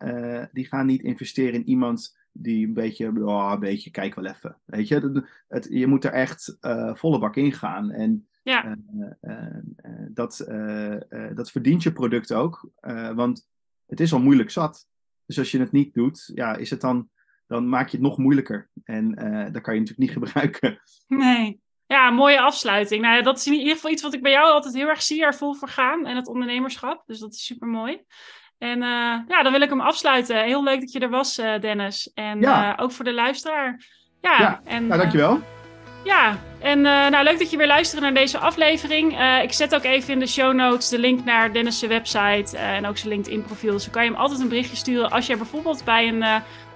die 0.53 0.67
gaan 0.67 0.87
niet 0.87 1.03
investeren 1.03 1.55
in 1.55 1.69
iemand 1.69 2.17
die 2.37 2.67
een 2.67 2.75
beetje, 2.75 3.25
oh, 3.25 3.51
een 3.53 3.61
beetje, 3.61 3.91
kijk 3.91 4.15
wel 4.15 4.27
even. 4.27 4.57
Weet 4.65 4.89
je, 4.89 4.95
het, 4.95 5.25
het, 5.49 5.67
je 5.71 5.87
moet 5.87 6.05
er 6.05 6.13
echt 6.13 6.57
volle 6.93 7.19
bak 7.19 7.37
in 7.37 7.53
gaan. 7.53 7.91
En 7.91 8.29
ja. 8.43 8.77
dat, 10.09 10.45
dat 11.35 11.51
verdient 11.51 11.83
je 11.83 11.93
product 11.93 12.33
ook. 12.33 12.71
want 13.15 13.49
het 13.87 14.01
is 14.01 14.13
al 14.13 14.21
moeilijk 14.21 14.51
zat. 14.51 14.87
Dus 15.27 15.39
als 15.39 15.51
je 15.51 15.59
het 15.59 15.73
niet 15.73 15.95
doet, 15.95 16.31
ja, 16.35 16.57
is 16.57 16.71
het 16.71 16.81
dan 16.81 17.09
dan 17.47 17.69
maak 17.69 17.89
je 17.89 17.97
het 17.97 18.07
nog 18.07 18.19
moeilijker. 18.19 18.71
En 18.85 19.15
dat 19.53 19.63
kan 19.63 19.75
je 19.75 19.81
natuurlijk 19.81 19.99
niet 19.99 20.11
gebruiken. 20.19 20.81
Nee. 21.07 21.63
Ja, 21.87 22.11
mooie 22.11 22.41
afsluiting. 22.41 23.03
Nou 23.03 23.17
ja, 23.17 23.23
dat 23.23 23.39
is 23.39 23.47
in 23.47 23.53
ieder 23.53 23.75
geval 23.75 23.91
iets 23.91 24.03
wat 24.03 24.15
ik 24.15 24.23
bij 24.23 24.33
jou 24.33 24.51
altijd 24.51 24.75
heel 24.75 24.89
erg 24.89 25.03
zie, 25.03 25.25
er 25.25 25.35
vol 25.35 25.55
voor 25.55 25.69
gaan. 25.69 26.07
En 26.07 26.17
het 26.17 26.29
ondernemerschap. 26.29 27.03
Dus 27.07 27.19
dat 27.19 27.33
is 27.33 27.45
super 27.45 27.69
mooi. 27.69 28.05
En 28.65 28.79
uh, 28.79 29.15
ja, 29.29 29.43
dan 29.43 29.53
wil 29.53 29.61
ik 29.61 29.69
hem 29.69 29.81
afsluiten. 29.81 30.45
Heel 30.45 30.65
leuk 30.65 30.81
dat 30.81 30.93
je 30.93 30.99
er 30.99 31.11
was, 31.11 31.39
uh, 31.39 31.61
Dennis. 31.61 32.11
En 32.15 32.41
ja. 32.41 32.75
ook 32.81 32.93
voor 32.93 33.05
de 33.05 33.13
luisteraar. 33.13 33.81
Ja, 34.21 34.39
ja. 34.39 34.61
En, 34.65 34.87
nou, 34.87 35.01
dankjewel. 35.01 35.41
Ja, 36.05 36.39
en 36.61 36.81
nou, 36.81 37.25
leuk 37.25 37.39
dat 37.39 37.51
je 37.51 37.57
weer 37.57 37.67
luistert 37.67 38.03
naar 38.03 38.15
deze 38.15 38.39
aflevering. 38.39 39.19
Ik 39.43 39.53
zet 39.53 39.75
ook 39.75 39.83
even 39.83 40.13
in 40.13 40.19
de 40.19 40.27
show 40.27 40.55
notes 40.55 40.89
de 40.89 40.99
link 40.99 41.25
naar 41.25 41.53
Dennis' 41.53 41.81
website 41.81 42.57
en 42.57 42.87
ook 42.87 42.97
zijn 42.97 43.13
LinkedIn-profiel. 43.13 43.73
Dus 43.73 43.83
dan 43.83 43.93
kan 43.93 44.05
je 44.05 44.11
hem 44.11 44.19
altijd 44.19 44.41
een 44.41 44.49
berichtje 44.49 44.77
sturen 44.77 45.11
als 45.11 45.27
je 45.27 45.37
bijvoorbeeld 45.37 45.85
bij 45.85 46.09
een, 46.09 46.23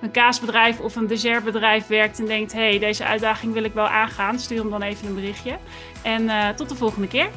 een 0.00 0.10
kaasbedrijf 0.10 0.80
of 0.80 0.96
een 0.96 1.06
dessertbedrijf 1.06 1.86
werkt 1.86 2.18
en 2.18 2.26
denkt: 2.26 2.52
hey, 2.52 2.78
deze 2.78 3.04
uitdaging 3.04 3.52
wil 3.52 3.64
ik 3.64 3.74
wel 3.74 3.88
aangaan. 3.88 4.38
Stuur 4.38 4.58
hem 4.58 4.70
dan 4.70 4.82
even 4.82 5.08
een 5.08 5.14
berichtje. 5.14 5.58
En 6.02 6.54
tot 6.56 6.68
de 6.68 6.74
volgende 6.74 7.08
keer. 7.08 7.28